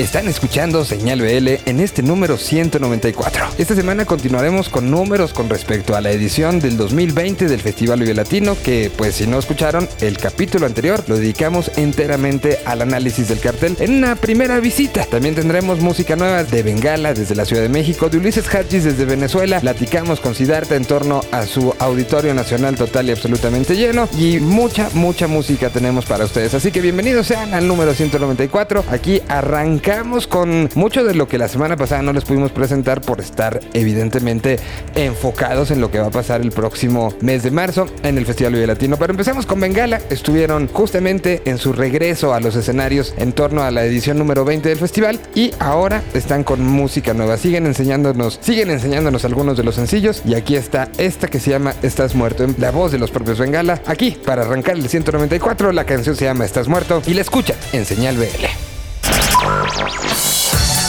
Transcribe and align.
Están 0.00 0.28
escuchando 0.28 0.82
Señal 0.86 1.20
BL 1.20 1.68
en 1.68 1.78
este 1.78 2.02
número 2.02 2.38
194. 2.38 3.48
Esta 3.58 3.74
semana 3.74 4.06
continuaremos 4.06 4.70
con 4.70 4.90
números 4.90 5.34
con 5.34 5.50
respecto 5.50 5.94
a 5.94 6.00
la 6.00 6.10
edición 6.10 6.58
del 6.58 6.78
2020 6.78 7.46
del 7.46 7.60
Festival 7.60 8.00
Vive 8.00 8.14
Latino, 8.14 8.56
que 8.64 8.90
pues 8.96 9.16
si 9.16 9.26
no 9.26 9.38
escucharon, 9.38 9.86
el 10.00 10.16
capítulo 10.16 10.64
anterior 10.64 11.04
lo 11.06 11.18
dedicamos 11.18 11.70
enteramente 11.76 12.60
al 12.64 12.80
análisis 12.80 13.28
del 13.28 13.40
cartel 13.40 13.76
en 13.78 13.92
una 13.92 14.16
primera 14.16 14.58
visita. 14.58 15.04
También 15.04 15.34
tendremos 15.34 15.80
música 15.80 16.16
nueva 16.16 16.44
de 16.44 16.62
Bengala 16.62 17.12
desde 17.12 17.34
la 17.34 17.44
Ciudad 17.44 17.60
de 17.60 17.68
México, 17.68 18.08
de 18.08 18.16
Ulises 18.16 18.48
Hadjis 18.48 18.84
desde 18.84 19.04
Venezuela, 19.04 19.60
platicamos 19.60 20.20
con 20.20 20.34
Siddhartha 20.34 20.76
en 20.76 20.86
torno 20.86 21.20
a 21.30 21.44
su 21.44 21.74
auditorio 21.78 22.32
nacional 22.32 22.74
total 22.74 23.06
y 23.10 23.12
absolutamente 23.12 23.76
lleno 23.76 24.08
y 24.16 24.40
mucha, 24.40 24.88
mucha 24.94 25.26
música 25.26 25.68
tenemos 25.68 26.06
para 26.06 26.24
ustedes. 26.24 26.54
Así 26.54 26.72
que 26.72 26.80
bienvenidos 26.80 27.26
sean 27.26 27.52
al 27.52 27.68
número 27.68 27.92
194. 27.92 28.86
Aquí 28.88 29.20
arranca 29.28 29.89
con 30.28 30.68
mucho 30.76 31.02
de 31.02 31.14
lo 31.14 31.26
que 31.26 31.36
la 31.36 31.48
semana 31.48 31.76
pasada 31.76 32.00
no 32.00 32.12
les 32.12 32.24
pudimos 32.24 32.52
presentar 32.52 33.00
por 33.00 33.20
estar 33.20 33.58
evidentemente 33.72 34.60
enfocados 34.94 35.72
en 35.72 35.80
lo 35.80 35.90
que 35.90 35.98
va 35.98 36.06
a 36.06 36.10
pasar 36.10 36.42
el 36.42 36.52
próximo 36.52 37.12
mes 37.20 37.42
de 37.42 37.50
marzo 37.50 37.88
en 38.04 38.16
el 38.16 38.24
Festival 38.24 38.52
Vive 38.52 38.68
Latino. 38.68 38.96
Pero 38.98 39.10
empezamos 39.12 39.46
con 39.46 39.58
Bengala. 39.58 40.00
Estuvieron 40.08 40.68
justamente 40.68 41.42
en 41.44 41.58
su 41.58 41.72
regreso 41.72 42.32
a 42.32 42.38
los 42.38 42.54
escenarios 42.54 43.14
en 43.16 43.32
torno 43.32 43.62
a 43.62 43.72
la 43.72 43.84
edición 43.84 44.16
número 44.16 44.44
20 44.44 44.68
del 44.68 44.78
festival 44.78 45.18
y 45.34 45.52
ahora 45.58 46.04
están 46.14 46.44
con 46.44 46.64
música 46.64 47.12
nueva. 47.12 47.36
Siguen 47.36 47.66
enseñándonos, 47.66 48.38
siguen 48.40 48.70
enseñándonos 48.70 49.24
algunos 49.24 49.56
de 49.56 49.64
los 49.64 49.74
sencillos 49.74 50.22
y 50.24 50.34
aquí 50.34 50.54
está 50.54 50.88
esta 50.98 51.26
que 51.26 51.40
se 51.40 51.50
llama 51.50 51.74
Estás 51.82 52.14
Muerto, 52.14 52.44
en 52.44 52.54
la 52.58 52.70
voz 52.70 52.92
de 52.92 52.98
los 52.98 53.10
propios 53.10 53.40
Bengala. 53.40 53.82
Aquí, 53.86 54.16
para 54.24 54.42
arrancar 54.42 54.76
el 54.76 54.88
194, 54.88 55.72
la 55.72 55.84
canción 55.84 56.14
se 56.14 56.26
llama 56.26 56.44
Estás 56.44 56.68
Muerto 56.68 57.02
y 57.08 57.14
la 57.14 57.22
escucha 57.22 57.56
en 57.72 57.84
Señal 57.84 58.16
BL. 58.16 58.79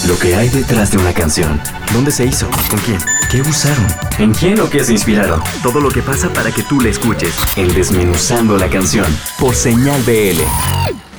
Lo 0.08 0.20
que 0.20 0.36
hay 0.36 0.50
detrás 0.50 0.92
de 0.92 0.98
una 0.98 1.14
canción. 1.14 1.62
¿Dónde 1.94 2.12
se 2.12 2.26
hizo? 2.26 2.50
¿Con 2.70 2.80
quién? 2.80 2.98
¿Qué 3.30 3.42
usaron? 3.42 3.88
¿En 4.20 4.34
quién 4.34 4.60
o 4.60 4.70
qué 4.70 4.84
se 4.84 4.92
inspiraron? 4.92 5.42
Todo 5.64 5.80
lo 5.80 5.90
que 5.90 6.02
pasa 6.02 6.28
para 6.34 6.52
que 6.52 6.62
tú 6.64 6.82
la 6.82 6.90
escuches. 6.90 7.34
En 7.56 7.74
Desmenuzando 7.74 8.58
la 8.58 8.70
canción. 8.70 9.06
Por 9.40 9.56
Señal 9.56 10.02
BL. 10.04 10.42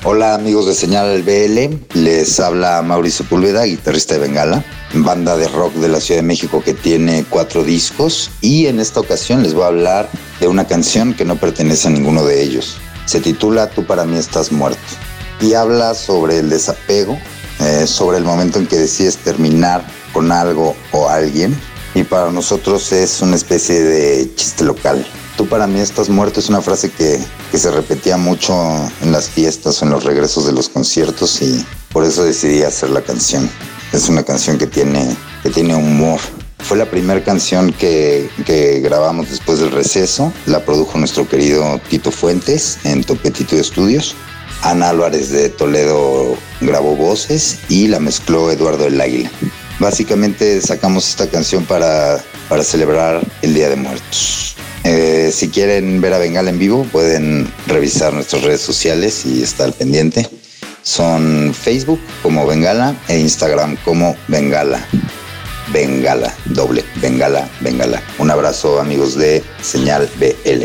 Hola 0.05 0.34
amigos 0.34 0.66
de 0.66 0.74
Señal 0.74 1.22
BL, 1.22 1.98
les 1.98 2.41
habla 2.41 2.83
Mauricio 2.83 3.24
Pulveda, 3.24 3.62
guitarrista 3.64 4.14
de 4.14 4.20
Bengala, 4.20 4.64
banda 4.92 5.36
de 5.36 5.46
rock 5.48 5.72
de 5.74 5.89
la 5.89 6.00
Ciudad 6.00 6.20
de 6.20 6.27
México 6.27 6.61
que 6.62 6.74
tiene 6.74 7.24
cuatro 7.30 7.62
discos 7.62 8.30
y 8.41 8.67
en 8.67 8.80
esta 8.80 8.98
ocasión 8.98 9.44
les 9.44 9.55
voy 9.55 9.62
a 9.62 9.69
hablar 9.69 10.08
de 10.41 10.48
una 10.48 10.67
canción 10.67 11.14
que 11.14 11.24
no 11.24 11.36
pertenece 11.36 11.86
a 11.86 11.92
ninguno 11.92 12.24
de 12.24 12.42
ellos. 12.42 12.78
Se 13.06 13.20
titula 13.20 13.70
Tú 13.70 13.86
para 13.86 14.05
mí 14.05 14.19
estás 14.19 14.50
muerto 14.50 14.80
y 15.43 15.55
habla 15.55 15.95
sobre 15.95 16.39
el 16.39 16.48
desapego, 16.48 17.19
eh, 17.61 17.87
sobre 17.87 18.19
el 18.19 18.25
momento 18.25 18.59
en 18.59 18.67
que 18.67 18.79
decides 18.79 19.19
terminar 19.19 19.85
con 20.12 20.31
algo 20.31 20.77
o 20.93 21.09
alguien. 21.09 21.59
Y 21.95 22.05
para 22.05 22.31
nosotros 22.31 22.92
es 22.92 23.20
una 23.20 23.36
especie 23.36 23.83
de 23.83 24.35
chiste 24.35 24.64
local. 24.64 25.05
Tú 25.36 25.47
para 25.47 25.67
mí 25.67 25.81
estás 25.81 26.08
muerto 26.08 26.41
es 26.41 26.48
una 26.48 26.63
frase 26.63 26.91
que, 26.91 27.19
que 27.51 27.58
se 27.58 27.70
repetía 27.70 28.17
mucho 28.17 28.55
en 29.02 29.13
las 29.13 29.29
fiestas 29.29 29.83
o 29.83 29.85
en 29.85 29.91
los 29.91 30.05
regresos 30.05 30.47
de 30.47 30.52
los 30.52 30.69
conciertos 30.69 31.42
y 31.42 31.67
por 31.91 32.05
eso 32.05 32.25
decidí 32.25 32.63
hacer 32.63 32.91
la 32.91 33.02
canción. 33.02 33.51
Es 33.92 34.08
una 34.08 34.23
canción 34.23 34.58
que 34.58 34.67
tiene, 34.67 35.14
que 35.42 35.51
tiene 35.51 35.75
humor. 35.75 36.20
Fue 36.58 36.79
la 36.79 36.89
primera 36.89 37.23
canción 37.25 37.73
que, 37.73 38.31
que, 38.47 38.81
grabamos 38.81 39.29
después 39.31 39.58
del 39.58 39.73
receso. 39.73 40.33
La 40.47 40.64
produjo 40.64 40.97
nuestro 40.97 41.29
querido 41.29 41.81
Tito 41.91 42.13
Fuentes 42.13 42.79
en 42.85 43.02
Topetito 43.02 43.57
Estudios. 43.57 44.14
Ana 44.62 44.90
Álvarez 44.90 45.30
de 45.30 45.48
Toledo 45.48 46.36
grabó 46.61 46.96
voces 46.96 47.58
y 47.68 47.89
la 47.89 47.98
mezcló 47.98 48.50
Eduardo 48.50 48.86
El 48.86 49.00
Águila. 49.00 49.30
Básicamente 49.78 50.61
sacamos 50.61 51.08
esta 51.08 51.27
canción 51.27 51.64
para, 51.64 52.23
para 52.48 52.62
celebrar 52.62 53.20
el 53.42 53.55
Día 53.55 53.68
de 53.68 53.77
Muertos. 53.77 54.55
Eh, 54.84 55.30
si 55.33 55.48
quieren 55.48 56.01
ver 56.01 56.14
a 56.14 56.18
Bengala 56.18 56.51
en 56.51 56.58
vivo, 56.58 56.86
pueden 56.92 57.52
revisar 57.67 58.12
nuestras 58.12 58.42
redes 58.42 58.61
sociales 58.61 59.24
y 59.27 59.42
estar 59.42 59.72
pendiente. 59.72 60.28
Son 60.83 61.55
Facebook 61.55 62.01
como 62.22 62.46
Bengala 62.46 62.96
e 63.08 63.18
Instagram 63.18 63.77
como 63.84 64.17
Bengala. 64.28 64.84
Bengala, 65.72 66.34
doble, 66.46 66.84
Bengala, 67.01 67.48
Bengala. 67.61 68.02
Un 68.18 68.30
abrazo 68.30 68.80
amigos 68.80 69.17
de 69.17 69.42
Señal 69.62 70.08
BL. 70.18 70.64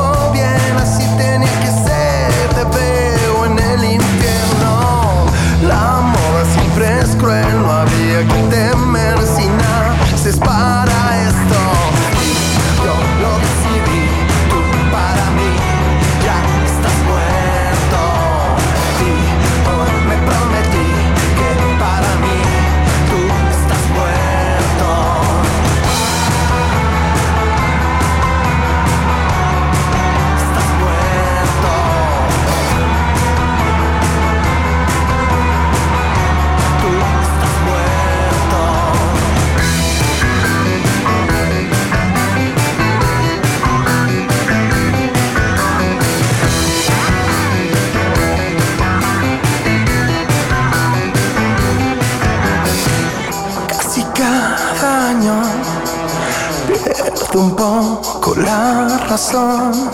Sun. 59.31 59.90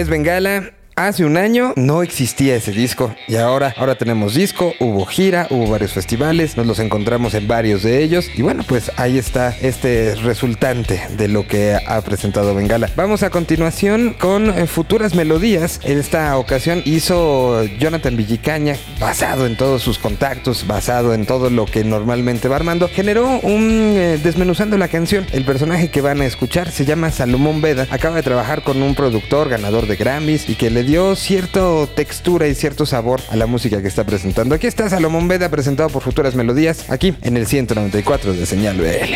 Es 0.00 0.08
Bengala. 0.08 0.72
Hace 1.00 1.24
un 1.24 1.38
año 1.38 1.72
no 1.76 2.02
existía 2.02 2.56
ese 2.56 2.72
disco 2.72 3.14
y 3.26 3.36
ahora, 3.36 3.74
ahora 3.78 3.94
tenemos 3.94 4.34
disco, 4.34 4.74
hubo 4.80 5.06
gira, 5.06 5.46
hubo 5.48 5.66
varios 5.66 5.94
festivales, 5.94 6.58
nos 6.58 6.66
los 6.66 6.78
encontramos 6.78 7.32
en 7.32 7.48
varios 7.48 7.82
de 7.82 8.02
ellos 8.02 8.26
y 8.36 8.42
bueno, 8.42 8.64
pues 8.68 8.92
ahí 8.98 9.16
está 9.16 9.56
este 9.62 10.14
resultante 10.16 11.00
de 11.16 11.28
lo 11.28 11.48
que 11.48 11.78
ha 11.86 12.02
presentado 12.02 12.54
Bengala. 12.54 12.90
Vamos 12.96 13.22
a 13.22 13.30
continuación 13.30 14.14
con 14.20 14.50
eh, 14.50 14.66
futuras 14.66 15.14
melodías. 15.14 15.80
En 15.84 15.96
esta 15.96 16.36
ocasión 16.36 16.82
hizo 16.84 17.64
Jonathan 17.78 18.18
Villicaña, 18.18 18.76
basado 18.98 19.46
en 19.46 19.56
todos 19.56 19.80
sus 19.80 19.98
contactos, 19.98 20.66
basado 20.66 21.14
en 21.14 21.24
todo 21.24 21.48
lo 21.48 21.64
que 21.64 21.82
normalmente 21.82 22.46
va 22.46 22.56
armando, 22.56 22.90
generó 22.92 23.40
un 23.42 23.94
eh, 23.96 24.20
desmenuzando 24.22 24.76
la 24.76 24.88
canción. 24.88 25.24
El 25.32 25.46
personaje 25.46 25.90
que 25.90 26.02
van 26.02 26.20
a 26.20 26.26
escuchar 26.26 26.70
se 26.70 26.84
llama 26.84 27.10
Salomón 27.10 27.62
Veda. 27.62 27.86
Acaba 27.88 28.16
de 28.16 28.22
trabajar 28.22 28.60
con 28.62 28.82
un 28.82 28.94
productor 28.94 29.48
ganador 29.48 29.86
de 29.86 29.96
Grammys 29.96 30.46
y 30.46 30.56
que 30.56 30.68
le 30.68 30.89
dio 30.90 31.14
cierta 31.14 31.86
textura 31.94 32.48
y 32.48 32.54
cierto 32.56 32.84
sabor 32.84 33.20
a 33.30 33.36
la 33.36 33.46
música 33.46 33.80
que 33.80 33.86
está 33.86 34.02
presentando. 34.02 34.56
Aquí 34.56 34.66
está 34.66 34.90
Salomón 34.90 35.28
Veda 35.28 35.48
presentado 35.48 35.88
por 35.88 36.02
Futuras 36.02 36.34
Melodías, 36.34 36.90
aquí 36.90 37.14
en 37.22 37.36
el 37.36 37.46
194 37.46 38.32
de 38.32 38.44
Señal 38.44 38.76
BL. 38.76 39.14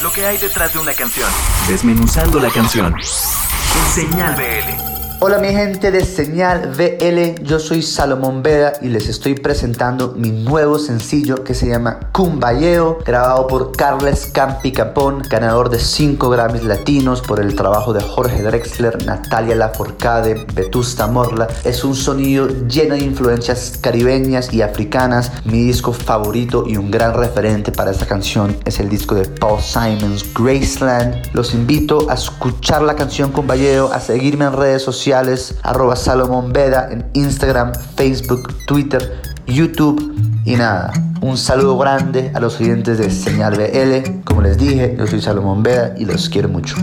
Lo 0.00 0.12
que 0.12 0.24
hay 0.24 0.38
detrás 0.38 0.74
de 0.74 0.78
una 0.78 0.94
canción. 0.94 1.28
Desmenuzando 1.66 2.38
la 2.38 2.50
canción. 2.50 2.94
En 2.94 3.94
Señal 3.94 4.36
BL. 4.36 5.05
Hola 5.18 5.38
mi 5.38 5.48
gente 5.48 5.90
de 5.90 6.04
Señal 6.04 6.72
VL, 6.76 7.42
yo 7.42 7.58
soy 7.58 7.80
Salomón 7.80 8.42
Veda 8.42 8.74
y 8.82 8.88
les 8.88 9.08
estoy 9.08 9.32
presentando 9.32 10.12
mi 10.14 10.30
nuevo 10.30 10.78
sencillo 10.78 11.42
que 11.42 11.54
se 11.54 11.66
llama 11.66 12.10
Cumbayeo, 12.12 12.98
grabado 13.02 13.46
por 13.46 13.72
Carles 13.74 14.26
Campi 14.26 14.72
Capón, 14.72 15.22
ganador 15.26 15.70
de 15.70 15.78
5 15.78 16.28
Grammys 16.28 16.64
latinos 16.64 17.22
por 17.22 17.40
el 17.40 17.54
trabajo 17.54 17.94
de 17.94 18.02
Jorge 18.02 18.42
Drexler, 18.42 19.06
Natalia 19.06 19.56
Laforcade, 19.56 20.44
Vetusta 20.52 21.06
Morla. 21.06 21.48
Es 21.64 21.82
un 21.82 21.94
sonido 21.94 22.48
lleno 22.68 22.94
de 22.94 23.00
influencias 23.00 23.78
caribeñas 23.80 24.52
y 24.52 24.60
africanas. 24.60 25.32
Mi 25.46 25.62
disco 25.62 25.94
favorito 25.94 26.64
y 26.66 26.76
un 26.76 26.90
gran 26.90 27.14
referente 27.14 27.72
para 27.72 27.90
esta 27.90 28.04
canción 28.04 28.54
es 28.66 28.80
el 28.80 28.90
disco 28.90 29.14
de 29.14 29.24
Paul 29.24 29.62
Simons, 29.62 30.26
Graceland. 30.34 31.30
Los 31.32 31.54
invito 31.54 32.10
a 32.10 32.14
escuchar 32.14 32.82
la 32.82 32.96
canción 32.96 33.32
Cumbayeo, 33.32 33.90
a 33.90 33.98
seguirme 33.98 34.44
en 34.44 34.52
redes 34.52 34.82
sociales 34.82 35.05
arroba 35.12 35.94
Salomón 35.94 36.52
Veda 36.52 36.88
en 36.90 37.06
Instagram, 37.12 37.72
Facebook, 37.96 38.54
Twitter, 38.66 39.22
YouTube 39.46 40.14
y 40.44 40.56
nada. 40.56 40.92
Un 41.20 41.38
saludo 41.38 41.78
grande 41.78 42.32
a 42.34 42.40
los 42.40 42.60
oyentes 42.60 42.98
de 42.98 43.10
Señal 43.10 43.56
BL. 43.56 44.24
Como 44.24 44.42
les 44.42 44.58
dije, 44.58 44.96
yo 44.98 45.06
soy 45.06 45.20
Salomón 45.20 45.62
Veda 45.62 45.94
y 45.96 46.06
los 46.06 46.28
quiero 46.28 46.48
mucho. 46.48 46.76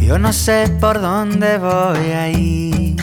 Yo 0.00 0.18
no 0.18 0.32
sé 0.32 0.68
por 0.80 1.00
dónde 1.00 1.58
voy 1.58 2.10
ahí. 2.10 2.96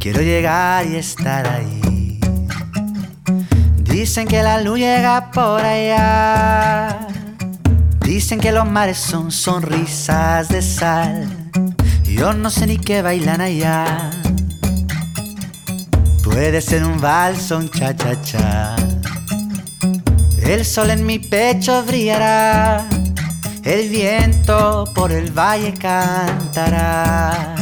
Quiero 0.00 0.22
llegar 0.22 0.86
y 0.86 0.96
estar 0.96 1.46
ahí. 1.46 2.18
Dicen 3.78 4.26
que 4.26 4.42
la 4.42 4.60
luz 4.60 4.78
llega 4.78 5.30
por 5.30 5.60
allá. 5.60 7.06
Dicen 8.00 8.40
que 8.40 8.50
los 8.50 8.68
mares 8.68 8.98
son 8.98 9.30
sonrisas 9.30 10.48
de 10.48 10.62
sal. 10.62 11.46
Yo 12.16 12.32
no 12.32 12.48
sé 12.48 12.66
ni 12.66 12.78
qué 12.78 13.02
bailan 13.02 13.42
allá. 13.42 14.10
Puede 16.24 16.62
ser 16.62 16.82
un 16.82 16.98
vals 16.98 17.52
cha-cha-cha. 17.70 18.74
El 20.38 20.64
sol 20.64 20.88
en 20.92 21.04
mi 21.04 21.18
pecho 21.18 21.84
brillará. 21.84 22.88
El 23.62 23.90
viento 23.90 24.90
por 24.94 25.12
el 25.12 25.30
valle 25.30 25.74
cantará. 25.74 27.55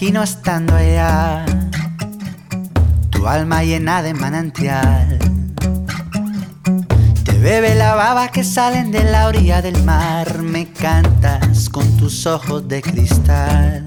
Imagino 0.00 0.22
estando 0.22 0.74
allá, 0.76 1.44
tu 3.10 3.28
alma 3.28 3.62
llena 3.62 4.00
de 4.00 4.14
manantial. 4.14 5.18
Te 7.22 7.32
bebe 7.32 7.74
la 7.74 7.94
baba 7.94 8.28
que 8.28 8.42
salen 8.42 8.92
de 8.92 9.04
la 9.04 9.26
orilla 9.26 9.60
del 9.60 9.84
mar, 9.84 10.38
me 10.38 10.72
cantas 10.72 11.68
con 11.68 11.98
tus 11.98 12.26
ojos 12.26 12.66
de 12.66 12.80
cristal. 12.80 13.84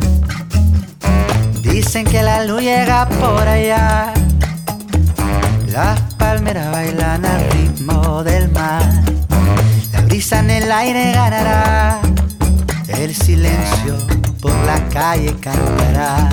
Dicen 1.63 2.05
que 2.05 2.21
la 2.21 2.45
luz 2.45 2.61
llega 2.61 3.09
por 3.09 3.47
allá, 3.47 4.13
las 5.71 5.99
palmeras 6.19 6.71
bailan 6.71 7.25
al 7.25 7.49
ritmo 7.53 8.23
del 8.23 8.51
mar, 8.51 8.87
la 9.91 10.01
brisa 10.01 10.41
en 10.41 10.51
el 10.51 10.71
aire 10.71 11.11
ganará. 11.11 11.99
El 12.87 13.15
silencio 13.15 13.97
por 14.43 14.53
la 14.65 14.89
calle 14.89 15.33
cantará. 15.39 16.29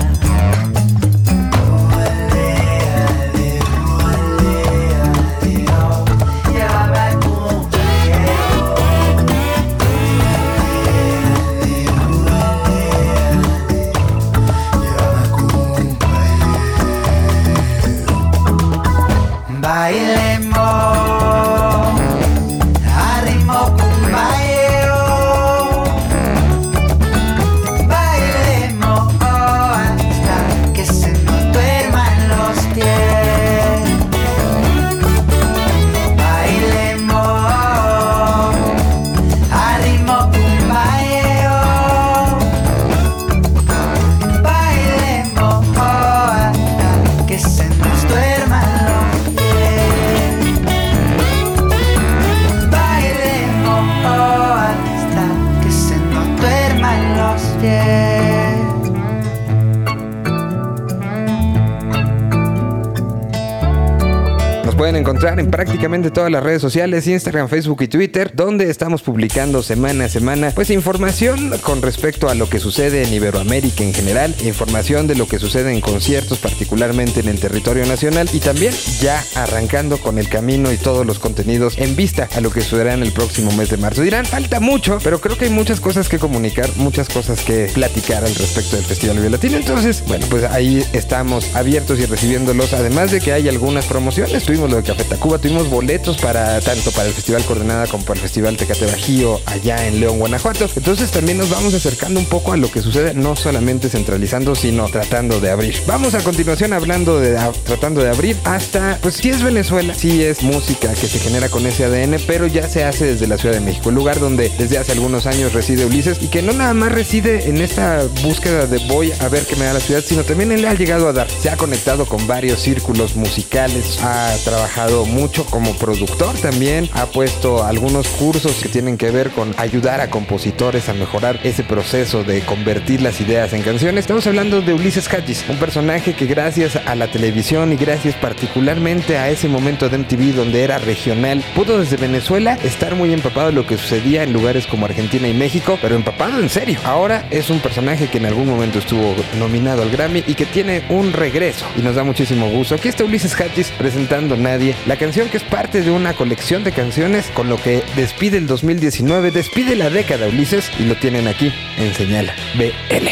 En 65.41 65.49
prácticamente 65.81 66.11
todas 66.11 66.29
las 66.29 66.43
redes 66.43 66.61
sociales, 66.61 67.07
Instagram, 67.07 67.49
Facebook 67.49 67.81
y 67.81 67.87
Twitter, 67.87 68.31
donde 68.35 68.69
estamos 68.69 69.01
publicando 69.01 69.63
semana 69.63 70.05
a 70.05 70.09
semana 70.09 70.51
pues 70.53 70.69
información 70.69 71.57
con 71.63 71.81
respecto 71.81 72.29
a 72.29 72.35
lo 72.35 72.47
que 72.47 72.59
sucede 72.59 73.01
en 73.01 73.11
Iberoamérica 73.11 73.83
en 73.83 73.91
general, 73.91 74.35
información 74.43 75.07
de 75.07 75.15
lo 75.15 75.27
que 75.27 75.39
sucede 75.39 75.73
en 75.73 75.81
conciertos, 75.81 76.37
particularmente 76.37 77.21
en 77.21 77.29
el 77.29 77.39
territorio 77.39 77.83
nacional 77.87 78.29
y 78.31 78.37
también 78.37 78.75
ya 78.99 79.23
arrancando 79.33 79.97
con 79.97 80.19
el 80.19 80.29
camino 80.29 80.71
y 80.71 80.77
todos 80.77 81.03
los 81.03 81.17
contenidos 81.17 81.79
en 81.79 81.95
vista 81.95 82.29
a 82.35 82.41
lo 82.41 82.51
que 82.51 82.61
sucederá 82.61 82.93
en 82.93 83.01
el 83.01 83.11
próximo 83.11 83.51
mes 83.53 83.71
de 83.71 83.77
marzo. 83.77 84.03
Dirán, 84.03 84.27
falta 84.27 84.59
mucho, 84.59 84.99
pero 85.03 85.19
creo 85.19 85.35
que 85.35 85.45
hay 85.45 85.51
muchas 85.51 85.79
cosas 85.79 86.09
que 86.09 86.19
comunicar, 86.19 86.69
muchas 86.75 87.09
cosas 87.09 87.41
que 87.41 87.71
platicar 87.73 88.23
al 88.23 88.35
respecto 88.35 88.75
del 88.75 88.85
Festival 88.85 89.17
Vive. 89.17 89.57
Entonces, 89.57 90.03
bueno, 90.07 90.27
pues 90.29 90.43
ahí 90.43 90.85
estamos 90.93 91.55
abiertos 91.55 91.99
y 91.99 92.05
recibiéndolos. 92.05 92.73
Además 92.73 93.09
de 93.09 93.19
que 93.19 93.33
hay 93.33 93.49
algunas 93.49 93.85
promociones, 93.85 94.43
tuvimos 94.43 94.69
lo 94.69 94.75
de 94.77 94.83
Café 94.83 95.05
Tacuba, 95.05 95.39
tuvimos 95.39 95.70
boletos 95.71 96.17
para 96.17 96.59
tanto 96.61 96.91
para 96.91 97.07
el 97.07 97.13
Festival 97.13 97.43
Coordenada 97.45 97.87
como 97.87 98.03
para 98.03 98.19
el 98.19 98.21
Festival 98.21 98.57
Tecate 98.57 98.85
Bajío 98.85 99.39
allá 99.45 99.87
en 99.87 99.99
León, 99.99 100.19
Guanajuato. 100.19 100.69
Entonces 100.75 101.09
también 101.09 101.37
nos 101.37 101.49
vamos 101.49 101.73
acercando 101.73 102.19
un 102.19 102.25
poco 102.25 102.53
a 102.53 102.57
lo 102.57 102.69
que 102.69 102.81
sucede, 102.81 103.13
no 103.13 103.35
solamente 103.35 103.89
centralizando, 103.89 104.53
sino 104.53 104.89
tratando 104.89 105.39
de 105.39 105.49
abrir. 105.49 105.75
Vamos 105.87 106.13
a 106.13 106.23
continuación 106.23 106.73
hablando 106.73 107.19
de 107.19 107.39
tratando 107.65 108.03
de 108.03 108.09
abrir 108.09 108.35
hasta, 108.43 108.99
pues 109.01 109.15
si 109.15 109.29
es 109.29 109.41
Venezuela, 109.41 109.95
si 109.95 110.23
es 110.23 110.43
música 110.43 110.93
que 110.93 111.07
se 111.07 111.19
genera 111.19 111.49
con 111.49 111.65
ese 111.65 111.85
ADN, 111.85 112.17
pero 112.27 112.45
ya 112.45 112.67
se 112.67 112.83
hace 112.83 113.05
desde 113.05 113.27
la 113.27 113.37
Ciudad 113.37 113.55
de 113.55 113.61
México, 113.61 113.89
el 113.89 113.95
lugar 113.95 114.19
donde 114.19 114.51
desde 114.57 114.77
hace 114.77 114.91
algunos 114.91 115.25
años 115.25 115.53
reside 115.53 115.85
Ulises 115.85 116.21
y 116.21 116.27
que 116.27 116.41
no 116.41 116.51
nada 116.51 116.73
más 116.73 116.91
reside 116.91 117.49
en 117.49 117.61
esta 117.61 118.03
búsqueda 118.21 118.67
de 118.67 118.77
voy 118.87 119.13
a 119.19 119.29
ver 119.29 119.45
qué 119.45 119.55
me 119.55 119.65
da 119.65 119.73
la 119.73 119.79
ciudad, 119.79 120.03
sino 120.05 120.23
también 120.23 120.51
él 120.51 120.65
ha 120.65 120.73
llegado 120.73 121.07
a 121.07 121.13
dar. 121.13 121.27
Se 121.29 121.49
ha 121.49 121.55
conectado 121.55 122.05
con 122.05 122.27
varios 122.27 122.59
círculos 122.59 123.15
musicales, 123.15 123.99
ha 124.01 124.35
trabajado 124.43 125.05
mucho 125.05 125.45
como 125.61 125.77
productor 125.77 126.35
también, 126.39 126.89
ha 126.93 127.05
puesto 127.05 127.63
algunos 127.63 128.07
cursos 128.07 128.55
que 128.63 128.67
tienen 128.67 128.97
que 128.97 129.11
ver 129.11 129.29
con 129.29 129.53
ayudar 129.57 130.01
a 130.01 130.09
compositores 130.09 130.89
a 130.89 130.93
mejorar 130.93 131.39
ese 131.43 131.63
proceso 131.63 132.23
de 132.23 132.41
convertir 132.41 133.03
las 133.03 133.21
ideas 133.21 133.53
en 133.53 133.61
canciones. 133.61 134.05
Estamos 134.05 134.25
hablando 134.25 134.61
de 134.61 134.73
Ulises 134.73 135.07
Hadjis, 135.13 135.45
un 135.49 135.57
personaje 135.57 136.15
que 136.15 136.25
gracias 136.25 136.77
a 136.77 136.95
la 136.95 137.11
televisión 137.11 137.73
y 137.73 137.75
gracias 137.75 138.15
particularmente 138.15 139.19
a 139.19 139.29
ese 139.29 139.47
momento 139.47 139.87
de 139.87 139.99
MTV 139.99 140.33
donde 140.35 140.63
era 140.63 140.79
regional, 140.79 141.43
pudo 141.53 141.79
desde 141.79 141.97
Venezuela 141.97 142.57
estar 142.63 142.95
muy 142.95 143.13
empapado 143.13 143.47
de 143.47 143.53
lo 143.53 143.67
que 143.67 143.77
sucedía 143.77 144.23
en 144.23 144.33
lugares 144.33 144.65
como 144.65 144.87
Argentina 144.87 145.27
y 145.27 145.33
México, 145.35 145.77
pero 145.79 145.95
empapado 145.95 146.39
en 146.39 146.49
serio. 146.49 146.79
Ahora 146.85 147.27
es 147.29 147.51
un 147.51 147.59
personaje 147.59 148.07
que 148.07 148.17
en 148.17 148.25
algún 148.25 148.49
momento 148.49 148.79
estuvo 148.79 149.13
nominado 149.37 149.83
al 149.83 149.91
Grammy 149.91 150.23
y 150.25 150.33
que 150.33 150.47
tiene 150.47 150.85
un 150.89 151.13
regreso 151.13 151.67
y 151.77 151.81
nos 151.81 151.93
da 151.93 152.03
muchísimo 152.03 152.49
gusto. 152.49 152.73
Aquí 152.73 152.87
está 152.87 153.03
Ulises 153.03 153.39
Hatchis 153.39 153.69
presentando 153.77 154.35
Nadie, 154.35 154.75
la 154.87 154.95
canción 154.95 155.29
que 155.29 155.37
es 155.37 155.50
parte 155.51 155.81
de 155.81 155.91
una 155.91 156.15
colección 156.15 156.63
de 156.63 156.71
canciones 156.71 157.27
con 157.35 157.49
lo 157.49 157.57
que 157.57 157.83
despide 157.95 158.37
el 158.37 158.47
2019, 158.47 159.29
despide 159.31 159.75
la 159.75 159.89
década 159.89 160.27
Ulises 160.27 160.71
y 160.79 160.85
lo 160.85 160.97
tienen 160.97 161.27
aquí 161.27 161.51
en 161.77 161.93
Señal 161.93 162.31
BL. 162.55 163.07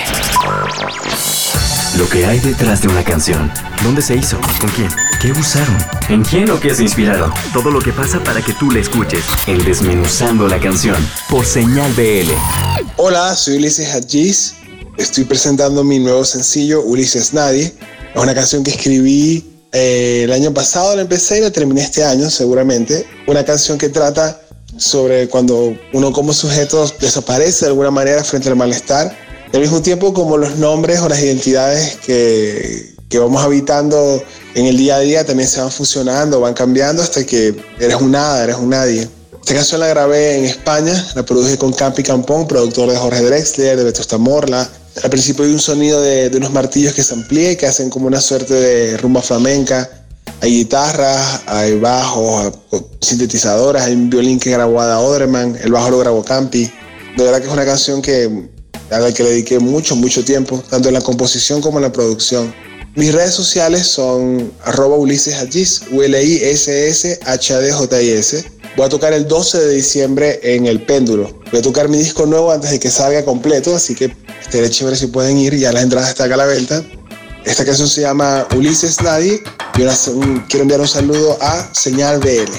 Lo 1.98 2.08
que 2.10 2.25
hay 2.25 2.39
detrás 2.39 2.81
de 2.81 2.88
una 2.88 3.03
canción. 3.03 3.51
¿Dónde 3.84 4.01
se 4.01 4.15
hizo? 4.15 4.39
¿Con 4.62 4.69
quién? 4.69 4.89
¿Qué 5.22 5.31
usaron? 5.34 5.77
¿En 6.08 6.24
quién 6.24 6.50
o 6.50 6.60
qué 6.60 6.74
se 6.74 6.84
inspiraron? 6.84 7.31
Todo 7.51 7.72
lo 7.72 7.79
que 7.81 7.91
pasa 7.91 8.24
para 8.24 8.41
que 8.41 8.53
tú 8.53 8.72
la 8.72 8.79
escuches. 8.79 9.25
En 9.46 9.63
Desmenuzando 9.65 10.48
la 10.48 10.60
canción. 10.60 10.96
Por 11.29 11.46
Señal 11.46 11.91
BL. 11.93 12.31
Hola, 12.96 13.36
soy 13.36 13.58
Ulises 13.58 13.93
Hadjis. 13.93 14.55
Estoy 14.98 15.25
presentando 15.25 15.84
mi 15.84 16.00
nuevo 16.00 16.24
sencillo, 16.24 16.81
Ulises 16.84 17.34
Nadie. 17.34 17.74
Es 18.15 18.22
una 18.22 18.34
canción 18.34 18.63
que 18.63 18.72
escribí 18.72 19.43
eh, 19.71 20.21
el 20.23 20.31
año 20.31 20.53
pasado, 20.53 20.95
la 20.95 21.01
empecé 21.03 21.38
y 21.38 21.41
la 21.41 21.51
terminé 21.51 21.81
este 21.81 22.03
año, 22.03 22.29
seguramente. 22.29 23.05
Una 23.27 23.45
canción 23.45 23.77
que 23.77 23.89
trata 23.89 24.41
sobre 24.77 25.27
cuando 25.27 25.75
uno 25.93 26.11
como 26.13 26.33
sujeto 26.33 26.91
desaparece 26.99 27.65
de 27.65 27.71
alguna 27.71 27.91
manera 27.91 28.23
frente 28.23 28.49
al 28.49 28.55
malestar. 28.55 29.15
Al 29.53 29.59
mismo 29.61 29.81
tiempo 29.81 30.13
como 30.13 30.38
los 30.38 30.57
nombres 30.57 30.99
o 30.99 31.09
las 31.09 31.19
identidades 31.19 31.97
que, 32.05 32.93
que 33.09 33.19
vamos 33.19 33.43
habitando 33.43 34.23
en 34.55 34.65
el 34.65 34.77
día 34.77 34.97
a 34.97 34.99
día 34.99 35.25
también 35.25 35.49
se 35.49 35.59
van 35.59 35.71
fusionando, 35.71 36.39
van 36.39 36.53
cambiando 36.53 37.01
hasta 37.01 37.25
que 37.25 37.55
eres 37.79 37.95
un 37.97 38.11
nada, 38.11 38.43
eres 38.43 38.55
un 38.57 38.69
nadie. 38.69 39.07
Esta 39.39 39.53
canción 39.55 39.79
la 39.79 39.88
grabé 39.88 40.38
en 40.38 40.45
España, 40.45 40.93
la 41.15 41.23
produje 41.23 41.57
con 41.57 41.73
Campi 41.73 42.03
Campón, 42.03 42.47
productor 42.47 42.91
de 42.91 42.97
Jorge 42.97 43.23
Drexler, 43.23 43.77
de 43.77 43.83
Beto 43.83 44.19
Morla. 44.19 44.69
Al 45.03 45.10
principio 45.10 45.46
hay 45.46 45.51
un 45.51 45.60
sonido 45.60 46.01
de, 46.01 46.29
unos 46.36 46.51
martillos 46.51 46.94
que 46.94 47.03
se 47.03 47.13
amplían, 47.13 47.56
que 47.56 47.68
hacen 47.68 47.89
como 47.89 48.08
una 48.08 48.20
suerte 48.20 48.53
de 48.53 48.98
rumba 48.98 49.22
flamenca. 49.22 49.89
Hay 50.41 50.51
guitarras, 50.51 51.41
hay 51.46 51.79
bajos, 51.79 52.53
sintetizadoras, 53.01 53.84
hay 53.84 53.94
un 53.94 54.10
violín 54.10 54.39
que 54.39 54.51
grabó 54.51 54.79
Ada 54.82 55.00
Oderman, 55.00 55.58
el 55.62 55.72
bajo 55.72 55.89
lo 55.89 56.00
grabó 56.00 56.24
Campi. 56.24 56.72
De 57.18 57.24
verdad 57.24 57.39
que 57.39 57.48
es 57.48 57.53
una 57.53 57.65
canción 57.65 58.01
que, 58.01 58.50
a 58.91 59.00
la 59.00 59.13
que 59.13 59.24
le 59.24 59.29
dediqué 59.32 59.60
mucho, 59.60 59.96
mucho 59.96 60.24
tiempo, 60.24 60.63
tanto 60.70 60.89
en 60.89 60.94
la 60.94 61.01
composición 61.01 61.62
como 61.62 61.79
en 61.79 61.84
la 61.84 61.91
producción. 61.91 62.53
Mis 62.96 63.13
redes 63.13 63.34
sociales 63.34 63.88
son 63.88 64.51
arroba 64.65 64.98
Ulises 64.98 65.36
u 65.91 66.01
l 66.01 66.24
i 66.24 66.44
s 66.44 66.89
s 66.89 67.20
Voy 68.75 68.85
a 68.85 68.89
tocar 68.89 69.13
el 69.13 69.27
12 69.27 69.57
de 69.57 69.73
diciembre 69.73 70.39
en 70.43 70.65
El 70.65 70.83
Péndulo. 70.85 71.29
Voy 71.51 71.59
a 71.59 71.63
tocar 71.63 71.89
mi 71.89 71.97
disco 71.97 72.25
nuevo 72.25 72.51
antes 72.51 72.71
de 72.71 72.79
que 72.79 72.89
salga 72.89 73.25
completo, 73.25 73.75
así 73.75 73.95
que 73.95 74.13
estaría 74.41 74.69
chévere 74.69 74.95
si 74.95 75.07
pueden 75.07 75.38
ir, 75.38 75.55
ya 75.55 75.71
las 75.71 75.83
entradas 75.83 76.09
están 76.09 76.31
a 76.31 76.38
la 76.38 76.45
venta. 76.45 76.83
Esta 77.45 77.65
canción 77.65 77.88
se 77.88 78.01
llama 78.01 78.47
Ulises 78.55 79.01
Nadie 79.01 79.41
y 79.77 80.39
quiero 80.49 80.63
enviar 80.63 80.81
un 80.81 80.88
saludo 80.88 81.38
a 81.41 81.73
Señal 81.73 82.19
BL. 82.19 82.51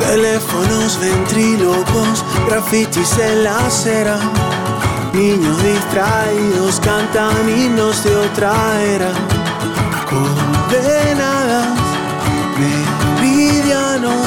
Teléfonos 0.00 1.00
ventrílocos, 1.00 2.24
grafitis 2.46 3.18
en 3.18 3.44
la 3.44 3.66
acera. 3.66 4.57
Niños 5.12 5.62
distraídos 5.62 6.80
cantan 6.80 7.48
himnos 7.48 8.04
de 8.04 8.16
otra 8.16 8.52
era. 8.82 9.10
Condenadas, 10.08 11.66
meridianos. 12.58 14.26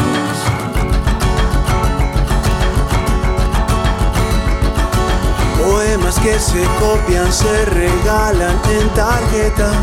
Poemas 5.63 6.19
que 6.19 6.39
se 6.39 6.63
copian, 6.79 7.31
se 7.31 7.65
regalan 7.65 8.59
en 8.69 8.89
tarjetas 8.89 9.75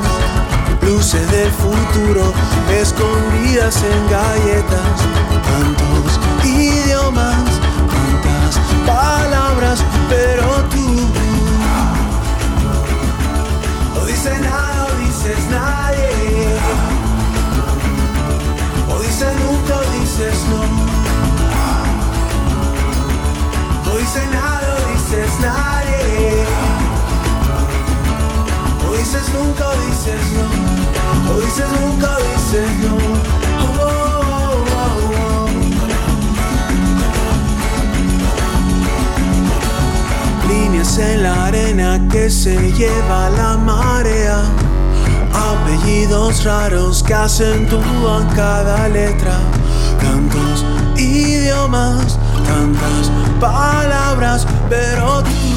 luces 0.88 1.30
del 1.30 1.50
futuro 1.50 2.32
escondidas 2.70 3.82
en 3.82 4.10
galletas. 4.10 4.96
Tantos 5.48 6.20
idiomas, 6.44 7.44
palabras, 8.88 9.84
pero 10.08 10.46
tú 10.70 10.86
no 13.94 14.04
dices 14.06 14.40
nada, 14.40 14.86
dices 15.04 15.38
nadie. 15.50 16.56
O 18.90 18.98
dices 19.00 19.32
nunca, 19.44 19.74
o 19.76 19.84
dices 20.00 20.38
no. 20.50 20.62
No 23.86 23.98
dices 23.98 24.26
nada, 24.32 24.70
dices 24.92 25.32
nadie. 25.40 26.44
O 28.86 28.92
dices 28.96 29.26
nunca, 29.34 29.68
o 29.68 29.74
dices 29.86 30.22
no. 30.36 30.46
O 31.32 31.40
dices 31.40 31.68
nunca, 31.80 32.08
o 32.16 32.20
dices 32.30 32.70
no. 32.82 33.37
En 40.96 41.22
la 41.22 41.46
arena 41.46 42.00
que 42.10 42.30
se 42.30 42.56
lleva 42.72 43.28
la 43.30 43.56
marea. 43.58 44.42
Apellidos 45.32 46.44
raros 46.44 47.02
que 47.02 47.12
acentúan 47.14 48.26
cada 48.34 48.88
letra. 48.88 49.38
Tantos 50.00 50.64
idiomas, 50.96 52.18
tantas 52.46 53.12
palabras, 53.38 54.46
pero 54.70 55.22
tú 55.22 55.47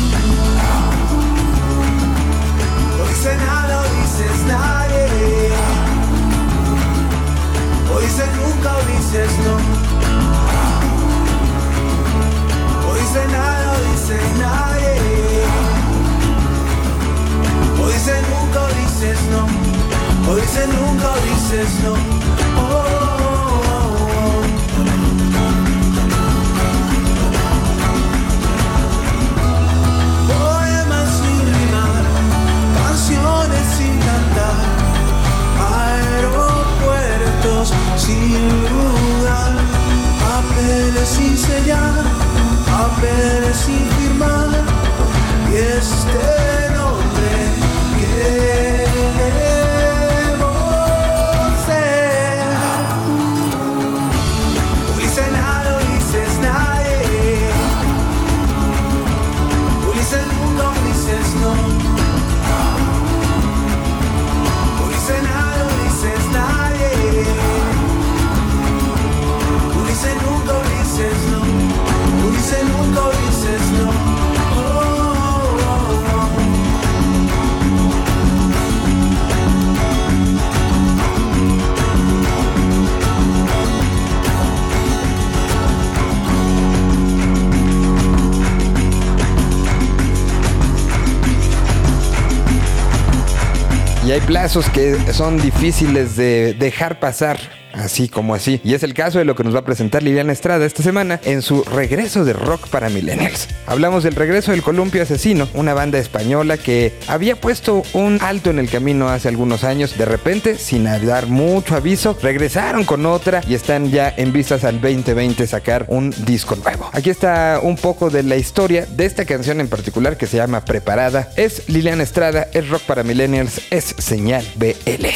plazos 94.31 94.69
que 94.69 94.95
son 95.11 95.35
difíciles 95.41 96.15
de 96.15 96.53
dejar 96.53 97.01
pasar 97.01 97.37
así 97.73 98.09
como 98.09 98.35
así. 98.35 98.61
Y 98.63 98.73
es 98.73 98.83
el 98.83 98.93
caso 98.93 99.19
de 99.19 99.25
lo 99.25 99.35
que 99.35 99.43
nos 99.43 99.55
va 99.55 99.59
a 99.59 99.65
presentar 99.65 100.03
Liliana 100.03 100.33
Estrada 100.33 100.65
esta 100.65 100.83
semana 100.83 101.19
en 101.23 101.41
su 101.41 101.63
regreso 101.63 102.25
de 102.25 102.33
rock 102.33 102.67
para 102.67 102.89
millennials. 102.89 103.47
Hablamos 103.65 104.03
del 104.03 104.15
regreso 104.15 104.51
del 104.51 104.61
Columpio 104.61 105.03
Asesino, 105.03 105.47
una 105.53 105.73
banda 105.73 105.97
española 105.99 106.57
que 106.57 106.93
había 107.07 107.35
puesto 107.35 107.83
un 107.93 108.19
alto 108.21 108.49
en 108.49 108.59
el 108.59 108.69
camino 108.69 109.09
hace 109.09 109.27
algunos 109.27 109.63
años. 109.63 109.97
De 109.97 110.05
repente, 110.05 110.57
sin 110.57 110.83
dar 110.83 111.27
mucho 111.27 111.75
aviso, 111.75 112.17
regresaron 112.21 112.83
con 112.83 113.05
otra 113.05 113.41
y 113.47 113.53
están 113.53 113.91
ya 113.91 114.13
en 114.15 114.33
vistas 114.33 114.63
al 114.63 114.81
2020 114.81 115.47
sacar 115.47 115.85
un 115.87 116.13
disco 116.25 116.55
nuevo. 116.55 116.89
Aquí 116.93 117.09
está 117.09 117.59
un 117.61 117.75
poco 117.75 118.09
de 118.09 118.23
la 118.23 118.35
historia 118.35 118.85
de 118.85 119.05
esta 119.05 119.25
canción 119.25 119.61
en 119.61 119.67
particular 119.67 120.17
que 120.17 120.27
se 120.27 120.37
llama 120.37 120.65
Preparada. 120.65 121.29
Es 121.35 121.69
Liliana 121.69 122.03
Estrada, 122.03 122.47
es 122.53 122.67
rock 122.69 122.83
para 122.83 123.03
millennials, 123.03 123.61
es 123.69 123.95
señal 123.97 124.45
BL. 124.55 125.07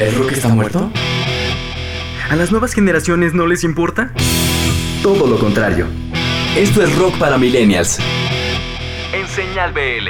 ¿El 0.00 0.12
rock 0.16 0.32
está 0.32 0.48
muerto? 0.48 0.90
¿A 2.28 2.34
las 2.34 2.50
nuevas 2.50 2.74
generaciones 2.74 3.32
no 3.32 3.46
les 3.46 3.62
importa? 3.62 4.10
Todo 5.04 5.28
lo 5.28 5.38
contrario. 5.38 5.86
Esto 6.56 6.82
es 6.82 6.92
rock 6.96 7.16
para 7.16 7.38
millennials. 7.38 8.00
En 9.12 9.28
Señal 9.28 9.72
BL. 9.72 10.08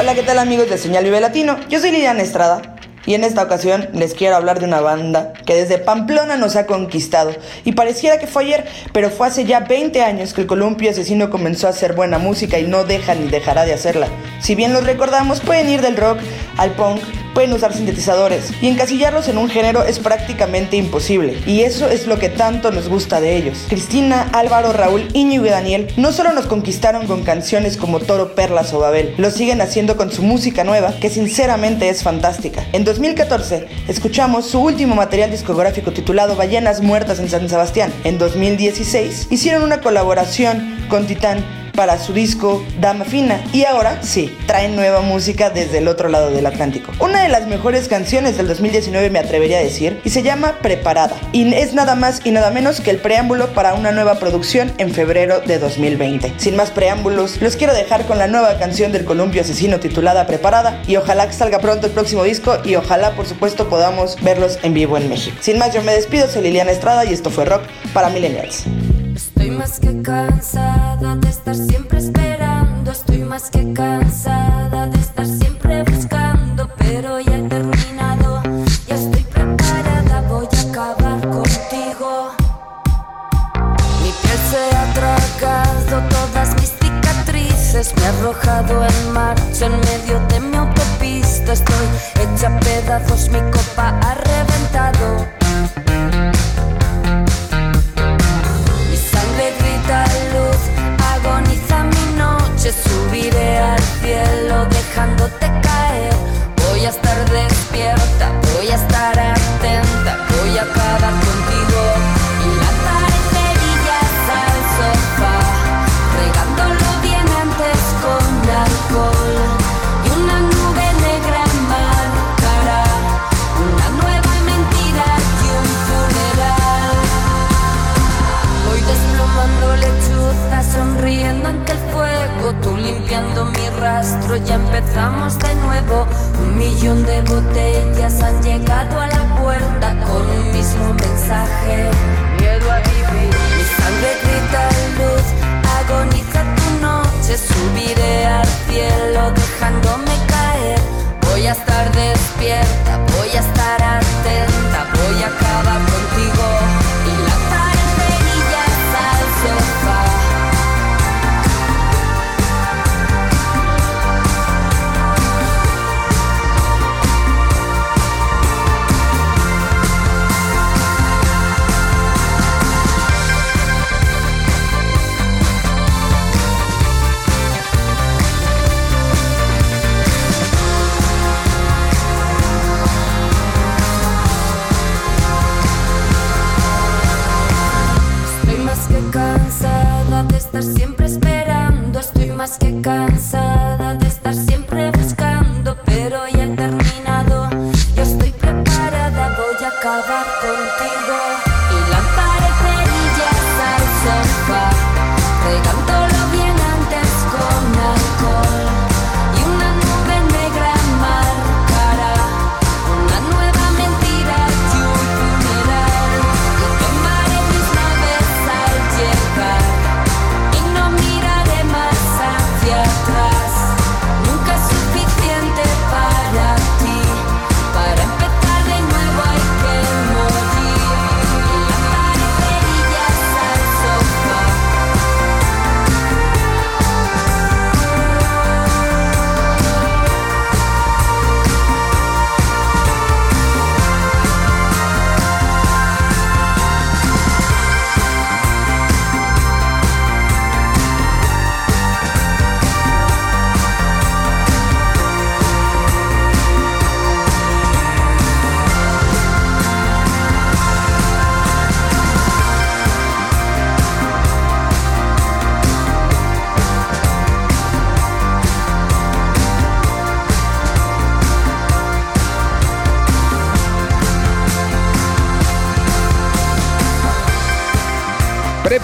Hola, 0.00 0.14
¿qué 0.16 0.24
tal 0.24 0.40
amigos 0.40 0.68
de 0.68 0.76
Señal 0.76 1.04
Vive 1.04 1.20
Latino? 1.20 1.56
Yo 1.68 1.78
soy 1.78 1.92
Liliana 1.92 2.20
Estrada 2.20 2.74
y 3.06 3.14
en 3.14 3.22
esta 3.22 3.44
ocasión 3.44 3.88
les 3.94 4.14
quiero 4.14 4.34
hablar 4.34 4.58
de 4.58 4.66
una 4.66 4.80
banda 4.80 5.32
que 5.46 5.54
desde 5.54 5.78
Pamplona 5.78 6.36
nos 6.36 6.56
ha 6.56 6.66
conquistado 6.66 7.32
y 7.64 7.72
pareciera 7.72 8.18
que 8.18 8.26
fue 8.26 8.42
ayer, 8.42 8.66
pero 8.92 9.08
fue 9.08 9.28
hace 9.28 9.44
ya 9.44 9.60
20 9.60 10.02
años 10.02 10.34
que 10.34 10.40
el 10.40 10.48
Columpio 10.48 10.90
Asesino 10.90 11.30
comenzó 11.30 11.68
a 11.68 11.70
hacer 11.70 11.92
buena 11.94 12.18
música 12.18 12.58
y 12.58 12.66
no 12.66 12.82
deja 12.82 13.14
ni 13.14 13.28
dejará 13.28 13.64
de 13.64 13.74
hacerla. 13.74 14.08
Si 14.40 14.56
bien 14.56 14.72
los 14.72 14.84
recordamos, 14.84 15.38
pueden 15.38 15.68
ir 15.68 15.80
del 15.80 15.96
rock 15.96 16.18
al 16.56 16.72
punk, 16.72 17.00
pueden 17.36 17.52
usar 17.52 17.74
sintetizadores 17.74 18.50
y 18.62 18.68
encasillarlos 18.68 19.28
en 19.28 19.36
un 19.36 19.50
género 19.50 19.84
es 19.84 19.98
prácticamente 19.98 20.78
imposible 20.78 21.38
y 21.44 21.64
eso 21.64 21.86
es 21.86 22.06
lo 22.06 22.18
que 22.18 22.30
tanto 22.30 22.70
nos 22.70 22.88
gusta 22.88 23.20
de 23.20 23.36
ellos. 23.36 23.66
Cristina, 23.68 24.30
Álvaro, 24.32 24.72
Raúl, 24.72 25.06
Íñigo 25.12 25.44
y 25.44 25.50
Daniel 25.50 25.86
no 25.98 26.12
solo 26.12 26.32
nos 26.32 26.46
conquistaron 26.46 27.06
con 27.06 27.24
canciones 27.24 27.76
como 27.76 28.00
Toro, 28.00 28.34
Perlas 28.34 28.72
o 28.72 28.78
Babel, 28.78 29.12
lo 29.18 29.30
siguen 29.30 29.60
haciendo 29.60 29.98
con 29.98 30.10
su 30.10 30.22
música 30.22 30.64
nueva 30.64 30.94
que 30.98 31.10
sinceramente 31.10 31.90
es 31.90 32.02
fantástica. 32.02 32.64
En 32.72 32.84
2014 32.84 33.68
escuchamos 33.86 34.46
su 34.46 34.58
último 34.58 34.94
material 34.94 35.30
discográfico 35.30 35.92
titulado 35.92 36.36
Ballenas 36.36 36.80
Muertas 36.80 37.18
en 37.18 37.28
San 37.28 37.50
Sebastián. 37.50 37.92
En 38.04 38.16
2016 38.16 39.26
hicieron 39.28 39.62
una 39.62 39.82
colaboración 39.82 40.86
con 40.88 41.06
Titán 41.06 41.44
para 41.76 41.98
su 41.98 42.12
disco 42.12 42.64
Dama 42.80 43.04
Fina. 43.04 43.40
Y 43.52 43.64
ahora 43.64 44.02
sí, 44.02 44.36
traen 44.46 44.74
nueva 44.74 45.02
música 45.02 45.50
desde 45.50 45.78
el 45.78 45.88
otro 45.88 46.08
lado 46.08 46.30
del 46.30 46.46
Atlántico. 46.46 46.92
Una 46.98 47.22
de 47.22 47.28
las 47.28 47.46
mejores 47.46 47.88
canciones 47.88 48.36
del 48.36 48.48
2019 48.48 49.10
me 49.10 49.18
atrevería 49.18 49.58
a 49.58 49.62
decir 49.62 50.00
y 50.02 50.10
se 50.10 50.22
llama 50.22 50.56
Preparada. 50.62 51.16
Y 51.32 51.54
es 51.54 51.74
nada 51.74 51.94
más 51.94 52.22
y 52.24 52.30
nada 52.30 52.50
menos 52.50 52.80
que 52.80 52.90
el 52.90 52.98
preámbulo 52.98 53.52
para 53.52 53.74
una 53.74 53.92
nueva 53.92 54.18
producción 54.18 54.72
en 54.78 54.92
febrero 54.92 55.40
de 55.40 55.58
2020. 55.58 56.34
Sin 56.38 56.56
más 56.56 56.70
preámbulos, 56.70 57.40
los 57.40 57.56
quiero 57.56 57.74
dejar 57.74 58.06
con 58.06 58.18
la 58.18 58.26
nueva 58.26 58.58
canción 58.58 58.90
del 58.90 59.04
Columpio 59.04 59.42
Asesino 59.42 59.78
titulada 59.78 60.26
Preparada 60.26 60.82
y 60.86 60.96
ojalá 60.96 61.26
que 61.26 61.34
salga 61.34 61.58
pronto 61.58 61.86
el 61.86 61.92
próximo 61.92 62.24
disco 62.24 62.58
y 62.64 62.76
ojalá 62.76 63.12
por 63.12 63.26
supuesto 63.26 63.68
podamos 63.68 64.20
verlos 64.22 64.58
en 64.62 64.74
vivo 64.74 64.96
en 64.96 65.08
México. 65.08 65.36
Sin 65.40 65.58
más, 65.58 65.74
yo 65.74 65.82
me 65.82 65.92
despido, 65.92 66.28
soy 66.28 66.42
Liliana 66.42 66.72
Estrada 66.72 67.04
y 67.04 67.12
esto 67.12 67.30
fue 67.30 67.44
Rock 67.44 67.62
para 67.92 68.08
Millennials. 68.08 68.64
Estoy 69.16 69.50
más 69.50 69.80
que 69.80 70.02
cansada 70.02 71.16
de 71.16 71.30
estar 71.30 71.56
siempre 71.56 72.00
esperando. 72.00 72.90
Estoy 72.90 73.20
más 73.20 73.48
que 73.48 73.72
cansada 73.72 74.88
de 74.88 75.00
estar 75.00 75.24
siempre 75.24 75.82
buscando. 75.84 76.68
Pero 76.76 77.18
ya 77.20 77.38
he 77.38 77.48
terminado, 77.48 78.42
ya 78.86 78.94
estoy 78.94 79.22
preparada. 79.22 80.20
Voy 80.28 80.46
a 80.52 80.60
acabar 80.68 81.20
contigo. 81.30 82.32
Mi 84.02 84.12
piel 84.20 84.40
se 84.50 84.76
ha 84.76 84.92
tragado 84.92 86.08
todas 86.10 86.54
mis 86.60 86.72
cicatrices. 86.78 87.94
Me 87.96 88.04
ha 88.04 88.10
arrojado 88.10 88.84
en 88.84 89.12
marcha 89.14 89.64
en 89.64 89.80
medio 89.80 90.20
de 90.28 90.40
mi 90.40 90.56
autopista. 90.58 91.54
Estoy 91.54 91.86
hecha 92.20 92.60
pedazos, 92.60 93.30
mi 93.30 93.40
copa 93.50 93.98
ha 94.02 94.14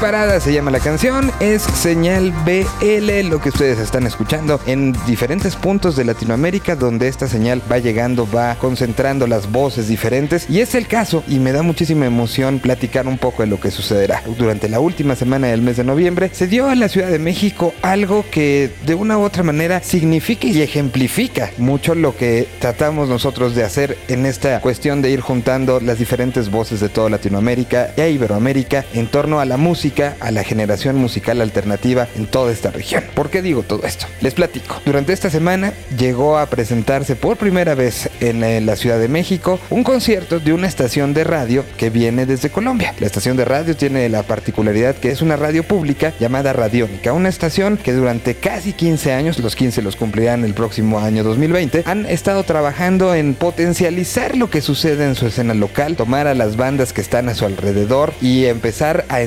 Preparada 0.02 0.40
se 0.40 0.52
llama 0.52 0.72
la 0.72 0.80
canción, 0.80 1.30
es 1.38 1.62
señal 1.62 2.32
BL, 2.44 3.28
lo 3.28 3.40
que 3.40 3.50
ustedes 3.50 3.78
están 3.78 4.04
escuchando 4.04 4.58
en 4.66 4.96
diferentes 5.06 5.54
puntos 5.54 5.94
de 5.94 6.04
Latinoamérica 6.04 6.74
donde 6.74 7.06
esta 7.06 7.28
señal 7.28 7.62
va 7.70 7.78
llegando, 7.78 8.28
va 8.28 8.56
concentrando 8.56 9.28
las 9.28 9.52
voces 9.52 9.86
diferentes 9.86 10.50
y 10.50 10.58
es 10.58 10.74
el 10.74 10.88
caso 10.88 11.22
y 11.28 11.38
me 11.38 11.52
da 11.52 11.62
muchísima 11.62 12.04
emoción 12.04 12.58
platicar 12.58 13.06
un 13.06 13.16
poco 13.16 13.44
de 13.44 13.48
lo 13.48 13.60
que 13.60 13.70
sucederá. 13.70 14.24
Durante 14.36 14.68
la 14.68 14.80
última 14.80 15.14
semana 15.14 15.46
del 15.46 15.62
mes 15.62 15.76
de 15.76 15.84
noviembre 15.84 16.30
se 16.32 16.48
dio 16.48 16.72
en 16.72 16.80
la 16.80 16.88
Ciudad 16.88 17.08
de 17.08 17.20
México 17.20 17.72
algo 17.80 18.24
que 18.28 18.72
de 18.84 18.96
una 18.96 19.18
u 19.18 19.22
otra 19.22 19.44
manera 19.44 19.84
significa 19.84 20.48
y 20.48 20.62
ejemplifica 20.62 21.52
mucho 21.58 21.94
lo 21.94 22.16
que 22.16 22.48
tratamos 22.58 23.08
nosotros 23.08 23.54
de 23.54 23.62
hacer 23.62 23.96
en 24.08 24.26
esta 24.26 24.60
cuestión 24.62 25.00
de 25.00 25.12
ir 25.12 25.20
juntando 25.20 25.78
las 25.78 26.00
diferentes 26.00 26.50
voces 26.50 26.80
de 26.80 26.88
toda 26.88 27.08
Latinoamérica 27.08 27.92
e 27.96 28.10
Iberoamérica 28.10 28.84
en 28.94 29.06
torno 29.06 29.38
a 29.38 29.44
la 29.44 29.56
música, 29.56 29.91
a 30.00 30.30
la 30.30 30.42
generación 30.42 30.96
musical 30.96 31.40
alternativa 31.40 32.08
en 32.16 32.26
toda 32.26 32.50
esta 32.52 32.70
región. 32.70 33.04
¿Por 33.14 33.28
qué 33.30 33.42
digo 33.42 33.62
todo 33.62 33.84
esto? 33.84 34.06
Les 34.20 34.34
platico. 34.34 34.80
Durante 34.86 35.12
esta 35.12 35.28
semana 35.28 35.72
llegó 35.98 36.38
a 36.38 36.46
presentarse 36.46 37.14
por 37.14 37.36
primera 37.36 37.74
vez 37.74 38.08
en 38.20 38.42
eh, 38.42 38.60
la 38.60 38.76
Ciudad 38.76 38.98
de 38.98 39.08
México 39.08 39.60
un 39.70 39.84
concierto 39.84 40.40
de 40.40 40.52
una 40.52 40.66
estación 40.66 41.12
de 41.12 41.24
radio 41.24 41.64
que 41.76 41.90
viene 41.90 42.24
desde 42.24 42.50
Colombia. 42.50 42.94
La 43.00 43.06
estación 43.06 43.36
de 43.36 43.44
radio 43.44 43.76
tiene 43.76 44.08
la 44.08 44.22
particularidad 44.22 44.96
que 44.96 45.10
es 45.10 45.20
una 45.20 45.36
radio 45.36 45.62
pública 45.62 46.12
llamada 46.18 46.52
Radiónica, 46.52 47.12
una 47.12 47.28
estación 47.28 47.76
que 47.76 47.92
durante 47.92 48.34
casi 48.34 48.72
15 48.72 49.12
años, 49.12 49.38
los 49.38 49.56
15 49.56 49.82
los 49.82 49.96
cumplirán 49.96 50.44
el 50.44 50.54
próximo 50.54 51.00
año 51.00 51.22
2020, 51.24 51.82
han 51.86 52.06
estado 52.06 52.44
trabajando 52.44 53.14
en 53.14 53.34
potencializar 53.34 54.36
lo 54.36 54.50
que 54.50 54.60
sucede 54.60 55.04
en 55.04 55.14
su 55.14 55.26
escena 55.26 55.54
local, 55.54 55.96
tomar 55.96 56.26
a 56.26 56.34
las 56.34 56.56
bandas 56.56 56.92
que 56.92 57.00
están 57.00 57.28
a 57.28 57.34
su 57.34 57.44
alrededor 57.44 58.12
y 58.20 58.46
empezar 58.46 59.04
a 59.08 59.20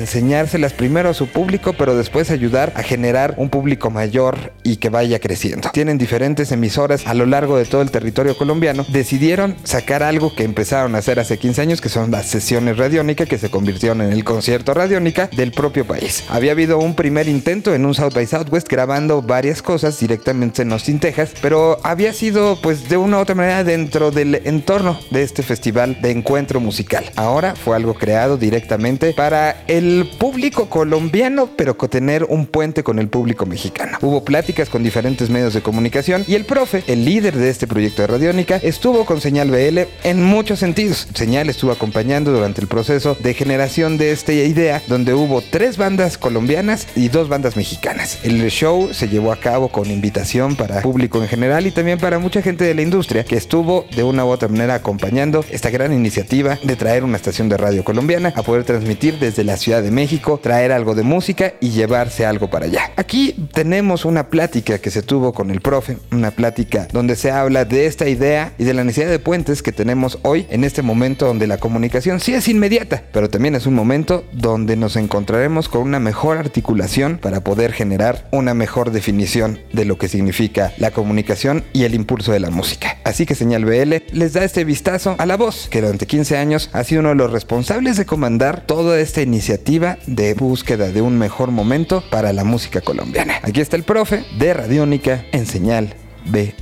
enseñárselas 0.56 0.72
primero 0.72 1.10
a 1.10 1.14
su 1.14 1.26
público, 1.26 1.74
pero 1.74 1.96
después 1.96 2.30
ayudar 2.30 2.72
a 2.76 2.82
generar 2.82 3.34
un 3.36 3.50
público 3.50 3.90
mayor 3.90 4.52
y 4.62 4.76
que 4.76 4.88
vaya 4.88 5.18
creciendo. 5.18 5.70
Tienen 5.72 5.98
diferentes 5.98 6.50
emisoras 6.52 7.06
a 7.06 7.14
lo 7.14 7.26
largo 7.26 7.58
de 7.58 7.66
todo 7.66 7.82
el 7.82 7.90
territorio 7.90 8.36
colombiano. 8.36 8.84
Decidieron 8.88 9.56
sacar 9.64 10.02
algo 10.02 10.34
que 10.34 10.44
empezaron 10.44 10.94
a 10.94 10.98
hacer 10.98 11.20
hace 11.20 11.38
15 11.38 11.60
años, 11.60 11.80
que 11.80 11.88
son 11.88 12.10
las 12.10 12.26
sesiones 12.26 12.78
radiónicas 12.78 13.28
que 13.28 13.38
se 13.38 13.50
convirtieron 13.50 14.00
en 14.00 14.12
el 14.12 14.24
concierto 14.24 14.72
radiónica 14.74 15.28
del 15.36 15.52
propio 15.52 15.86
país. 15.86 16.24
Había 16.28 16.52
habido 16.52 16.78
un 16.78 16.94
primer 16.94 17.28
intento 17.28 17.74
en 17.74 17.84
un 17.84 17.94
South 17.94 18.14
by 18.14 18.26
Southwest 18.26 18.68
grabando 18.68 19.22
varias 19.22 19.62
cosas 19.62 19.98
directamente 20.00 20.62
en 20.62 20.72
Austin, 20.72 21.00
Texas, 21.00 21.32
pero 21.42 21.78
había 21.82 22.12
sido 22.12 22.58
pues 22.62 22.88
de 22.88 22.96
una 22.96 23.18
u 23.18 23.20
otra 23.20 23.34
manera 23.34 23.64
dentro 23.64 24.10
del 24.10 24.40
entorno 24.44 24.98
de 25.10 25.22
este 25.22 25.42
festival 25.42 26.00
de 26.00 26.10
encuentro 26.10 26.60
musical. 26.60 27.04
Ahora 27.16 27.54
fue 27.54 27.76
algo 27.76 27.94
creado 27.94 28.36
directamente 28.36 29.12
para 29.12 29.64
el 29.66 30.08
público 30.18 30.45
colombiano, 30.50 31.48
pero 31.56 31.76
con 31.76 31.88
tener 31.88 32.24
un 32.24 32.46
puente 32.46 32.82
con 32.82 32.98
el 32.98 33.08
público 33.08 33.46
mexicano. 33.46 33.98
Hubo 34.02 34.24
pláticas 34.24 34.68
con 34.68 34.82
diferentes 34.82 35.30
medios 35.30 35.54
de 35.54 35.62
comunicación 35.62 36.24
y 36.26 36.34
el 36.34 36.44
profe, 36.44 36.82
el 36.86 37.04
líder 37.04 37.36
de 37.36 37.48
este 37.48 37.66
proyecto 37.66 38.02
de 38.02 38.08
Radiónica, 38.08 38.56
estuvo 38.56 39.04
con 39.04 39.20
Señal 39.20 39.50
BL 39.50 39.80
en 40.04 40.22
muchos 40.22 40.58
sentidos. 40.58 41.08
Señal 41.14 41.48
estuvo 41.48 41.72
acompañando 41.72 42.32
durante 42.32 42.60
el 42.60 42.66
proceso 42.66 43.16
de 43.20 43.34
generación 43.34 43.98
de 43.98 44.12
esta 44.12 44.32
idea, 44.32 44.82
donde 44.86 45.14
hubo 45.14 45.42
tres 45.42 45.76
bandas 45.76 46.18
colombianas 46.18 46.86
y 46.96 47.08
dos 47.08 47.28
bandas 47.28 47.56
mexicanas. 47.56 48.18
El 48.22 48.46
show 48.50 48.90
se 48.92 49.08
llevó 49.08 49.32
a 49.32 49.36
cabo 49.36 49.68
con 49.68 49.90
invitación 49.90 50.56
para 50.56 50.82
público 50.82 51.22
en 51.22 51.28
general 51.28 51.66
y 51.66 51.70
también 51.70 51.98
para 51.98 52.18
mucha 52.18 52.42
gente 52.42 52.64
de 52.64 52.74
la 52.74 52.82
industria 52.82 53.24
que 53.24 53.36
estuvo 53.36 53.86
de 53.94 54.02
una 54.02 54.24
u 54.24 54.28
otra 54.28 54.48
manera 54.48 54.74
acompañando 54.74 55.44
esta 55.50 55.70
gran 55.70 55.92
iniciativa 55.92 56.58
de 56.62 56.76
traer 56.76 57.04
una 57.04 57.16
estación 57.16 57.48
de 57.48 57.56
radio 57.56 57.84
colombiana 57.84 58.32
a 58.36 58.42
poder 58.42 58.64
transmitir 58.64 59.18
desde 59.18 59.44
la 59.44 59.56
Ciudad 59.56 59.82
de 59.82 59.90
México, 59.90 60.35
traer 60.38 60.72
algo 60.72 60.94
de 60.94 61.02
música 61.02 61.54
y 61.60 61.70
llevarse 61.70 62.26
algo 62.26 62.48
para 62.50 62.66
allá. 62.66 62.90
Aquí 62.96 63.48
tenemos 63.52 64.04
una 64.04 64.28
plática 64.28 64.78
que 64.78 64.90
se 64.90 65.02
tuvo 65.02 65.32
con 65.32 65.50
el 65.50 65.60
profe, 65.60 65.98
una 66.12 66.30
plática 66.30 66.88
donde 66.92 67.16
se 67.16 67.30
habla 67.30 67.64
de 67.64 67.86
esta 67.86 68.08
idea 68.08 68.52
y 68.58 68.64
de 68.64 68.74
la 68.74 68.84
necesidad 68.84 69.10
de 69.10 69.18
puentes 69.18 69.62
que 69.62 69.72
tenemos 69.72 70.18
hoy 70.22 70.46
en 70.50 70.64
este 70.64 70.82
momento 70.82 71.26
donde 71.26 71.46
la 71.46 71.58
comunicación 71.58 72.20
sí 72.20 72.34
es 72.34 72.48
inmediata, 72.48 73.02
pero 73.12 73.30
también 73.30 73.54
es 73.54 73.66
un 73.66 73.74
momento 73.74 74.24
donde 74.32 74.76
nos 74.76 74.96
encontraremos 74.96 75.68
con 75.68 75.82
una 75.82 76.00
mejor 76.00 76.38
articulación 76.38 77.18
para 77.18 77.40
poder 77.40 77.72
generar 77.72 78.28
una 78.30 78.54
mejor 78.54 78.90
definición 78.90 79.60
de 79.72 79.84
lo 79.84 79.98
que 79.98 80.08
significa 80.08 80.72
la 80.78 80.90
comunicación 80.90 81.64
y 81.72 81.84
el 81.84 81.94
impulso 81.94 82.32
de 82.32 82.40
la 82.40 82.50
música. 82.50 82.98
Así 83.04 83.26
que 83.26 83.34
Señal 83.34 83.64
BL 83.64 83.94
les 84.12 84.32
da 84.32 84.44
este 84.44 84.64
vistazo 84.64 85.14
a 85.18 85.26
la 85.26 85.36
voz, 85.36 85.68
que 85.70 85.80
durante 85.80 86.06
15 86.06 86.36
años 86.36 86.70
ha 86.72 86.84
sido 86.84 87.00
uno 87.00 87.10
de 87.10 87.14
los 87.14 87.32
responsables 87.32 87.96
de 87.96 88.06
comandar 88.06 88.66
toda 88.66 88.98
esta 88.98 89.22
iniciativa 89.22 89.98
de 90.06 90.25
búsqueda 90.34 90.92
de 90.92 91.02
un 91.02 91.18
mejor 91.18 91.50
momento 91.50 92.02
para 92.10 92.32
la 92.32 92.44
música 92.44 92.80
colombiana. 92.80 93.40
Aquí 93.42 93.60
está 93.60 93.76
el 93.76 93.82
profe 93.82 94.24
de 94.38 94.54
Radiónica 94.54 95.24
en 95.32 95.46
Señal 95.46 95.94
BL. 96.24 96.52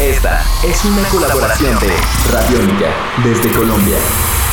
Esta 0.00 0.44
es 0.64 0.84
una 0.84 1.02
colaboración 1.08 1.78
de 1.80 1.90
Radiónica 2.32 2.86
desde 3.24 3.50
Colombia. 3.50 3.96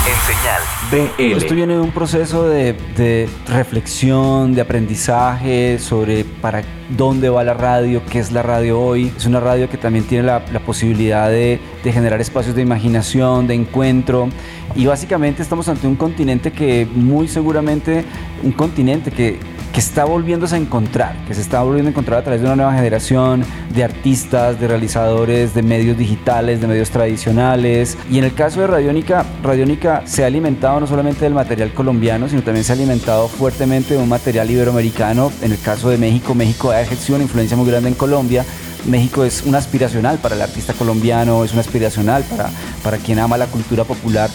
En 0.05 0.17
señal 0.27 0.61
BL. 0.91 1.37
Esto 1.37 1.55
viene 1.55 1.75
de 1.75 1.79
un 1.79 1.91
proceso 1.91 2.43
de, 2.43 2.73
de 2.97 3.29
reflexión, 3.47 4.53
de 4.53 4.59
aprendizaje 4.59 5.79
sobre 5.79 6.25
para 6.25 6.61
dónde 6.89 7.29
va 7.29 7.45
la 7.45 7.53
radio, 7.53 8.01
qué 8.11 8.19
es 8.19 8.33
la 8.33 8.41
radio 8.41 8.81
hoy. 8.81 9.13
Es 9.15 9.25
una 9.25 9.39
radio 9.39 9.69
que 9.69 9.77
también 9.77 10.03
tiene 10.03 10.25
la, 10.25 10.43
la 10.51 10.59
posibilidad 10.59 11.29
de, 11.29 11.57
de 11.85 11.91
generar 11.93 12.19
espacios 12.19 12.53
de 12.53 12.61
imaginación, 12.61 13.47
de 13.47 13.53
encuentro. 13.53 14.27
Y 14.75 14.87
básicamente 14.87 15.41
estamos 15.41 15.69
ante 15.69 15.87
un 15.87 15.95
continente 15.95 16.51
que 16.51 16.85
muy 16.85 17.29
seguramente, 17.29 18.03
un 18.43 18.51
continente 18.51 19.09
que, 19.09 19.39
que 19.73 19.79
está 19.79 20.05
volviéndose 20.05 20.53
a 20.53 20.59
encontrar, 20.59 21.15
que 21.25 21.33
se 21.33 21.41
está 21.41 21.63
volviendo 21.63 21.89
a 21.89 21.91
encontrar 21.91 22.19
a 22.19 22.23
través 22.23 22.41
de 22.41 22.45
una 22.45 22.55
nueva 22.55 22.75
generación 22.75 23.43
de 23.73 23.83
artistas, 23.83 24.59
de 24.59 24.67
realizadores, 24.67 25.55
de 25.55 25.63
medios 25.63 25.97
digitales, 25.97 26.61
de 26.61 26.67
medios 26.67 26.91
tradicionales. 26.91 27.97
Y 28.07 28.19
en 28.19 28.25
el 28.25 28.35
caso 28.35 28.61
de 28.61 28.67
Radiónica, 28.67 29.25
Radiónica 29.41 30.03
se 30.05 30.23
ha 30.23 30.27
alimentado 30.27 30.79
no 30.79 30.85
solamente 30.85 31.21
del 31.21 31.33
material 31.33 31.73
colombiano, 31.73 32.29
sino 32.29 32.43
también 32.43 32.63
se 32.63 32.71
ha 32.71 32.75
alimentado 32.75 33.27
fuertemente 33.27 33.95
de 33.95 33.99
un 33.99 34.09
material 34.09 34.51
iberoamericano. 34.51 35.31
En 35.41 35.51
el 35.51 35.59
caso 35.59 35.89
de 35.89 35.97
México, 35.97 36.35
México 36.35 36.69
ha 36.69 36.79
ejercido 36.79 37.15
una 37.15 37.23
influencia 37.23 37.57
muy 37.57 37.67
grande 37.67 37.89
en 37.89 37.95
Colombia. 37.95 38.45
México 38.85 39.23
es 39.23 39.41
un 39.41 39.55
aspiracional 39.55 40.19
para 40.19 40.35
el 40.35 40.43
artista 40.43 40.73
colombiano, 40.73 41.43
es 41.43 41.51
un 41.51 41.59
aspiracional 41.59 42.23
para, 42.25 42.51
para 42.83 42.97
quien 42.97 43.17
ama 43.17 43.39
la 43.39 43.47
cultura 43.47 43.85
popular. 43.85 44.29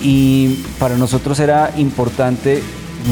Y 0.00 0.62
para 0.78 0.96
nosotros 0.96 1.40
era 1.40 1.72
importante 1.76 2.62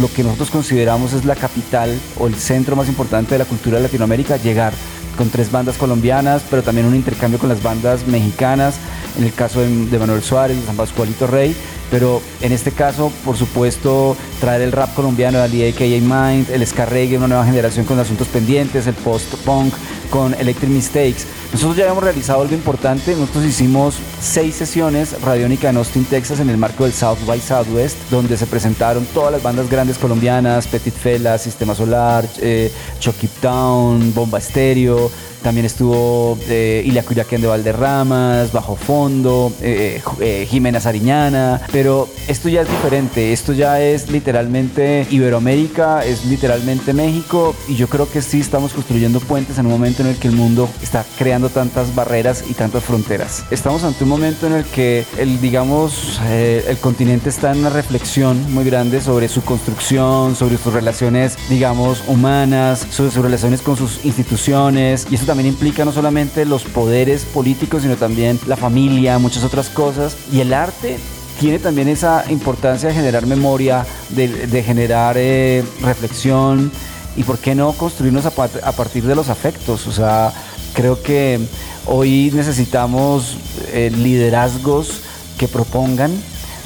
lo 0.01 0.13
que 0.13 0.23
nosotros 0.23 0.51
consideramos 0.51 1.13
es 1.13 1.25
la 1.25 1.37
capital 1.37 1.99
o 2.19 2.27
el 2.27 2.35
centro 2.35 2.77
más 2.77 2.89
importante 2.89 3.35
de 3.35 3.39
la 3.39 3.45
cultura 3.45 3.77
de 3.77 3.85
Latinoamérica, 3.85 4.37
llegar 4.37 4.73
con 5.17 5.31
tres 5.31 5.51
bandas 5.51 5.77
colombianas, 5.77 6.43
pero 6.51 6.63
también 6.63 6.87
un 6.87 6.95
intercambio 6.95 7.39
con 7.39 7.49
las 7.49 7.63
bandas 7.63 8.07
mexicanas, 8.07 8.77
en 9.17 9.25
el 9.25 9.33
caso 9.33 9.61
de, 9.61 9.99
Manuel 9.99 10.23
Suárez, 10.23 10.59
San 10.67 10.77
Pascualito 10.77 11.27
Rey, 11.27 11.55
pero 11.95 12.21
en 12.41 12.51
este 12.51 12.73
caso, 12.73 13.13
por 13.25 13.37
supuesto, 13.37 14.17
traer 14.41 14.63
el 14.63 14.73
rap 14.73 14.93
colombiano, 14.95 15.41
Ali 15.41 15.65
AKA 15.65 15.85
Mind, 15.85 16.51
el 16.51 16.67
ska 16.67 16.87
reggae, 16.87 17.17
una 17.17 17.29
nueva 17.29 17.45
generación 17.45 17.87
con 17.87 18.01
asuntos 18.01 18.27
pendientes, 18.27 18.89
el 18.89 18.95
post-punk 18.95 19.73
con 20.11 20.35
Electric 20.35 20.71
Mistakes. 20.71 21.25
Nosotros 21.53 21.77
ya 21.77 21.85
habíamos 21.85 22.03
realizado 22.03 22.43
algo 22.43 22.53
importante, 22.53 23.15
nosotros 23.15 23.45
hicimos 23.45 23.95
seis 24.21 24.57
sesiones 24.57 25.23
radiónica 25.23 25.71
en 25.71 25.77
Austin, 25.77 26.05
Texas, 26.05 26.41
en 26.41 26.51
el 26.51 26.57
marco 26.57 26.83
del 26.83 26.93
South 26.93 27.19
by 27.29 27.39
Southwest, 27.39 27.97
donde 28.11 28.37
se 28.37 28.47
presentaron 28.47 29.07
todas 29.15 29.31
las 29.31 29.45
bandas 29.45 29.71
grandes 29.71 29.97
colombianas, 29.97 30.67
Petit 30.67 30.95
Fela, 30.95 31.39
Sistema 31.39 31.77
Solar, 31.77 32.27
eh, 32.41 32.73
Chucky 32.99 33.29
Town, 33.41 34.13
Bomba 34.13 34.39
Estéreo, 34.39 35.13
también 35.45 35.67
estuvo 35.67 36.39
eh, 36.49 36.83
Ilia 36.87 37.05
de 37.05 37.47
Valderramas, 37.47 38.51
Bajo 38.51 38.77
Fondo, 38.77 39.53
eh, 39.61 40.01
eh, 40.21 40.49
Jimena 40.51 40.81
Sariñana, 40.81 41.61
pero 41.71 42.09
esto 42.27 42.49
ya 42.49 42.63
es 42.63 42.69
diferente, 42.69 43.33
esto 43.33 43.53
ya 43.53 43.81
es 43.81 44.11
literalmente 44.11 45.07
Iberoamérica, 45.11 46.05
es 46.05 46.25
literalmente 46.25 46.95
México. 46.95 47.55
Y 47.69 47.77
yo 47.77 47.89
creo 47.89 48.11
que 48.11 48.23
sí 48.23 48.41
estamos 48.41 48.73
construyendo 48.73 49.21
puentes 49.21 49.59
en 49.59 49.67
un 49.67 49.73
momento 49.73 50.03
en 50.03 50.09
el 50.09 50.17
que 50.17 50.29
el 50.29 50.35
mundo 50.35 50.69
está 50.83 51.05
creando 51.19 51.51
tantas 51.51 51.95
barreras 51.95 52.43
y 52.49 52.55
tantas 52.55 52.83
fronteras. 52.83 53.45
Estamos 53.51 53.85
ante 53.85 54.05
un 54.05 54.11
momento 54.11 54.47
en 54.47 54.55
el 54.55 54.65
que 54.65 55.05
el, 55.19 55.41
digamos, 55.43 56.21
eh, 56.25 56.65
el 56.69 56.79
continente 56.79 57.29
está 57.29 57.53
en 57.53 57.59
una 57.59 57.71
reflexión 57.71 58.51
muy 58.55 58.65
grande 58.65 59.03
sobre 59.03 59.29
su 59.29 59.43
construcción, 59.43 60.37
sobre 60.37 60.57
sus 60.57 60.73
relaciones, 60.73 61.37
digamos, 61.51 62.03
humanas, 62.07 62.87
sobre 62.91 63.11
sus 63.11 63.23
relaciones 63.23 63.61
con 63.61 63.77
sus 63.77 64.05
instituciones. 64.07 65.07
Y 65.11 65.17
eso 65.17 65.27
también 65.35 65.53
implica 65.53 65.85
no 65.85 65.91
solamente 65.91 66.45
los 66.45 66.63
poderes 66.63 67.25
políticos, 67.25 67.83
sino 67.83 67.97
también 67.97 68.39
la 68.47 68.55
familia, 68.55 69.19
muchas 69.19 69.43
otras 69.43 69.69
cosas. 69.69 70.17
Y 70.33 70.39
el 70.39 70.55
arte 70.55 70.97
tiene 71.41 71.59
también 71.59 71.89
esa 71.89 72.25
importancia 72.31 72.89
de 72.89 72.95
generar 72.95 73.27
memoria, 73.27 73.85
de, 74.11 74.63
generar 74.63 75.17
eh, 75.19 75.65
reflexión 75.83 76.71
y 77.17 77.25
por 77.25 77.39
qué 77.39 77.57
no 77.57 77.73
construirnos 77.73 78.27
a 78.27 78.31
partir 78.31 79.03
de 79.03 79.17
los 79.17 79.29
afectos. 79.29 79.89
O 79.89 79.93
sea, 79.93 80.33
creo 80.73 81.03
que 81.03 81.41
hoy 81.87 82.31
necesitamos 82.33 83.37
eh, 83.73 83.91
liderazgos 83.93 85.01
que 85.37 85.49
propongan, 85.49 86.13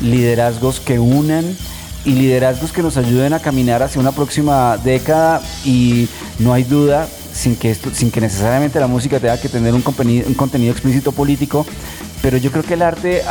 liderazgos 0.02 0.78
que 0.78 0.98
unan 0.98 1.56
y 2.04 2.12
liderazgos 2.12 2.72
que 2.72 2.82
nos 2.82 2.98
ayuden 2.98 3.32
a 3.32 3.40
caminar 3.40 3.82
hacia 3.82 3.98
una 3.98 4.12
próxima 4.12 4.76
década 4.76 5.40
y 5.64 6.06
no 6.38 6.52
hay 6.52 6.64
duda 6.64 7.08
sin 7.38 7.54
que, 7.54 7.70
esto, 7.70 7.90
sin 7.94 8.10
que 8.10 8.20
necesariamente 8.20 8.80
la 8.80 8.88
música 8.88 9.20
tenga 9.20 9.40
que 9.40 9.48
tener 9.48 9.72
un 9.72 9.80
contenido, 9.80 10.26
un 10.26 10.34
contenido 10.34 10.72
explícito 10.72 11.12
político, 11.12 11.64
pero 12.22 12.36
yo 12.36 12.50
creo 12.50 12.64
que 12.64 12.74
el 12.74 12.82
arte, 12.82 13.22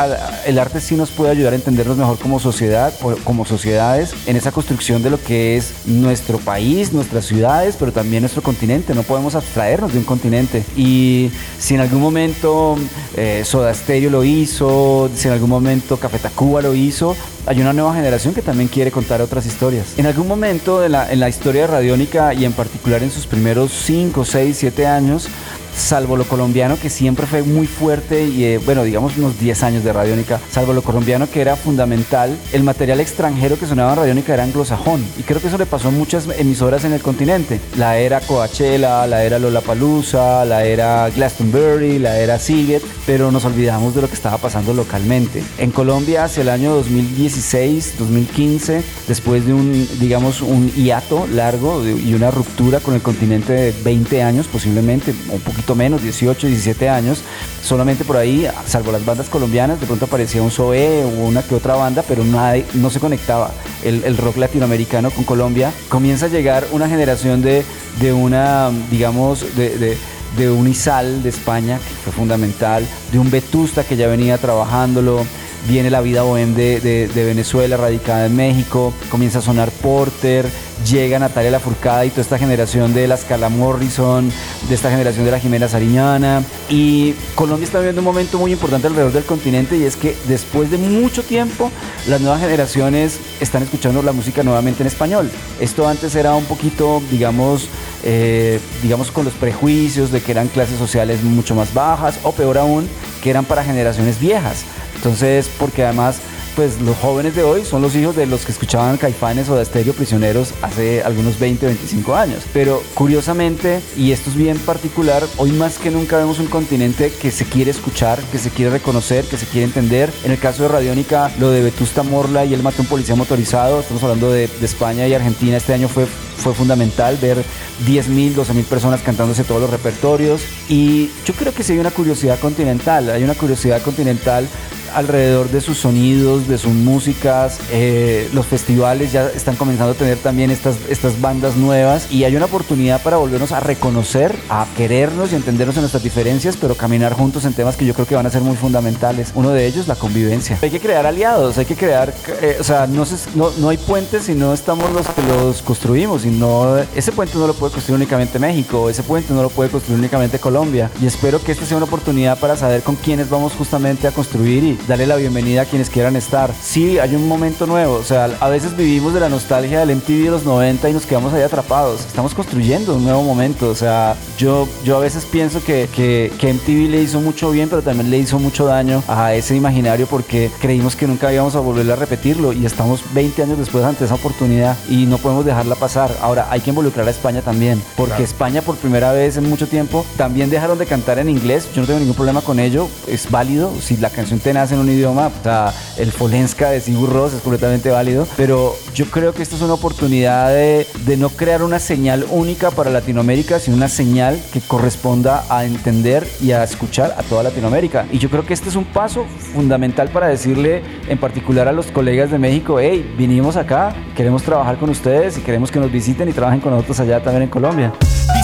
el 0.45 0.59
arte 0.59 0.79
sí 0.79 0.95
nos 0.95 1.11
puede 1.11 1.31
ayudar 1.31 1.53
a 1.53 1.55
entendernos 1.55 1.97
mejor 1.97 2.17
como 2.17 2.39
sociedad, 2.39 2.93
como 3.23 3.45
sociedades, 3.45 4.13
en 4.25 4.37
esa 4.37 4.51
construcción 4.51 5.03
de 5.03 5.09
lo 5.09 5.21
que 5.21 5.57
es 5.57 5.73
nuestro 5.85 6.37
país, 6.37 6.93
nuestras 6.93 7.25
ciudades, 7.25 7.75
pero 7.77 7.91
también 7.91 8.23
nuestro 8.23 8.41
continente. 8.41 8.93
No 8.93 9.03
podemos 9.03 9.35
abstraernos 9.35 9.93
de 9.93 9.99
un 9.99 10.05
continente. 10.05 10.63
Y 10.75 11.31
si 11.59 11.75
en 11.75 11.81
algún 11.81 12.01
momento 12.01 12.77
eh, 13.15 13.43
Soda 13.45 13.73
Stereo 13.73 14.09
lo 14.09 14.23
hizo, 14.23 15.09
si 15.15 15.27
en 15.27 15.33
algún 15.33 15.49
momento 15.49 15.97
Café 15.97 16.19
Tacuba 16.19 16.61
lo 16.61 16.73
hizo, 16.73 17.15
hay 17.45 17.61
una 17.61 17.73
nueva 17.73 17.93
generación 17.93 18.33
que 18.33 18.41
también 18.41 18.67
quiere 18.67 18.91
contar 18.91 19.21
otras 19.21 19.45
historias. 19.45 19.97
En 19.97 20.05
algún 20.05 20.27
momento 20.27 20.83
en 20.83 20.91
la 21.19 21.29
historia 21.29 21.67
Radiónica 21.67 22.33
y 22.33 22.45
en 22.45 22.53
particular 22.53 23.03
en 23.03 23.11
sus 23.11 23.25
primeros 23.25 23.71
5, 23.71 24.25
6, 24.25 24.57
7 24.57 24.85
años, 24.85 25.29
salvo 25.77 26.17
lo 26.17 26.25
colombiano 26.25 26.77
que 26.79 26.89
siempre 26.89 27.27
fue 27.27 27.43
muy 27.43 27.67
fuerte 27.67 28.25
y 28.25 28.43
eh, 28.43 28.57
bueno, 28.57 28.83
digamos 28.83 29.17
unos 29.17 29.39
10 29.39 29.63
años 29.63 29.83
de 29.83 29.93
Radiónica, 29.93 30.39
salvo 30.49 30.73
lo 30.73 30.81
colombiano 30.81 31.29
que 31.29 31.41
era 31.41 31.55
fundamental, 31.55 32.35
el 32.51 32.63
material 32.63 32.99
extranjero 32.99 33.57
que 33.59 33.67
sonaba 33.67 33.91
en 33.91 33.97
Radiónica 33.99 34.33
era 34.33 34.43
anglosajón 34.43 35.05
y 35.17 35.23
creo 35.23 35.39
que 35.39 35.47
eso 35.47 35.57
le 35.57 35.65
pasó 35.65 35.89
a 35.89 35.91
muchas 35.91 36.27
emisoras 36.37 36.83
en 36.83 36.93
el 36.93 37.01
continente. 37.01 37.59
La 37.77 37.97
era 37.97 38.19
Coachella, 38.21 39.05
la 39.07 39.23
era 39.23 39.39
Lollapalooza, 39.39 40.45
la 40.45 40.65
era 40.65 41.09
Glastonbury, 41.09 41.99
la 41.99 42.19
era 42.19 42.39
Silviet, 42.39 42.81
pero 43.05 43.31
nos 43.31 43.45
olvidamos 43.45 43.95
de 43.95 44.01
lo 44.01 44.07
que 44.07 44.15
estaba 44.15 44.37
pasando 44.37 44.73
localmente. 44.73 45.43
En 45.57 45.71
Colombia 45.71 46.23
hacia 46.23 46.41
el 46.41 46.49
año 46.49 46.73
2016, 46.73 47.95
2015, 47.99 48.83
después 49.07 49.45
de 49.45 49.53
un 49.53 49.87
digamos 49.99 50.41
un 50.41 50.71
hiato 50.71 51.27
largo 51.27 51.83
y 51.85 52.13
una 52.13 52.31
ruptura 52.31 52.79
con 52.79 52.95
el 52.95 53.01
continente 53.01 53.53
de 53.53 53.75
20 53.83 54.23
años 54.23 54.47
posiblemente, 54.47 55.13
un 55.29 55.39
poquito 55.41 55.66
menos, 55.75 56.01
18, 56.01 56.47
17 56.47 56.89
años, 56.89 57.21
solamente 57.63 58.03
por 58.03 58.17
ahí, 58.17 58.47
salvo 58.65 58.91
las 58.91 59.05
bandas 59.05 59.29
colombianas, 59.29 59.79
de 59.79 59.85
pronto 59.85 60.05
aparecía 60.05 60.41
un 60.41 60.51
SOE 60.51 61.03
o 61.05 61.25
una 61.25 61.43
que 61.43 61.55
otra 61.55 61.75
banda, 61.75 62.03
pero 62.07 62.23
nadie, 62.23 62.65
no 62.73 62.89
se 62.89 62.99
conectaba 62.99 63.51
el, 63.83 64.17
rock 64.17 64.37
latinoamericano 64.37 65.11
con 65.11 65.23
Colombia. 65.23 65.71
Comienza 65.89 66.25
a 66.25 66.29
llegar 66.29 66.67
una 66.71 66.87
generación 66.87 67.41
de, 67.41 67.63
de 67.99 68.13
una, 68.13 68.71
digamos, 68.89 69.55
de, 69.55 69.97
de 70.37 70.51
un 70.51 70.67
Izal 70.67 71.23
de 71.23 71.29
España, 71.29 71.77
que 71.77 71.95
fue 72.03 72.13
fundamental, 72.13 72.85
de 73.11 73.19
un 73.19 73.31
Vetusta 73.31 73.83
que 73.83 73.95
ya 73.95 74.07
venía 74.07 74.37
trabajándolo, 74.37 75.25
viene 75.67 75.89
la 75.89 76.01
vida 76.01 76.23
bohem 76.23 76.53
de, 76.53 76.79
de, 76.79 77.25
Venezuela, 77.25 77.77
radicada 77.77 78.25
en 78.25 78.35
México, 78.35 78.93
comienza 79.09 79.39
a 79.39 79.41
sonar 79.41 79.71
Porter, 79.71 80.45
llega 80.85 81.19
Natalia 81.19 81.51
Lafourcade 81.51 82.07
y 82.07 82.09
toda 82.09 82.21
esta 82.21 82.37
generación 82.37 82.93
de 82.93 83.07
la 83.07 83.17
Scala 83.17 83.49
Morrison, 83.49 84.31
de 84.67 84.75
esta 84.75 84.89
generación 84.89 85.25
de 85.25 85.31
la 85.31 85.39
Jimena 85.39 85.67
Sariñana. 85.67 86.43
Y 86.69 87.13
Colombia 87.35 87.65
está 87.65 87.79
viviendo 87.79 88.01
un 88.01 88.05
momento 88.05 88.37
muy 88.37 88.51
importante 88.51 88.87
alrededor 88.87 89.11
del 89.11 89.25
continente 89.25 89.77
y 89.77 89.83
es 89.83 89.95
que 89.95 90.15
después 90.27 90.71
de 90.71 90.77
mucho 90.77 91.23
tiempo 91.23 91.71
las 92.07 92.21
nuevas 92.21 92.41
generaciones 92.41 93.19
están 93.39 93.63
escuchando 93.63 94.01
la 94.01 94.11
música 94.11 94.43
nuevamente 94.43 94.83
en 94.83 94.87
español. 94.87 95.29
Esto 95.59 95.87
antes 95.87 96.15
era 96.15 96.35
un 96.35 96.45
poquito, 96.45 97.01
digamos, 97.11 97.67
eh, 98.03 98.59
digamos 98.81 99.11
con 99.11 99.25
los 99.25 99.33
prejuicios 99.33 100.11
de 100.11 100.21
que 100.21 100.31
eran 100.31 100.47
clases 100.47 100.77
sociales 100.77 101.23
mucho 101.23 101.55
más 101.55 101.73
bajas 101.73 102.19
o 102.23 102.31
peor 102.31 102.57
aún, 102.57 102.87
que 103.21 103.29
eran 103.29 103.45
para 103.45 103.63
generaciones 103.63 104.19
viejas. 104.19 104.63
Entonces, 104.97 105.49
porque 105.57 105.83
además 105.83 106.21
pues 106.57 106.81
los 106.81 106.97
jóvenes 106.97 107.35
de 107.35 107.43
hoy 107.43 107.63
son 107.63 107.83
los 107.83 107.95
hijos 107.95 108.15
de 108.15 108.25
los 108.25 108.43
que 108.43 108.51
escuchaban 108.51 108.97
Caifanes 108.97 109.47
o 109.47 109.55
de 109.55 109.61
Estéreo 109.61 109.93
Prisioneros 109.93 110.55
hace 110.63 111.03
algunos 111.03 111.37
20 111.37 111.67
o 111.67 111.69
25 111.69 112.15
años. 112.15 112.43
Pero 112.51 112.81
curiosamente, 112.95 113.79
y 113.95 114.11
esto 114.11 114.31
es 114.31 114.35
bien 114.35 114.57
particular, 114.57 115.23
hoy 115.37 115.51
más 115.51 115.77
que 115.77 115.91
nunca 115.91 116.17
vemos 116.17 116.39
un 116.39 116.47
continente 116.47 117.13
que 117.21 117.29
se 117.29 117.45
quiere 117.45 117.69
escuchar, 117.69 118.19
que 118.31 118.39
se 118.39 118.49
quiere 118.49 118.71
reconocer, 118.71 119.25
que 119.25 119.37
se 119.37 119.45
quiere 119.45 119.65
entender. 119.65 120.11
En 120.23 120.31
el 120.31 120.39
caso 120.39 120.63
de 120.63 120.69
Radiónica, 120.69 121.31
lo 121.39 121.51
de 121.51 121.61
Vetusta 121.61 122.01
Morla 122.01 122.43
y 122.43 122.55
él 122.55 122.63
mató 122.63 122.81
un 122.81 122.87
policía 122.87 123.13
motorizado, 123.13 123.81
estamos 123.81 124.01
hablando 124.01 124.31
de, 124.31 124.49
España 124.59 125.07
y 125.07 125.13
Argentina, 125.13 125.57
este 125.57 125.75
año 125.75 125.87
fue, 125.87 126.07
fue 126.07 126.55
fundamental 126.55 127.19
ver 127.21 127.37
10.000, 127.85 128.33
12.000 128.33 128.63
personas 128.63 129.01
cantándose 129.01 129.43
todos 129.43 129.61
los 129.61 129.69
repertorios. 129.69 130.41
Y 130.69 131.11
yo 131.23 131.35
creo 131.35 131.53
que 131.53 131.61
sí 131.61 131.73
hay 131.73 131.79
una 131.79 131.91
curiosidad 131.91 132.39
continental, 132.39 133.11
hay 133.11 133.23
una 133.23 133.35
curiosidad 133.35 133.79
continental 133.83 134.47
alrededor 134.93 135.49
de 135.49 135.61
sus 135.61 135.77
sonidos, 135.77 136.46
de 136.47 136.57
sus 136.57 136.73
músicas. 136.73 137.59
Eh, 137.71 138.29
los 138.33 138.45
festivales 138.45 139.11
ya 139.11 139.27
están 139.27 139.55
comenzando 139.55 139.93
a 139.93 139.95
tener 139.95 140.17
también 140.17 140.51
estas, 140.51 140.77
estas 140.89 141.19
bandas 141.19 141.55
nuevas 141.55 142.11
y 142.11 142.23
hay 142.23 142.35
una 142.35 142.45
oportunidad 142.45 143.01
para 143.01 143.17
volvernos 143.17 143.51
a 143.51 143.59
reconocer, 143.59 144.35
a 144.49 144.65
querernos 144.75 145.31
y 145.31 145.35
entendernos 145.35 145.75
en 145.77 145.81
nuestras 145.81 146.03
diferencias, 146.03 146.57
pero 146.57 146.75
caminar 146.75 147.13
juntos 147.13 147.45
en 147.45 147.53
temas 147.53 147.75
que 147.75 147.85
yo 147.85 147.93
creo 147.93 148.07
que 148.07 148.15
van 148.15 148.25
a 148.25 148.29
ser 148.29 148.41
muy 148.41 148.55
fundamentales. 148.55 149.31
Uno 149.35 149.51
de 149.51 149.65
ellos, 149.65 149.87
la 149.87 149.95
convivencia. 149.95 150.57
Hay 150.61 150.69
que 150.69 150.79
crear 150.79 151.05
aliados, 151.05 151.57
hay 151.57 151.65
que 151.65 151.75
crear, 151.75 152.13
eh, 152.41 152.57
o 152.59 152.63
sea, 152.63 152.87
no, 152.87 153.05
no, 153.35 153.51
no, 153.57 153.69
hay 153.69 153.77
puentes 153.77 154.23
si 154.23 154.33
no 154.33 154.53
estamos 154.53 154.91
los 154.91 155.07
que 155.07 155.21
los 155.23 155.61
construimos. 155.61 156.25
Y 156.25 156.29
no, 156.29 156.77
ese 156.95 157.11
puente 157.11 157.37
no 157.37 157.47
lo 157.47 157.53
puede 157.53 157.73
construir 157.73 157.97
únicamente 157.97 158.39
México, 158.39 158.89
ese 158.89 159.03
puente 159.03 159.33
no 159.33 159.41
lo 159.41 159.49
puede 159.49 159.69
construir 159.69 159.99
únicamente 159.99 160.39
Colombia. 160.39 160.89
Y 161.01 161.05
espero 161.05 161.41
que 161.41 161.51
esta 161.51 161.65
sea 161.65 161.77
una 161.77 161.85
oportunidad 161.85 162.39
para 162.39 162.55
saber 162.55 162.81
con 162.81 162.95
quiénes 162.95 163.29
vamos 163.29 163.53
justamente 163.53 164.07
a 164.07 164.11
construir 164.11 164.63
y 164.63 164.79
darle 164.87 165.07
la 165.07 165.15
bienvenida 165.15 165.61
a 165.61 165.65
quienes 165.65 165.89
quieran 165.89 166.15
estar. 166.15 166.36
Sí, 166.61 166.99
hay 166.99 167.15
un 167.15 167.27
momento 167.27 167.65
nuevo, 167.65 167.95
o 167.95 168.03
sea, 168.03 168.29
a 168.39 168.49
veces 168.49 168.77
vivimos 168.77 169.13
de 169.13 169.19
la 169.19 169.29
nostalgia 169.29 169.79
del 169.79 169.95
MTV 169.95 170.25
de 170.25 170.29
los 170.29 170.43
90 170.43 170.89
y 170.89 170.93
nos 170.93 171.05
quedamos 171.05 171.33
ahí 171.33 171.41
atrapados. 171.41 172.01
Estamos 172.01 172.33
construyendo 172.35 172.95
un 172.95 173.03
nuevo 173.03 173.23
momento, 173.23 173.69
o 173.69 173.75
sea, 173.75 174.15
yo, 174.37 174.67
yo 174.83 174.97
a 174.97 174.99
veces 174.99 175.25
pienso 175.25 175.63
que, 175.63 175.89
que, 175.95 176.31
que 176.39 176.53
MTV 176.53 176.89
le 176.89 177.01
hizo 177.01 177.19
mucho 177.21 177.49
bien, 177.51 177.69
pero 177.69 177.81
también 177.81 178.11
le 178.11 178.17
hizo 178.19 178.39
mucho 178.39 178.65
daño 178.65 179.03
a 179.07 179.33
ese 179.33 179.55
imaginario 179.55 180.05
porque 180.07 180.51
creímos 180.59 180.95
que 180.95 181.07
nunca 181.07 181.33
íbamos 181.33 181.55
a 181.55 181.59
volver 181.59 181.91
a 181.91 181.95
repetirlo 181.95 182.53
y 182.53 182.65
estamos 182.65 183.01
20 183.13 183.43
años 183.43 183.57
después 183.57 183.83
ante 183.83 184.05
esa 184.05 184.15
oportunidad 184.15 184.77
y 184.89 185.05
no 185.05 185.17
podemos 185.17 185.45
dejarla 185.45 185.75
pasar. 185.75 186.11
Ahora, 186.21 186.47
hay 186.49 186.61
que 186.61 186.69
involucrar 186.69 187.07
a 187.07 187.11
España 187.11 187.41
también, 187.41 187.81
porque 187.95 188.23
España 188.23 188.61
por 188.61 188.75
primera 188.75 189.11
vez 189.11 189.37
en 189.37 189.49
mucho 189.49 189.67
tiempo 189.67 190.05
también 190.17 190.49
dejaron 190.49 190.77
de 190.77 190.85
cantar 190.85 191.19
en 191.19 191.29
inglés. 191.29 191.67
Yo 191.73 191.81
no 191.81 191.87
tengo 191.87 191.99
ningún 191.99 192.15
problema 192.15 192.41
con 192.41 192.59
ello, 192.59 192.87
es 193.07 193.29
válido. 193.31 193.71
Si 193.81 193.97
la 193.97 194.09
canción 194.09 194.39
te 194.39 194.53
nace 194.53 194.75
en 194.75 194.81
un 194.81 194.89
idioma, 194.89 195.27
o 195.27 195.43
sea, 195.43 195.73
el 195.97 196.11
Folenska 196.27 196.71
de 196.71 196.81
Sigur 196.81 197.13
Ross 197.13 197.31
es 197.31 197.41
completamente 197.41 197.89
válido, 197.89 198.27
pero 198.35 198.75
yo 198.93 199.05
creo 199.05 199.33
que 199.33 199.41
esto 199.41 199.55
es 199.55 199.61
una 199.61 199.75
oportunidad 199.75 200.49
de, 200.49 200.85
de 201.05 201.15
no 201.15 201.29
crear 201.29 201.63
una 201.63 201.79
señal 201.79 202.25
única 202.29 202.69
para 202.69 202.89
Latinoamérica, 202.89 203.59
sino 203.59 203.77
una 203.77 203.87
señal 203.87 204.37
que 204.51 204.59
corresponda 204.59 205.45
a 205.49 205.63
entender 205.63 206.27
y 206.41 206.51
a 206.51 206.65
escuchar 206.65 207.15
a 207.17 207.23
toda 207.23 207.43
Latinoamérica. 207.43 208.07
Y 208.11 208.17
yo 208.17 208.29
creo 208.29 208.45
que 208.45 208.53
este 208.53 208.67
es 208.67 208.75
un 208.75 208.83
paso 208.83 209.25
fundamental 209.53 210.09
para 210.09 210.27
decirle 210.27 210.83
en 211.07 211.17
particular 211.17 211.69
a 211.69 211.71
los 211.71 211.85
colegas 211.85 212.29
de 212.29 212.39
México, 212.39 212.77
hey, 212.77 213.09
vinimos 213.17 213.55
acá, 213.55 213.95
queremos 214.13 214.43
trabajar 214.43 214.77
con 214.77 214.89
ustedes 214.89 215.37
y 215.37 215.41
queremos 215.41 215.71
que 215.71 215.79
nos 215.79 215.89
visiten 215.89 216.27
y 216.27 216.33
trabajen 216.33 216.59
con 216.59 216.73
nosotros 216.73 216.99
allá 216.99 217.23
también 217.23 217.43
en 217.43 217.49
Colombia. 217.49 217.93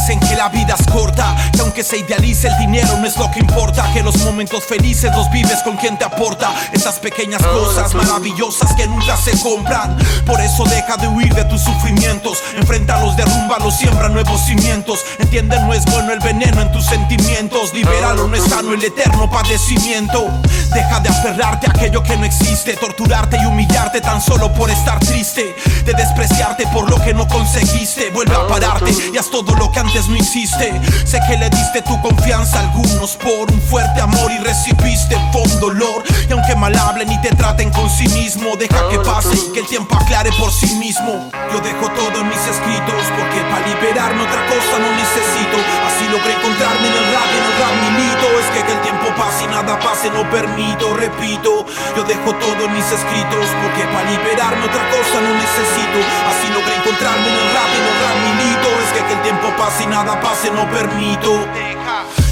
Dicen 0.06 0.20
que 0.20 0.36
la 0.36 0.50
vida 0.50 0.76
es 0.78 0.86
corta, 0.88 1.34
que 1.54 1.62
aunque 1.62 1.82
se 1.82 2.00
idealice 2.00 2.50
el 2.50 2.58
dinero 2.58 2.98
no 3.00 3.08
es 3.08 3.16
lo 3.16 3.32
que 3.32 3.40
importa, 3.40 3.90
que 3.94 4.04
los 4.04 4.18
momentos 4.18 4.66
felices 4.66 5.10
los 5.16 5.32
vives 5.32 5.64
con 5.64 5.78
quien 5.78 5.98
te 5.98 6.04
aporta 6.04 6.54
esas 6.74 7.00
pequeñas 7.00 7.42
cosas 7.42 7.94
maravillosas 7.94 8.74
que 8.74 8.86
nunca 8.86 9.16
se 9.16 9.32
compran. 9.40 9.96
Por 10.26 10.42
eso 10.42 10.66
deja 10.66 10.98
de 10.98 11.08
huir 11.08 11.34
de 11.34 11.46
tus 11.46 11.62
sufrimientos, 11.62 12.40
enfréntalos, 12.58 13.16
derrúmbalos, 13.16 13.78
siembra 13.78 14.10
nuevos 14.10 14.42
cimientos. 14.42 15.00
Entiende, 15.20 15.58
no 15.62 15.74
es 15.74 15.86
bueno 15.86 16.12
el 16.12 16.20
veneno 16.20 16.62
en 16.62 16.70
tus 16.74 16.86
sentimientos, 16.86 17.74
libéralo, 17.74 18.28
no 18.28 18.36
es 18.36 18.44
sano 18.44 18.74
el 18.74 18.84
eterno 18.84 19.32
padecimiento. 19.32 20.28
Deja 20.74 21.00
de 21.00 21.08
aferrarte 21.08 21.68
a 21.68 21.70
aquello 21.70 22.04
que 22.04 22.18
no 22.18 22.26
existe, 22.26 22.76
torturarte 22.76 23.38
y 23.42 23.46
humillarte 23.46 24.02
tan 24.02 24.22
solo 24.22 24.52
por 24.52 24.70
estar 24.70 25.00
triste, 25.00 25.56
de 25.86 25.94
despreciarte 25.94 26.68
por 26.74 26.90
lo 26.90 27.02
que 27.02 27.14
no 27.14 27.26
conseguiste. 27.26 28.10
Vuelve 28.10 28.36
a 28.36 28.46
pararte 28.48 28.92
y 29.14 29.18
haz 29.18 29.30
todo 29.30 29.56
lo 29.56 29.72
que 29.72 29.80
antes 29.80 29.93
no 29.94 30.18
hiciste. 30.18 30.74
Sé 31.06 31.20
que 31.28 31.38
le 31.38 31.50
diste 31.52 31.84
tu 31.84 32.02
confianza 32.02 32.58
a 32.58 32.62
algunos 32.62 33.16
por 33.16 33.52
un 33.52 33.62
fuerte 33.62 34.02
amor 34.02 34.32
y 34.32 34.40
recibiste 34.40 35.16
fondo 35.32 35.70
dolor. 35.70 36.04
Y 36.28 36.34
aunque 36.34 36.56
mal 36.56 36.76
hablen 36.76 37.12
y 37.12 37.22
te 37.22 37.30
traten 37.36 37.70
con 37.70 37.88
sí 37.92 38.08
mismo, 38.10 38.56
deja 38.58 38.90
que 38.90 38.98
pase 39.00 39.36
y 39.38 39.54
que 39.54 39.60
el 39.60 39.68
tiempo 39.68 39.96
aclare 39.96 40.32
por 40.40 40.52
sí 40.52 40.74
mismo. 40.82 41.30
Yo 41.54 41.60
dejo 41.62 41.86
todo 41.94 42.22
en 42.22 42.28
mis 42.28 42.42
escritos 42.42 43.06
porque 43.14 43.40
para 43.54 43.68
liberarme 43.68 44.24
otra 44.24 44.42
cosa 44.50 44.82
no 44.82 44.90
necesito. 44.98 45.58
Así 45.86 46.10
logré 46.10 46.34
encontrarme 46.42 46.88
en 46.90 46.98
el 46.98 47.08
rap 47.14 47.30
y 47.30 47.38
en 47.38 47.46
el 47.46 47.56
rap 47.62 47.76
milito. 47.86 48.28
Es 48.42 48.50
que 48.50 48.66
que 48.66 48.74
el 48.74 48.82
tiempo 48.82 49.08
pase 49.14 49.46
y 49.46 49.48
nada 49.48 49.78
pase 49.78 50.10
no 50.10 50.26
permito, 50.34 50.90
repito. 50.98 51.66
Yo 51.96 52.02
dejo 52.04 52.34
todo 52.42 52.66
en 52.66 52.74
mis 52.74 52.90
escritos 52.90 53.46
porque 53.62 53.86
para 53.94 54.10
liberarme 54.10 54.66
otra 54.66 54.90
cosa 54.90 55.22
no 55.22 55.38
necesito. 55.38 56.02
Así 56.34 56.50
logré 56.50 56.82
encontrarme 56.82 57.30
en 57.30 57.38
el 57.38 57.50
rap 57.54 57.70
y 57.70 57.78
en 57.78 57.86
el 57.86 57.98
rap 58.02 58.18
milito. 58.26 58.70
Es 58.82 58.90
que 58.98 59.02
que 59.06 59.14
el 59.14 59.22
tiempo 59.22 59.48
pase 59.58 59.83
y 59.84 59.88
nada 59.88 60.20
pase 60.22 60.50
no 60.52 60.70
permito. 60.70 61.46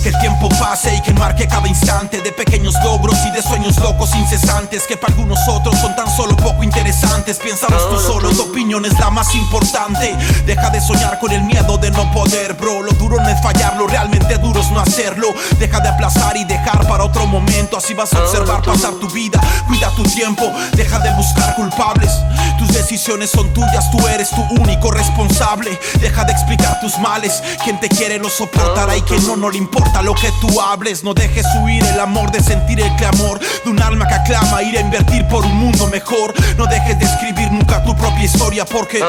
Que 0.01 0.09
el 0.09 0.17
tiempo 0.19 0.49
pase 0.49 0.95
y 0.95 1.01
que 1.01 1.13
marque 1.13 1.47
cada 1.47 1.67
instante 1.67 2.21
de 2.21 2.31
pequeños 2.31 2.73
logros 2.83 3.15
y 3.27 3.31
de 3.31 3.41
sueños 3.43 3.77
locos 3.77 4.15
incesantes 4.15 4.87
que 4.87 4.97
para 4.97 5.13
algunos 5.13 5.37
otros 5.47 5.79
son 5.79 5.95
tan 5.95 6.09
solo 6.09 6.35
poco 6.37 6.63
interesantes. 6.63 7.37
Piénsalos 7.37 7.87
tú 7.87 7.99
solo, 7.99 8.29
tu 8.31 8.41
opinión 8.41 8.83
es 8.83 8.97
la 8.97 9.11
más 9.11 9.35
importante. 9.35 10.17
Deja 10.47 10.71
de 10.71 10.81
soñar 10.81 11.19
con 11.19 11.31
el 11.31 11.43
miedo 11.43 11.77
de 11.77 11.91
no 11.91 12.11
poder, 12.11 12.53
bro. 12.55 12.81
Lo 12.81 12.93
duro 12.93 13.17
no 13.17 13.29
es 13.29 13.39
fallar, 13.43 13.77
lo 13.77 13.85
realmente 13.85 14.39
duro 14.39 14.59
es 14.59 14.71
no 14.71 14.79
hacerlo. 14.79 15.27
Deja 15.59 15.79
de 15.79 15.89
aplazar 15.89 16.35
y 16.35 16.45
dejar 16.45 16.87
para 16.87 17.03
otro 17.03 17.27
momento. 17.27 17.77
Así 17.77 17.93
vas 17.93 18.11
a 18.13 18.23
observar 18.23 18.63
pasar 18.63 18.93
tu 18.93 19.07
vida. 19.09 19.39
Cuida 19.67 19.91
tu 19.95 20.01
tiempo, 20.03 20.51
deja 20.73 20.97
de 20.97 21.13
buscar 21.13 21.53
culpables. 21.55 22.11
Tus 22.57 22.69
son 23.01 23.51
tuyas, 23.53 23.89
tú 23.89 24.07
eres 24.07 24.29
tu 24.29 24.41
único 24.61 24.91
responsable. 24.91 25.77
Deja 25.99 26.23
de 26.23 26.31
explicar 26.31 26.79
tus 26.81 26.99
males. 26.99 27.41
Quien 27.63 27.79
te 27.79 27.89
quiere 27.89 28.19
lo 28.19 28.29
soportará 28.29 28.95
y 28.95 29.01
que 29.01 29.17
no, 29.21 29.35
no 29.35 29.49
le 29.49 29.57
importa 29.57 30.01
lo 30.01 30.13
que 30.13 30.31
tú 30.39 30.61
hables. 30.61 31.03
No 31.03 31.13
dejes 31.13 31.45
huir 31.61 31.83
el 31.83 31.99
amor 31.99 32.31
de 32.31 32.41
sentir 32.41 32.79
el 32.79 32.95
clamor 32.97 33.39
de 33.39 33.69
un 33.69 33.81
alma 33.81 34.07
que 34.07 34.13
aclama 34.13 34.61
ir 34.61 34.77
a 34.77 34.81
invertir 34.81 35.27
por 35.27 35.43
un 35.43 35.57
mundo 35.57 35.87
mejor. 35.87 36.33
No 36.57 36.67
dejes 36.67 36.99
de 36.99 37.05
escribir 37.05 37.51
nunca 37.51 37.83
tu 37.83 37.95
propia 37.95 38.23
historia 38.23 38.65
porque 38.65 38.99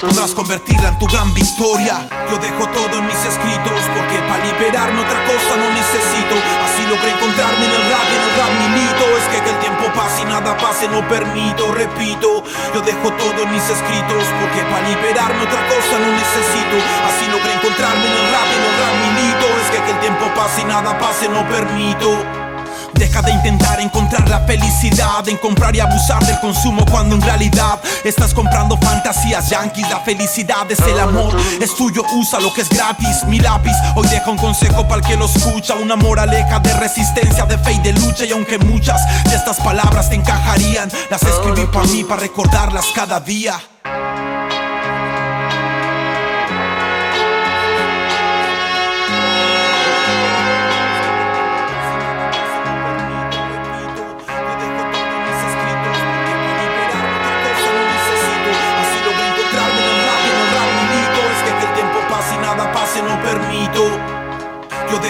podrás 0.00 0.30
convertirla 0.30 0.90
en 0.90 0.98
tu 0.98 1.06
gran 1.06 1.34
victoria. 1.34 2.06
Yo 2.30 2.38
dejo 2.38 2.68
todo 2.68 2.98
en 2.98 3.06
mis 3.06 3.18
escritos 3.18 3.82
porque 3.96 4.18
para 4.28 4.44
liberarme 4.44 5.00
otra 5.00 5.24
cosa 5.26 5.56
no 5.58 5.68
necesito. 5.74 6.34
Así 6.64 6.86
logré 6.86 7.10
encontrarme 7.10 7.66
en 7.66 7.72
el 7.72 7.84
rap 7.90 8.06
y 8.06 8.14
en 8.14 8.22
el 8.22 8.32
rap 8.38 8.52
milito. 8.62 9.04
Es 9.18 9.26
que 9.34 9.40
que 9.42 9.50
el 9.50 9.58
tiempo 9.58 9.84
pase 9.94 10.22
y 10.22 10.24
nada 10.26 10.56
pase 10.56 10.88
no 10.88 11.06
permito, 11.08 11.72
repito. 11.72 12.44
Yo 12.74 12.80
dejo 12.82 13.10
todo 13.12 13.39
en 13.42 13.52
mis 13.52 13.62
escritos 13.62 14.24
porque 14.40 14.62
para 14.70 14.86
liberarme 14.88 15.42
otra 15.42 15.62
cosa 15.68 15.98
no 15.98 16.12
necesito. 16.12 16.76
Así 17.08 17.26
logré 17.30 17.52
encontrarme 17.54 18.04
en 18.04 18.12
el 18.12 18.26
rap 18.32 18.48
y 18.50 18.58
el 18.60 18.74
rap 18.80 18.94
milito. 19.04 19.46
Es 19.62 19.70
que 19.70 19.84
que 19.84 19.90
el 19.92 20.00
tiempo 20.00 20.26
pase 20.34 20.60
y 20.62 20.64
nada 20.64 20.98
pase 20.98 21.28
no 21.28 21.46
permito. 21.48 22.49
Deja 22.94 23.22
de 23.22 23.32
intentar 23.32 23.80
encontrar 23.80 24.28
la 24.28 24.40
felicidad 24.40 25.26
en 25.28 25.36
comprar 25.38 25.74
y 25.74 25.80
abusar 25.80 26.24
del 26.26 26.38
consumo 26.40 26.84
cuando 26.90 27.14
en 27.14 27.22
realidad 27.22 27.80
estás 28.04 28.34
comprando 28.34 28.76
fantasías 28.76 29.50
yankees. 29.50 29.88
La 29.88 30.00
felicidad 30.00 30.70
es 30.70 30.80
el 30.80 30.98
amor, 30.98 31.36
es 31.60 31.74
tuyo, 31.74 32.02
usa 32.14 32.40
lo 32.40 32.52
que 32.52 32.62
es 32.62 32.68
gratis. 32.68 33.24
Mi 33.26 33.38
lápiz 33.38 33.74
hoy 33.94 34.08
deja 34.08 34.30
un 34.30 34.38
consejo 34.38 34.86
para 34.86 35.00
el 35.00 35.06
que 35.06 35.16
lo 35.16 35.26
escucha. 35.26 35.74
Una 35.74 35.96
moraleja 35.96 36.60
de 36.60 36.72
resistencia, 36.74 37.44
de 37.46 37.58
fe 37.58 37.72
y 37.72 37.78
de 37.80 37.92
lucha. 37.94 38.24
Y 38.24 38.32
aunque 38.32 38.58
muchas 38.58 39.00
de 39.24 39.36
estas 39.36 39.58
palabras 39.58 40.10
te 40.10 40.16
encajarían, 40.16 40.90
las 41.10 41.22
escribí 41.22 41.66
para 41.66 41.86
mí, 41.86 42.04
para 42.04 42.20
recordarlas 42.20 42.86
cada 42.94 43.20
día. 43.20 43.60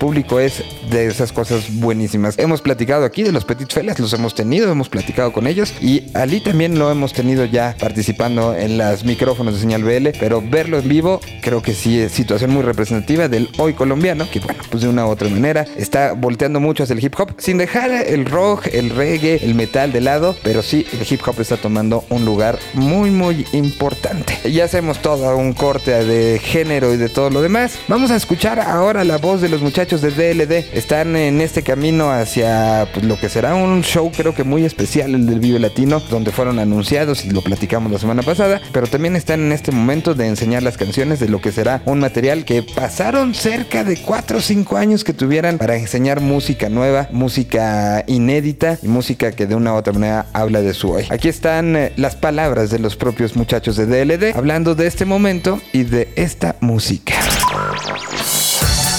público 0.00 0.40
es 0.40 0.64
de 0.90 1.06
esas 1.06 1.30
cosas 1.30 1.72
buenísimas. 1.78 2.36
Hemos 2.38 2.62
platicado 2.62 3.04
aquí 3.04 3.22
de 3.22 3.30
los 3.30 3.44
Petit 3.44 3.70
Felas, 3.70 4.00
los 4.00 4.12
hemos 4.14 4.34
tenido, 4.34 4.72
hemos 4.72 4.88
platicado 4.88 5.32
con 5.32 5.46
ellos 5.46 5.72
y 5.80 6.10
Ali 6.14 6.40
también 6.40 6.78
lo 6.78 6.90
hemos 6.90 7.12
tenido 7.12 7.44
ya 7.44 7.76
participando 7.78 8.56
en 8.56 8.78
las 8.78 9.04
micrófonos 9.04 9.54
de 9.54 9.60
señal 9.60 9.84
BL, 9.84 10.08
pero 10.18 10.42
verlo 10.42 10.78
en 10.78 10.88
vivo 10.88 11.20
creo 11.42 11.62
que 11.62 11.74
sí 11.74 12.00
es 12.00 12.12
situación 12.12 12.50
muy 12.50 12.62
representativa 12.62 13.28
del 13.28 13.50
hoy 13.58 13.74
colombiano, 13.74 14.26
que 14.28 14.40
bueno, 14.40 14.62
pues 14.70 14.82
de 14.82 14.88
una 14.88 15.06
u 15.06 15.10
otra 15.10 15.28
manera 15.28 15.66
está 15.76 16.14
volteando 16.14 16.58
mucho 16.58 16.82
hacia 16.82 16.94
el 16.94 17.04
hip 17.04 17.14
hop, 17.18 17.34
sin 17.36 17.58
dejar 17.58 17.90
el 17.90 18.24
rock, 18.24 18.68
el 18.72 18.90
reggae, 18.90 19.44
el 19.44 19.54
metal 19.54 19.92
de 19.92 20.00
lado, 20.00 20.34
pero 20.42 20.62
sí 20.62 20.86
el 20.92 21.06
hip 21.08 21.20
hop 21.28 21.40
está 21.40 21.58
tomando 21.58 22.04
un 22.08 22.24
lugar 22.24 22.58
muy 22.72 23.10
muy 23.10 23.46
importante. 23.52 24.38
Ya 24.50 24.64
hacemos 24.64 25.02
todo 25.02 25.36
un 25.36 25.52
corte 25.52 25.90
de 26.04 26.38
género 26.38 26.94
y 26.94 26.96
de 26.96 27.10
todo 27.10 27.28
lo 27.28 27.42
demás. 27.42 27.78
Vamos 27.86 28.10
a 28.10 28.16
escuchar 28.16 28.58
ahora 28.60 29.04
la 29.04 29.18
voz 29.18 29.42
de 29.42 29.50
los 29.50 29.60
muchachos 29.60 29.89
de 29.90 30.12
DLD. 30.12 30.72
Están 30.72 31.16
en 31.16 31.40
este 31.40 31.64
camino 31.64 32.12
hacia 32.12 32.86
pues, 32.94 33.04
lo 33.04 33.18
que 33.18 33.28
será 33.28 33.56
un 33.56 33.82
show 33.82 34.12
creo 34.16 34.36
que 34.36 34.44
muy 34.44 34.64
especial, 34.64 35.16
el 35.16 35.26
del 35.26 35.40
Vive 35.40 35.58
Latino, 35.58 35.98
donde 35.98 36.30
fueron 36.30 36.60
anunciados 36.60 37.24
y 37.24 37.30
lo 37.30 37.42
platicamos 37.42 37.90
la 37.90 37.98
semana 37.98 38.22
pasada, 38.22 38.60
pero 38.72 38.86
también 38.86 39.16
están 39.16 39.40
en 39.40 39.50
este 39.50 39.72
momento 39.72 40.14
de 40.14 40.28
enseñar 40.28 40.62
las 40.62 40.76
canciones 40.76 41.18
de 41.18 41.28
lo 41.28 41.40
que 41.40 41.50
será 41.50 41.82
un 41.86 41.98
material 41.98 42.44
que 42.44 42.62
pasaron 42.62 43.34
cerca 43.34 43.82
de 43.82 43.96
4 43.96 44.38
o 44.38 44.40
5 44.40 44.76
años 44.76 45.02
que 45.02 45.12
tuvieran 45.12 45.58
para 45.58 45.74
enseñar 45.74 46.20
música 46.20 46.68
nueva, 46.68 47.08
música 47.10 48.04
inédita 48.06 48.78
y 48.84 48.86
música 48.86 49.32
que 49.32 49.46
de 49.46 49.56
una 49.56 49.74
u 49.74 49.76
otra 49.76 49.92
manera 49.92 50.26
habla 50.32 50.62
de 50.62 50.72
su 50.72 50.90
hoy. 50.90 51.06
Aquí 51.10 51.28
están 51.28 51.74
eh, 51.74 51.92
las 51.96 52.14
palabras 52.14 52.70
de 52.70 52.78
los 52.78 52.94
propios 52.94 53.34
muchachos 53.34 53.74
de 53.74 53.86
DLD 53.86 54.36
hablando 54.36 54.76
de 54.76 54.86
este 54.86 55.04
momento 55.04 55.60
y 55.72 55.82
de 55.82 56.12
esta 56.14 56.54
música. 56.60 57.14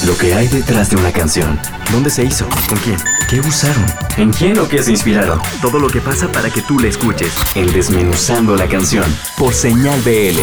Lo 0.06 0.18
que 0.18 0.34
hay 0.34 0.48
detrás 0.48 0.90
de 0.90 0.96
una 0.96 1.12
canción. 1.12 1.60
¿Dónde 1.92 2.10
se 2.10 2.24
hizo? 2.24 2.48
¿Con 2.68 2.80
quién? 2.80 2.98
¿Qué 3.30 3.40
usaron? 3.40 3.86
¿En 4.18 4.32
quién 4.32 4.58
o 4.58 4.68
qué 4.68 4.82
se 4.82 4.92
inspiraron? 4.92 5.40
Todo 5.62 5.78
lo 5.78 5.90
que 5.90 6.02
pasa 6.02 6.32
para 6.32 6.50
que 6.50 6.62
tú 6.62 6.80
la 6.80 6.88
escuches. 6.88 7.32
En 7.54 7.72
Desmenuzando 7.72 8.56
la 8.56 8.68
canción. 8.68 9.06
Por 9.38 9.54
Señal 9.54 10.02
BL. 10.02 10.40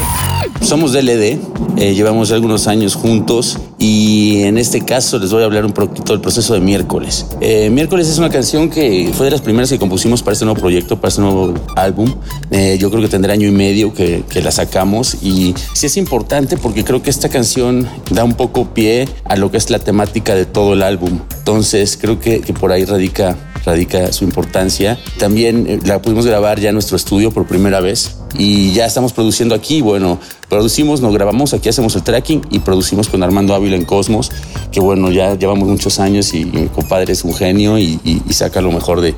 Somos 0.61 0.93
DLD, 0.93 1.39
eh, 1.77 1.95
llevamos 1.95 2.33
algunos 2.33 2.67
años 2.67 2.95
juntos 2.95 3.59
y 3.79 4.43
en 4.43 4.59
este 4.59 4.81
caso 4.81 5.19
les 5.19 5.31
voy 5.31 5.43
a 5.43 5.47
hablar 5.47 5.65
un 5.65 5.73
poquito 5.73 6.13
del 6.13 6.21
proceso 6.21 6.55
de 6.55 6.61
Miércoles. 6.61 7.27
Eh, 7.41 7.71
Miércoles 7.71 8.09
es 8.09 8.19
una 8.19 8.29
canción 8.29 8.69
que 8.69 9.11
fue 9.15 9.27
de 9.27 9.31
las 9.31 9.41
primeras 9.41 9.71
que 9.71 9.79
compusimos 9.79 10.23
para 10.23 10.33
este 10.33 10.45
nuevo 10.45 10.61
proyecto, 10.61 10.97
para 10.97 11.09
este 11.09 11.21
nuevo 11.21 11.55
álbum. 11.77 12.13
Eh, 12.51 12.77
yo 12.81 12.91
creo 12.91 13.03
que 13.03 13.09
tendrá 13.09 13.33
año 13.35 13.47
y 13.47 13.53
medio 13.53 13.95
que, 13.95 14.25
que 14.29 14.43
la 14.43 14.51
sacamos 14.51 15.19
y 15.23 15.55
sí 15.75 15.87
es 15.87 15.97
importante 15.97 16.57
porque 16.57 16.85
creo 16.85 17.03
que 17.03 17.11
esta 17.11 17.29
canción 17.29 17.89
da 18.11 18.25
un 18.25 18.35
poco 18.35 18.75
pie 18.75 19.09
a 19.25 19.37
lo 19.37 19.48
que 19.51 19.57
es 19.57 19.71
la 19.71 19.79
temática 19.79 20.35
de 20.35 20.45
todo 20.47 20.73
el 20.75 20.83
álbum. 20.83 21.21
Entonces 21.39 21.99
creo 22.01 22.21
que, 22.21 22.41
por 22.59 22.73
ahí 22.73 22.85
radica 22.85 23.37
radica 23.65 24.13
su 24.13 24.25
importancia. 24.25 24.99
También 25.19 25.67
eh, 25.69 25.79
la 25.85 26.01
pudimos 26.01 26.25
grabar 26.25 26.59
ya 26.61 26.69
en 26.71 26.75
nuestro 26.75 26.97
estudio 26.97 27.31
por 27.31 27.47
primera 27.47 27.81
vez 27.81 28.17
y 28.39 28.73
ya 28.73 28.87
estamos 28.87 29.13
produciendo 29.13 29.55
aquí. 29.55 29.83
Bueno, 29.83 30.19
producimos, 30.49 31.01
nos 31.03 31.13
grabamos, 31.13 31.53
aquí 31.53 31.69
hacemos 31.69 31.95
el 31.97 32.03
tracking 32.03 32.43
y 32.51 32.61
producimos 32.61 33.09
con 33.09 33.23
Armando 33.23 33.55
Ávila 33.55 33.77
en 33.77 33.85
Cosmos, 33.85 34.31
que 34.73 34.81
bueno, 34.81 35.11
ya 35.11 35.35
llevamos 35.35 35.69
muchos 35.69 35.99
años 36.01 36.33
y, 36.33 36.45
mi 36.47 36.67
compadre 36.69 37.13
es 37.13 37.25
un 37.25 37.35
genio 37.35 37.79
y, 37.79 38.01
y- 38.05 38.33
saca 38.33 38.61
lo 38.63 38.71
mejor 38.73 39.01
de, 39.03 39.15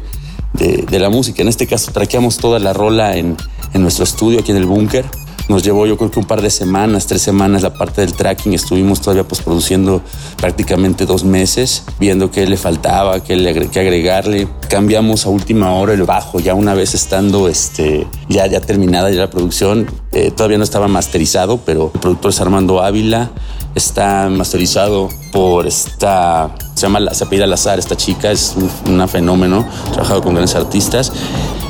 de- 0.55 0.85
de 0.91 0.99
la 0.99 1.11
música. 1.11 1.43
En 1.43 1.49
este 1.49 1.67
caso, 1.69 1.93
traqueamos 1.93 2.39
toda 2.39 2.59
la 2.59 2.73
rola 2.73 3.17
en, 3.17 3.37
en 3.75 3.83
nuestro 3.83 4.03
estudio 4.05 4.41
aquí 4.41 4.51
en 4.51 4.57
el 4.57 4.67
búnker. 4.67 5.05
Nos 5.51 5.65
llevó 5.65 5.85
yo 5.85 5.97
creo 5.97 6.13
que 6.13 6.21
un 6.21 6.27
par 6.27 6.43
de 6.43 6.49
semanas, 6.49 7.09
tres 7.09 7.23
semanas 7.23 7.63
la 7.63 7.75
parte 7.75 8.03
del 8.03 8.13
tracking. 8.13 8.53
Estuvimos 8.53 9.01
todavía 9.01 9.25
pues 9.25 9.43
produciendo 9.43 10.01
prácticamente 10.37 11.07
dos 11.07 11.25
meses, 11.25 11.83
viendo 11.99 12.31
qué 12.31 12.47
le 12.47 12.57
faltaba, 12.57 13.19
qué, 13.25 13.35
le, 13.35 13.69
qué 13.69 13.81
agregarle. 13.81 14.47
Cambiamos 14.69 15.27
a 15.27 15.29
última 15.29 15.73
hora 15.73 15.93
el 15.93 16.05
bajo, 16.05 16.39
ya 16.39 16.55
una 16.55 16.75
vez 16.75 16.95
estando 16.95 17.49
este, 17.49 18.07
ya, 18.29 18.47
ya 18.47 18.61
terminada 18.61 19.11
ya 19.11 19.23
la 19.23 19.31
producción. 19.31 19.89
Eh, 20.13 20.31
todavía 20.31 20.57
no 20.57 20.63
estaba 20.63 20.87
masterizado, 20.87 21.59
pero 21.67 21.91
el 21.93 22.01
productor 22.01 22.31
es 22.31 22.41
Armando 22.41 22.81
Ávila. 22.81 23.33
Está 23.75 24.29
masterizado 24.29 25.09
por 25.33 25.67
esta, 25.67 26.51
se 26.75 26.83
llama, 26.83 26.99
apellida 27.11 27.47
Lazar, 27.47 27.79
esta 27.79 27.97
chica 27.97 28.31
es 28.33 28.55
un- 28.57 29.09
fenómeno, 29.09 29.65
trabajado 29.93 30.23
con 30.23 30.35
grandes 30.35 30.57
artistas 30.57 31.13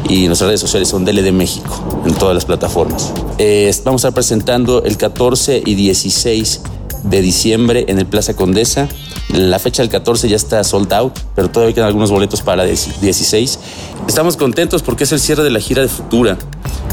y 0.08 0.26
nuestras 0.26 0.48
redes 0.48 0.60
sociales 0.60 0.88
son 0.88 1.04
DLD 1.04 1.30
México 1.32 2.02
en 2.06 2.14
todas 2.14 2.34
las 2.34 2.44
plataformas. 2.46 3.12
Eh, 3.38 3.70
vamos 3.84 4.02
a 4.04 4.08
estar 4.08 4.14
presentando 4.14 4.82
el 4.82 4.96
14 4.96 5.62
y 5.64 5.74
16 5.74 6.62
de 7.04 7.20
diciembre 7.22 7.84
en 7.88 7.98
el 7.98 8.06
Plaza 8.06 8.34
Condesa. 8.34 8.88
La 9.28 9.58
fecha 9.58 9.82
del 9.82 9.90
14 9.90 10.28
ya 10.28 10.36
está 10.36 10.64
sold 10.64 10.92
out, 10.92 11.12
pero 11.34 11.50
todavía 11.50 11.74
quedan 11.74 11.86
algunos 11.88 12.10
boletos 12.10 12.40
para 12.40 12.64
el 12.64 12.76
16. 13.00 13.58
Estamos 14.08 14.36
contentos 14.36 14.82
porque 14.82 15.04
es 15.04 15.12
el 15.12 15.20
cierre 15.20 15.44
de 15.44 15.50
la 15.50 15.60
gira 15.60 15.82
de 15.82 15.88
Futura 15.88 16.36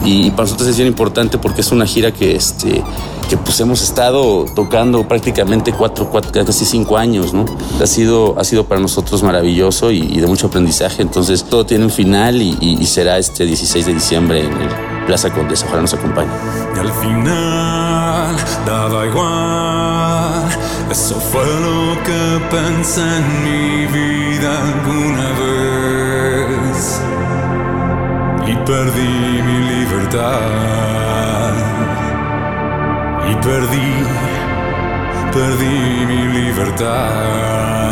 y 0.06 0.30
para 0.32 0.44
nosotros 0.44 0.68
es 0.70 0.76
bien 0.78 0.88
importante 0.88 1.38
porque 1.38 1.62
es 1.62 1.72
una 1.72 1.86
gira 1.88 2.12
que, 2.14 2.36
este, 2.36 2.84
que 3.28 3.38
pues 3.38 3.60
hemos 3.60 3.82
estado 3.82 4.46
tocando 4.46 5.08
prácticamente 5.08 5.74
cuatro, 5.74 6.10
cuatro 6.10 6.32
casi 6.46 6.66
cinco 6.66 6.98
años, 6.98 7.34
¿no? 7.34 7.46
Ha 7.82 7.88
sido, 7.88 8.40
ha 8.40 8.44
sido 8.44 8.66
para 8.66 8.80
nosotros 8.80 9.24
maravilloso 9.24 9.92
y, 9.92 10.20
de 10.20 10.28
mucho 10.28 10.48
aprendizaje. 10.48 11.02
Entonces 11.02 11.44
todo 11.44 11.66
tiene 11.66 11.86
un 11.86 11.92
final 11.92 12.42
y 12.42 12.86
será 12.86 13.18
este 13.18 13.46
16 13.46 13.86
de 13.86 13.94
diciembre 13.94 14.46
en 14.46 14.54
el 14.54 14.70
Plaza 15.08 15.32
Condesa. 15.34 15.66
Ojalá 15.68 15.82
nos 15.84 15.94
acompañe. 15.94 16.30
Y 16.76 16.80
al 16.80 16.92
final 16.92 18.36
daba 18.66 19.06
igual. 19.08 20.50
Eso 20.92 21.16
fue 21.16 21.46
lo 21.46 22.04
que 22.04 22.40
pensé 22.52 23.02
en 23.02 23.44
mi 23.44 23.86
vida 23.88 24.52
alguna 24.64 25.30
vez. 25.40 27.02
Y 28.48 28.56
perdí 28.66 29.42
mi 29.42 29.58
libertad. 29.70 31.07
Perdí, 33.42 33.94
perdí 35.32 36.06
mi 36.06 36.28
libertad. 36.28 37.87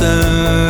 Años 0.00 0.67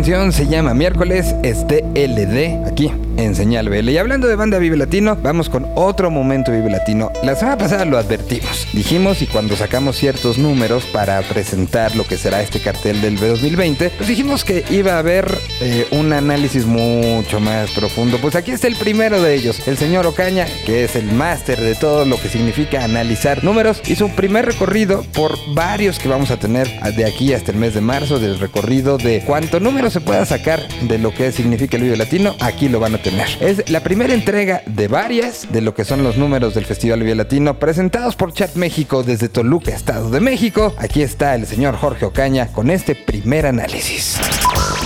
canción 0.00 0.32
se 0.32 0.46
llama 0.46 0.72
Miércoles, 0.72 1.34
es 1.42 1.66
TLD, 1.66 2.66
aquí 2.66 2.90
en 3.20 3.34
Señal 3.34 3.68
BL. 3.68 3.88
Y 3.90 3.98
hablando 3.98 4.26
de 4.26 4.36
banda 4.36 4.58
Vive 4.58 4.76
Latino, 4.76 5.16
vamos 5.16 5.48
con 5.48 5.66
otro 5.74 6.10
momento 6.10 6.52
Vive 6.52 6.70
Latino. 6.70 7.12
La 7.22 7.34
semana 7.34 7.58
pasada 7.58 7.84
lo 7.84 7.98
advertimos. 7.98 8.66
Dijimos 8.72 9.22
y 9.22 9.26
cuando 9.26 9.56
sacamos 9.56 9.96
ciertos 9.96 10.38
números 10.38 10.84
para 10.86 11.20
presentar 11.22 11.94
lo 11.96 12.04
que 12.04 12.16
será 12.16 12.42
este 12.42 12.60
cartel 12.60 13.00
del 13.00 13.18
B2020, 13.18 13.90
pues 13.96 14.08
dijimos 14.08 14.44
que 14.44 14.64
iba 14.70 14.94
a 14.94 14.98
haber 14.98 15.32
eh, 15.60 15.86
un 15.90 16.12
análisis 16.12 16.64
mucho 16.64 17.40
más 17.40 17.70
profundo. 17.72 18.18
Pues 18.18 18.34
aquí 18.36 18.52
está 18.52 18.66
el 18.66 18.76
primero 18.76 19.20
de 19.22 19.34
ellos, 19.34 19.66
el 19.68 19.76
señor 19.76 20.06
Ocaña, 20.06 20.46
que 20.64 20.84
es 20.84 20.96
el 20.96 21.12
máster 21.12 21.60
de 21.60 21.74
todo 21.74 22.04
lo 22.04 22.20
que 22.20 22.28
significa 22.28 22.84
analizar 22.84 23.44
números. 23.44 23.82
Hizo 23.86 24.06
un 24.06 24.16
primer 24.16 24.46
recorrido 24.46 25.04
por 25.12 25.36
varios 25.54 25.98
que 25.98 26.08
vamos 26.08 26.30
a 26.30 26.38
tener 26.38 26.68
de 26.96 27.04
aquí 27.04 27.34
hasta 27.34 27.52
el 27.52 27.58
mes 27.58 27.74
de 27.74 27.80
marzo, 27.80 28.18
del 28.18 28.38
recorrido 28.38 28.96
de 28.98 29.22
cuánto 29.26 29.60
número 29.60 29.90
se 29.90 30.00
pueda 30.00 30.24
sacar 30.24 30.60
de 30.82 30.98
lo 30.98 31.12
que 31.12 31.32
significa 31.32 31.76
el 31.76 31.82
Vive 31.82 31.96
Latino, 31.96 32.34
aquí 32.40 32.68
lo 32.68 32.80
van 32.80 32.94
a 32.94 32.98
tener. 32.98 33.09
Es 33.40 33.68
la 33.70 33.80
primera 33.80 34.14
entrega 34.14 34.62
de 34.66 34.86
varias 34.86 35.50
de 35.50 35.60
lo 35.60 35.74
que 35.74 35.84
son 35.84 36.04
los 36.04 36.16
números 36.16 36.54
del 36.54 36.64
Festival 36.64 37.00
Vive 37.00 37.14
Latino 37.14 37.58
presentados 37.58 38.14
por 38.14 38.32
Chat 38.32 38.54
México 38.54 39.02
desde 39.02 39.28
Toluca, 39.28 39.72
Estado 39.72 40.10
de 40.10 40.20
México. 40.20 40.74
Aquí 40.78 41.02
está 41.02 41.34
el 41.34 41.46
señor 41.46 41.76
Jorge 41.76 42.04
Ocaña 42.04 42.52
con 42.52 42.70
este 42.70 42.94
primer 42.94 43.46
análisis. 43.46 44.18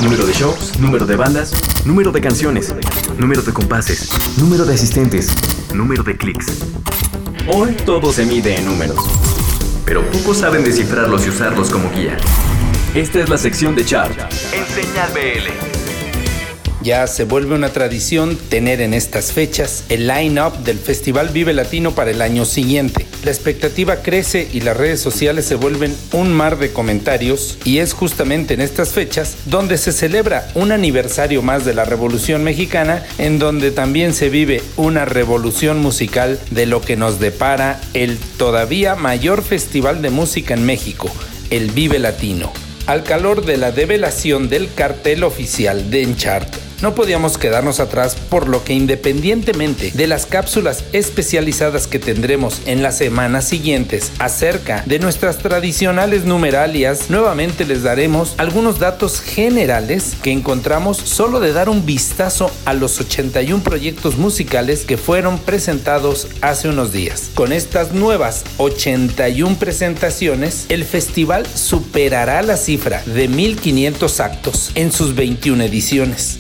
Número 0.03 0.27
de 0.27 0.33
shows, 0.33 0.79
número 0.79 1.05
de 1.05 1.17
bandas, 1.17 1.53
número 1.85 2.13
de 2.13 2.21
canciones, 2.21 2.75
número 3.19 3.43
de 3.43 3.53
compases, 3.53 4.09
número 4.39 4.65
de 4.65 4.75
asistentes, 4.75 5.29
número 5.75 6.03
de 6.03 6.17
clics. 6.17 6.47
Hoy 7.47 7.75
todo 7.85 8.11
se 8.11 8.25
mide 8.25 8.57
en 8.57 8.65
números, 8.65 9.05
pero 9.85 10.03
pocos 10.11 10.39
saben 10.39 10.65
descifrarlos 10.65 11.27
y 11.27 11.29
usarlos 11.29 11.69
como 11.71 11.91
guía. 11.91 12.17
Esta 12.95 13.21
es 13.21 13.29
la 13.29 13.39
sección 13.39 13.75
de 13.75 13.85
chart 13.85 14.19
en 14.53 14.67
Señal 14.67 15.11
BL. 15.13 15.74
Ya 16.85 17.07
se 17.07 17.25
vuelve 17.25 17.55
una 17.55 17.71
tradición 17.71 18.37
tener 18.37 18.83
en 18.83 18.93
estas 18.93 19.33
fechas 19.33 19.85
el 19.89 20.07
line-up 20.07 20.59
del 20.65 20.79
Festival 20.79 21.31
Vive 21.31 21.55
Latino 21.55 21.95
para 21.95 22.11
el 22.11 22.21
año 22.21 22.45
siguiente. 22.45 23.07
La 23.25 23.31
expectativa 23.31 24.03
crece 24.03 24.47
y 24.53 24.61
las 24.61 24.77
redes 24.77 25.01
sociales 25.01 25.47
se 25.47 25.55
vuelven 25.55 25.97
un 26.13 26.31
mar 26.31 26.59
de 26.59 26.75
comentarios 26.75 27.57
y 27.65 27.79
es 27.79 27.95
justamente 27.95 28.53
en 28.53 28.61
estas 28.61 28.91
fechas 28.91 29.37
donde 29.47 29.79
se 29.79 29.93
celebra 29.93 30.47
un 30.55 30.73
aniversario 30.73 31.41
más 31.41 31.65
de 31.65 31.73
la 31.73 31.87
Revolución 31.87 32.45
Mexicana 32.45 33.03
en 33.17 33.39
donde 33.39 33.71
también 33.71 34.13
se 34.13 34.29
vive 34.29 34.61
una 34.77 35.07
revolución 35.07 35.79
musical 35.79 36.39
de 36.51 36.67
lo 36.67 36.83
que 36.83 36.99
nos 36.99 37.19
depara 37.19 37.81
el 37.95 38.19
todavía 38.37 38.95
mayor 38.95 39.43
festival 39.43 40.03
de 40.03 40.11
música 40.11 40.53
en 40.53 40.67
México, 40.67 41.11
el 41.49 41.71
Vive 41.71 41.99
Latino. 41.99 42.53
Al 42.87 43.05
calor 43.05 43.47
de 43.47 43.57
la 43.57 43.73
develación 43.73 44.51
del 44.51 44.69
cartel 44.75 45.25
oficial 45.25 45.91
de 45.91 46.03
Enchart, 46.03 46.64
no 46.83 46.95
podíamos 46.95 47.39
quedarnos 47.39 47.81
atrás 47.81 48.17
por 48.17 48.49
lo 48.49 48.65
que 48.65 48.73
independientemente 48.73 49.91
de 49.93 50.07
las 50.07 50.27
cápsulas 50.27 50.85
especializadas 50.93 51.87
que 51.87 51.99
tendremos 51.99 52.61
en 52.67 52.83
las 52.83 52.99
semanas 52.99 53.47
siguientes 53.49 54.13
acerca 54.19 54.83
de 54.87 54.99
nuestras 54.99 55.39
tradicionales 55.39 56.25
numeralias, 56.25 57.11
nuevamente 57.11 57.65
les 57.65 57.83
daremos 57.83 58.35
algunos 58.39 58.79
datos 58.79 59.21
generales 59.21 60.17
que 60.23 60.33
encontramos 60.33 60.97
solo 60.97 61.41
de 61.41 61.53
dar 61.53 61.69
un 61.69 61.87
vistazo 61.87 62.51
a 62.65 62.75
los 62.75 63.01
81 63.01 63.63
proyectos 63.63 64.17
musicales 64.17 64.85
que 64.85 64.97
fueron 64.97 65.39
presentados 65.39 66.29
hace 66.41 66.69
unos 66.69 66.93
días. 66.93 67.31
Con 67.35 67.53
estas 67.53 67.93
nuevas 67.93 68.45
81 68.59 69.57
presentaciones, 69.57 70.67
el 70.69 70.85
festival 70.85 71.47
superará 71.55 72.43
la 72.43 72.57
cifra 72.57 73.03
de 73.07 73.29
1500 73.29 74.21
actos 74.21 74.73
en 74.75 74.93
sus 74.93 75.15
21 75.15 75.63
ediciones, 75.65 76.37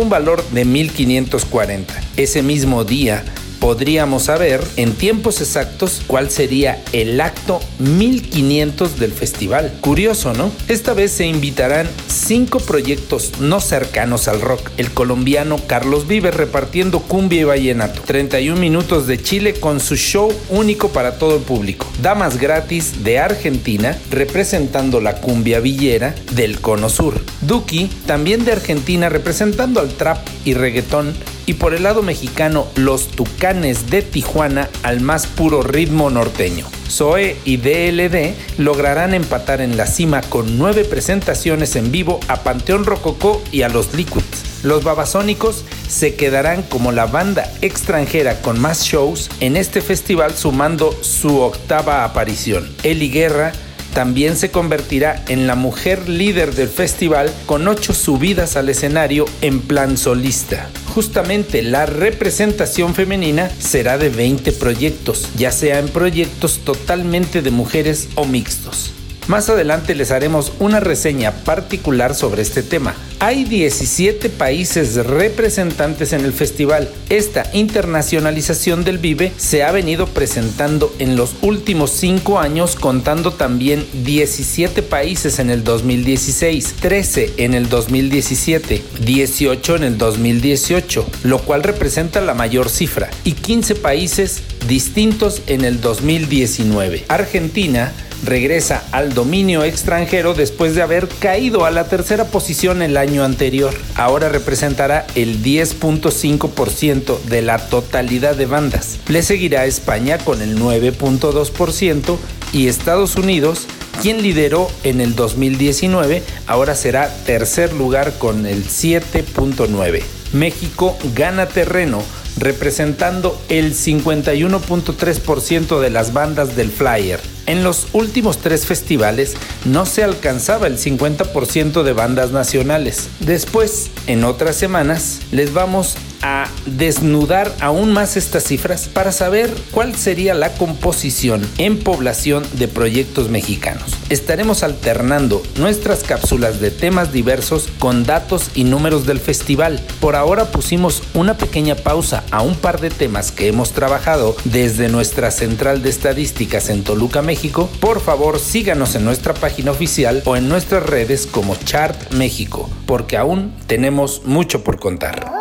un 0.00 0.08
valor 0.08 0.42
de 0.50 0.64
1540. 0.64 1.94
Ese 2.16 2.42
mismo 2.42 2.84
día 2.84 3.24
podríamos 3.60 4.24
saber 4.24 4.60
en 4.76 4.94
tiempos 4.94 5.40
exactos 5.40 6.02
cuál 6.06 6.30
sería 6.30 6.82
el 6.92 7.20
acto 7.20 7.60
1500 7.78 8.98
del 8.98 9.12
festival. 9.12 9.72
Curioso, 9.80 10.32
¿no? 10.32 10.50
Esta 10.68 10.94
vez 10.94 11.12
se 11.12 11.26
invitarán 11.26 11.88
cinco 12.08 12.58
proyectos 12.58 13.40
no 13.40 13.60
cercanos 13.60 14.26
al 14.26 14.40
rock. 14.40 14.70
El 14.78 14.90
colombiano 14.90 15.60
Carlos 15.66 16.08
Vives 16.08 16.34
repartiendo 16.34 17.00
cumbia 17.00 17.42
y 17.42 17.44
vallenato. 17.44 18.00
31 18.02 18.58
minutos 18.58 19.06
de 19.06 19.22
Chile 19.22 19.54
con 19.54 19.78
su 19.78 19.96
show 19.96 20.32
único 20.48 20.88
para 20.88 21.18
todo 21.18 21.36
el 21.36 21.42
público. 21.42 21.86
Damas 22.02 22.38
gratis 22.38 23.04
de 23.04 23.18
Argentina 23.18 23.96
representando 24.10 25.00
la 25.00 25.20
cumbia 25.20 25.60
villera 25.60 26.14
del 26.32 26.60
Cono 26.60 26.88
Sur. 26.88 27.20
Duki 27.42 27.90
también 28.06 28.44
de 28.44 28.52
Argentina 28.52 29.08
representando 29.08 29.80
al 29.80 29.90
trap 29.90 30.26
y 30.44 30.54
reggaetón 30.54 31.12
y 31.46 31.54
por 31.54 31.74
el 31.74 31.82
lado 31.82 32.02
mexicano 32.02 32.66
los 32.76 33.08
Tucanes 33.08 33.90
de 33.90 34.02
Tijuana 34.02 34.68
al 34.82 35.00
más 35.00 35.26
puro 35.26 35.62
ritmo 35.62 36.10
norteño. 36.10 36.66
Zoe 36.88 37.36
y 37.44 37.56
DLD 37.56 38.34
lograrán 38.58 39.14
empatar 39.14 39.60
en 39.60 39.76
la 39.76 39.86
cima 39.86 40.20
con 40.22 40.58
nueve 40.58 40.84
presentaciones 40.84 41.76
en 41.76 41.92
vivo 41.92 42.20
a 42.28 42.42
Panteón 42.42 42.84
Rococó 42.84 43.42
y 43.52 43.62
a 43.62 43.68
los 43.68 43.94
Liquids. 43.94 44.64
Los 44.64 44.84
Babasónicos 44.84 45.64
se 45.88 46.14
quedarán 46.16 46.62
como 46.62 46.92
la 46.92 47.06
banda 47.06 47.50
extranjera 47.62 48.42
con 48.42 48.60
más 48.60 48.84
shows 48.84 49.30
en 49.40 49.56
este 49.56 49.80
festival 49.80 50.36
sumando 50.36 50.94
su 51.02 51.40
octava 51.40 52.04
aparición. 52.04 52.68
Eli 52.82 53.10
Guerra 53.10 53.52
también 53.94 54.36
se 54.36 54.50
convertirá 54.50 55.22
en 55.28 55.46
la 55.46 55.54
mujer 55.54 56.08
líder 56.08 56.54
del 56.54 56.68
festival 56.68 57.32
con 57.46 57.68
ocho 57.68 57.92
subidas 57.94 58.56
al 58.56 58.68
escenario 58.68 59.26
en 59.40 59.60
plan 59.60 59.96
solista. 59.96 60.68
Justamente 60.94 61.62
la 61.62 61.86
representación 61.86 62.94
femenina 62.94 63.50
será 63.58 63.98
de 63.98 64.08
20 64.08 64.52
proyectos, 64.52 65.28
ya 65.36 65.52
sea 65.52 65.78
en 65.78 65.88
proyectos 65.88 66.60
totalmente 66.64 67.42
de 67.42 67.50
mujeres 67.50 68.08
o 68.14 68.24
mixtos. 68.24 68.92
Más 69.30 69.48
adelante 69.48 69.94
les 69.94 70.10
haremos 70.10 70.52
una 70.58 70.80
reseña 70.80 71.30
particular 71.30 72.16
sobre 72.16 72.42
este 72.42 72.64
tema. 72.64 72.96
Hay 73.20 73.44
17 73.44 74.28
países 74.28 74.96
representantes 75.06 76.12
en 76.12 76.24
el 76.24 76.32
festival. 76.32 76.88
Esta 77.10 77.44
internacionalización 77.52 78.82
del 78.82 78.98
Vive 78.98 79.32
se 79.36 79.62
ha 79.62 79.70
venido 79.70 80.08
presentando 80.08 80.92
en 80.98 81.14
los 81.14 81.36
últimos 81.42 81.92
5 81.92 82.40
años, 82.40 82.74
contando 82.74 83.32
también 83.32 83.86
17 84.02 84.82
países 84.82 85.38
en 85.38 85.50
el 85.50 85.62
2016, 85.62 86.74
13 86.80 87.34
en 87.36 87.54
el 87.54 87.68
2017, 87.68 88.82
18 89.04 89.76
en 89.76 89.84
el 89.84 89.96
2018, 89.96 91.06
lo 91.22 91.38
cual 91.38 91.62
representa 91.62 92.20
la 92.20 92.34
mayor 92.34 92.68
cifra, 92.68 93.08
y 93.22 93.34
15 93.34 93.76
países 93.76 94.42
distintos 94.66 95.42
en 95.46 95.64
el 95.64 95.80
2019. 95.80 97.04
Argentina 97.06 97.92
regresa 98.24 98.84
al 98.92 99.14
dominio 99.14 99.64
extranjero 99.64 100.34
después 100.34 100.74
de 100.74 100.82
haber 100.82 101.08
caído 101.08 101.64
a 101.64 101.70
la 101.70 101.88
tercera 101.88 102.26
posición 102.26 102.82
el 102.82 102.96
año 102.96 103.24
anterior. 103.24 103.74
Ahora 103.94 104.28
representará 104.28 105.06
el 105.14 105.42
10.5% 105.42 107.20
de 107.22 107.42
la 107.42 107.58
totalidad 107.58 108.36
de 108.36 108.46
bandas. 108.46 108.98
Le 109.08 109.22
seguirá 109.22 109.66
España 109.66 110.18
con 110.18 110.42
el 110.42 110.58
9.2% 110.58 112.16
y 112.52 112.68
Estados 112.68 113.16
Unidos 113.16 113.66
quien 114.00 114.22
lideró 114.22 114.70
en 114.82 115.02
el 115.02 115.14
2019, 115.14 116.22
ahora 116.46 116.74
será 116.74 117.14
tercer 117.26 117.74
lugar 117.74 118.14
con 118.16 118.46
el 118.46 118.64
7.9. 118.64 120.02
México 120.32 120.96
gana 121.14 121.46
terreno 121.46 122.02
representando 122.40 123.40
el 123.48 123.74
51.3% 123.74 125.78
de 125.78 125.90
las 125.90 126.12
bandas 126.12 126.56
del 126.56 126.72
Flyer. 126.72 127.20
En 127.46 127.62
los 127.62 127.86
últimos 127.92 128.38
tres 128.38 128.66
festivales 128.66 129.36
no 129.64 129.86
se 129.86 130.02
alcanzaba 130.02 130.66
el 130.66 130.78
50% 130.78 131.82
de 131.82 131.92
bandas 131.92 132.32
nacionales. 132.32 133.08
Después, 133.20 133.90
en 134.06 134.24
otras 134.24 134.56
semanas, 134.56 135.20
les 135.30 135.52
vamos 135.52 135.96
a 136.22 136.48
desnudar 136.66 137.54
aún 137.60 137.92
más 137.92 138.16
estas 138.16 138.44
cifras 138.44 138.88
para 138.88 139.12
saber 139.12 139.54
cuál 139.70 139.94
sería 139.96 140.34
la 140.34 140.52
composición 140.52 141.48
en 141.58 141.78
población 141.78 142.44
de 142.54 142.68
proyectos 142.68 143.30
mexicanos. 143.30 143.96
Estaremos 144.08 144.62
alternando 144.62 145.42
nuestras 145.56 146.02
cápsulas 146.02 146.60
de 146.60 146.70
temas 146.70 147.12
diversos 147.12 147.68
con 147.78 148.04
datos 148.04 148.50
y 148.54 148.64
números 148.64 149.06
del 149.06 149.20
festival. 149.20 149.80
Por 150.00 150.16
ahora 150.16 150.46
pusimos 150.50 151.02
una 151.14 151.36
pequeña 151.36 151.74
pausa 151.74 152.24
a 152.30 152.42
un 152.42 152.54
par 152.54 152.80
de 152.80 152.90
temas 152.90 153.32
que 153.32 153.48
hemos 153.48 153.72
trabajado 153.72 154.36
desde 154.44 154.88
nuestra 154.88 155.30
central 155.30 155.82
de 155.82 155.90
estadísticas 155.90 156.68
en 156.68 156.84
Toluca, 156.84 157.22
México. 157.22 157.70
Por 157.80 158.00
favor, 158.00 158.38
síganos 158.38 158.94
en 158.94 159.04
nuestra 159.04 159.34
página 159.34 159.70
oficial 159.70 160.22
o 160.24 160.36
en 160.36 160.48
nuestras 160.48 160.84
redes 160.84 161.26
como 161.26 161.56
Chart 161.56 162.12
México, 162.12 162.68
porque 162.86 163.16
aún 163.16 163.54
tenemos 163.66 164.22
mucho 164.24 164.64
por 164.64 164.78
contar. 164.78 165.39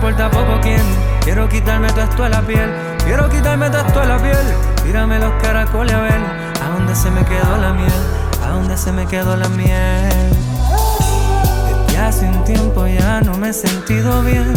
Importa 0.00 0.30
poco 0.30 0.58
quién. 0.62 0.80
Quiero 1.22 1.46
quitarme 1.46 1.88
todo 1.88 2.04
esto 2.04 2.22
de 2.22 2.30
la 2.30 2.40
piel. 2.40 2.70
Quiero 3.04 3.28
quitarme 3.28 3.68
todo 3.68 3.86
esto 3.86 4.00
de 4.00 4.06
la 4.06 4.16
piel. 4.16 4.46
Tírame 4.82 5.18
los 5.18 5.30
caracoles 5.42 5.92
a 5.92 6.00
ver 6.00 6.20
a 6.64 6.68
dónde 6.70 6.94
se 6.96 7.10
me 7.10 7.22
quedó 7.26 7.58
la 7.58 7.74
miel. 7.74 7.92
A 8.42 8.48
dónde 8.48 8.78
se 8.78 8.92
me 8.92 9.06
quedó 9.06 9.36
la 9.36 9.48
miel. 9.50 10.32
hace 11.98 12.24
un 12.24 12.42
tiempo 12.44 12.86
ya 12.86 13.20
no 13.20 13.36
me 13.36 13.50
he 13.50 13.52
sentido 13.52 14.22
bien. 14.22 14.54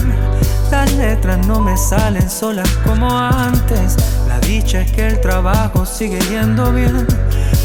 Las 0.71 0.93
letras 0.93 1.45
no 1.45 1.59
me 1.59 1.75
salen 1.75 2.29
solas 2.29 2.69
como 2.85 3.09
antes. 3.19 3.97
La 4.29 4.39
dicha 4.39 4.79
es 4.79 4.93
que 4.93 5.07
el 5.07 5.19
trabajo 5.19 5.85
sigue 5.85 6.21
yendo 6.21 6.71
bien. 6.71 7.05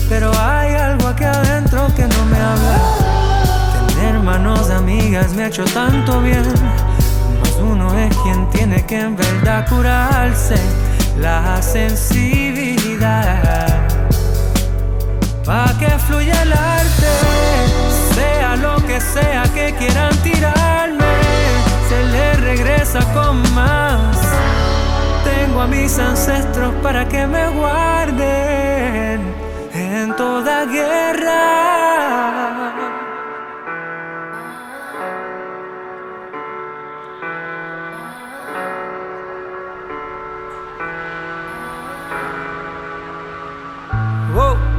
Pero 0.08 0.32
hay 0.36 0.74
algo 0.74 1.06
aquí 1.06 1.22
adentro 1.22 1.86
que 1.94 2.08
no 2.08 2.24
me 2.24 2.38
habla. 2.38 2.80
Tener 3.86 4.18
manos 4.18 4.68
amigas 4.70 5.32
me 5.32 5.44
ha 5.44 5.46
hecho 5.46 5.64
tanto 5.66 6.20
bien. 6.20 6.42
Uno 7.60 7.92
es 7.98 8.16
quien 8.18 8.48
tiene 8.50 8.86
que 8.86 9.00
en 9.00 9.16
verdad 9.16 9.68
curarse 9.68 10.54
la 11.18 11.60
sensibilidad. 11.60 13.66
Pa' 15.44 15.74
que 15.78 15.90
fluya 16.06 16.40
el 16.42 16.52
arte, 16.52 17.08
sea 18.14 18.54
lo 18.56 18.76
que 18.86 19.00
sea 19.00 19.42
que 19.54 19.74
quieran 19.74 20.16
tirarme, 20.22 21.04
se 21.88 22.04
le 22.04 22.34
regresa 22.34 23.00
con 23.14 23.42
más. 23.54 24.16
Tengo 25.24 25.62
a 25.62 25.66
mis 25.66 25.98
ancestros 25.98 26.72
para 26.82 27.08
que 27.08 27.26
me 27.26 27.48
guarden 27.48 29.22
en 29.74 30.14
toda 30.16 30.66
guerra. 30.66 31.67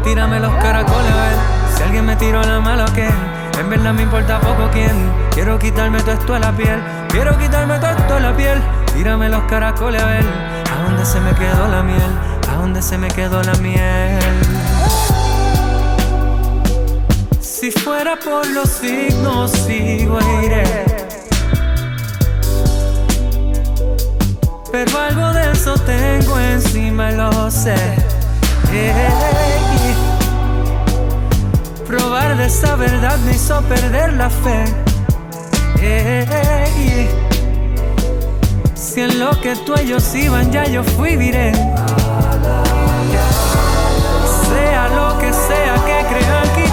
Tírame 0.09 0.39
los 0.39 0.51
caracoles 0.55 1.11
a 1.11 1.21
ver 1.21 1.37
si 1.75 1.83
alguien 1.83 2.03
me 2.03 2.15
tiró 2.15 2.41
la 2.41 2.59
mala 2.59 2.85
o 2.85 2.93
qué. 2.93 3.07
En 3.59 3.69
verdad 3.69 3.93
me 3.93 4.01
importa 4.01 4.39
poco 4.39 4.67
quién. 4.71 4.91
Quiero 5.29 5.59
quitarme 5.59 5.99
todo 6.01 6.13
esto 6.13 6.33
de 6.33 6.39
la 6.39 6.51
piel. 6.51 6.81
Quiero 7.09 7.37
quitarme 7.37 7.77
todo 7.77 7.91
esto 7.91 8.15
de 8.15 8.19
la 8.21 8.35
piel. 8.35 8.59
Tírame 8.95 9.29
los 9.29 9.43
caracoles 9.43 10.01
a 10.01 10.05
ver 10.07 10.25
a 10.73 10.83
dónde 10.83 11.05
se 11.05 11.19
me 11.19 11.31
quedó 11.35 11.67
la 11.67 11.83
miel. 11.83 12.11
A 12.51 12.55
dónde 12.55 12.81
se 12.81 12.97
me 12.97 13.07
quedó 13.09 13.43
la 13.43 13.53
miel. 13.55 14.19
Si 17.39 17.69
fuera 17.69 18.17
por 18.17 18.47
los 18.47 18.67
signos, 18.67 19.51
sigo 19.51 20.17
e 20.19 20.45
iré. 20.45 20.85
Pero 24.71 24.99
algo 24.99 25.33
de 25.33 25.51
eso 25.51 25.75
tengo 25.75 26.39
encima, 26.39 27.11
lo 27.11 27.51
sé. 27.51 28.08
Probar 31.87 32.37
de 32.37 32.45
esa 32.45 32.75
verdad 32.75 33.17
me 33.25 33.31
hizo 33.31 33.59
perder 33.63 34.13
la 34.13 34.29
fe. 34.29 34.63
Si 38.75 39.01
en 39.01 39.19
lo 39.19 39.31
que 39.41 39.55
tú 39.55 39.73
ellos 39.73 40.13
iban 40.13 40.51
ya 40.51 40.65
yo 40.65 40.83
fui 40.83 41.15
viré. 41.15 41.51
Sea 44.49 44.87
lo 44.89 45.17
que 45.17 45.33
sea 45.33 45.73
que 45.87 46.05
crean 46.09 46.47
quitarme, 46.55 46.68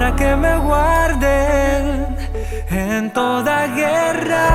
para 0.00 0.16
que 0.16 0.34
me 0.34 0.56
guarden 0.56 2.16
en 2.70 3.12
toda 3.12 3.66
guerra. 3.66 4.46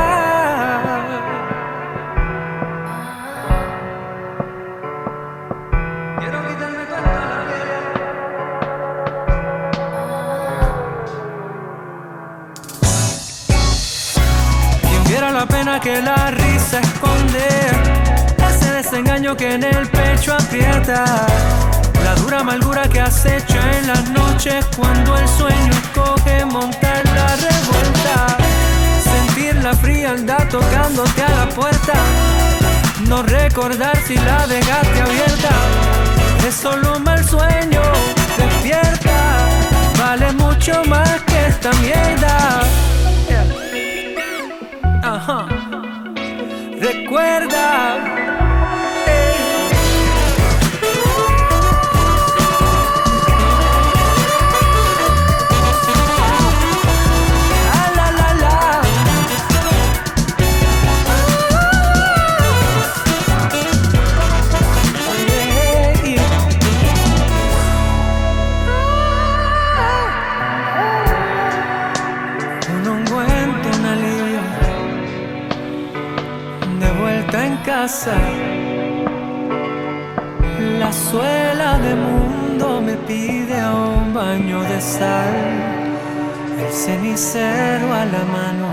Quien 14.81 15.03
viera 15.03 15.29
la 15.29 15.45
pena 15.45 15.79
que 15.79 16.01
la 16.01 16.31
risa 16.31 16.79
esconde, 16.79 17.47
ese 18.49 18.73
desengaño 18.73 19.37
que 19.37 19.53
en 19.53 19.63
el 19.63 19.87
pecho 19.89 20.33
aprieta, 20.33 21.05
la 21.05 21.74
dura 22.26 22.39
amargura 22.39 22.89
que 22.89 22.99
acecha 22.99 23.59
en 23.78 23.88
las 23.88 24.09
noches 24.09 24.65
cuando 24.76 25.15
el 25.15 25.28
sueño 25.28 25.71
escoge 25.71 26.43
montar 26.45 27.03
la 27.13 27.36
revuelta, 27.36 28.38
sentir 29.03 29.55
la 29.63 29.76
frialdad 29.76 30.47
tocándote 30.49 31.21
a 31.21 31.30
la 31.30 31.49
puerta, 31.49 31.93
no 33.07 33.21
recordar 33.21 33.95
si 34.07 34.15
la 34.15 34.47
dejaste 34.47 35.01
abierta, 35.01 35.51
es 36.47 36.55
solo 36.55 36.97
un 36.97 37.03
mal 37.03 37.23
sueño, 37.23 37.82
despierta, 38.38 39.47
vale 39.99 40.32
mucho 40.34 40.84
más 40.86 41.21
que 41.28 41.47
esta 41.47 41.71
mierda. 41.73 42.04
Casa. 77.86 78.17
La 80.79 80.91
suela 80.91 81.77
de 81.77 81.93
mundo 81.93 82.81
me 82.81 82.95
pide 83.09 83.57
un 83.63 84.11
baño 84.11 84.63
de 84.63 84.81
sal. 84.81 85.36
El 86.65 86.73
cenicero 86.73 87.93
a 87.93 88.05
la 88.05 88.23
mano. 88.38 88.69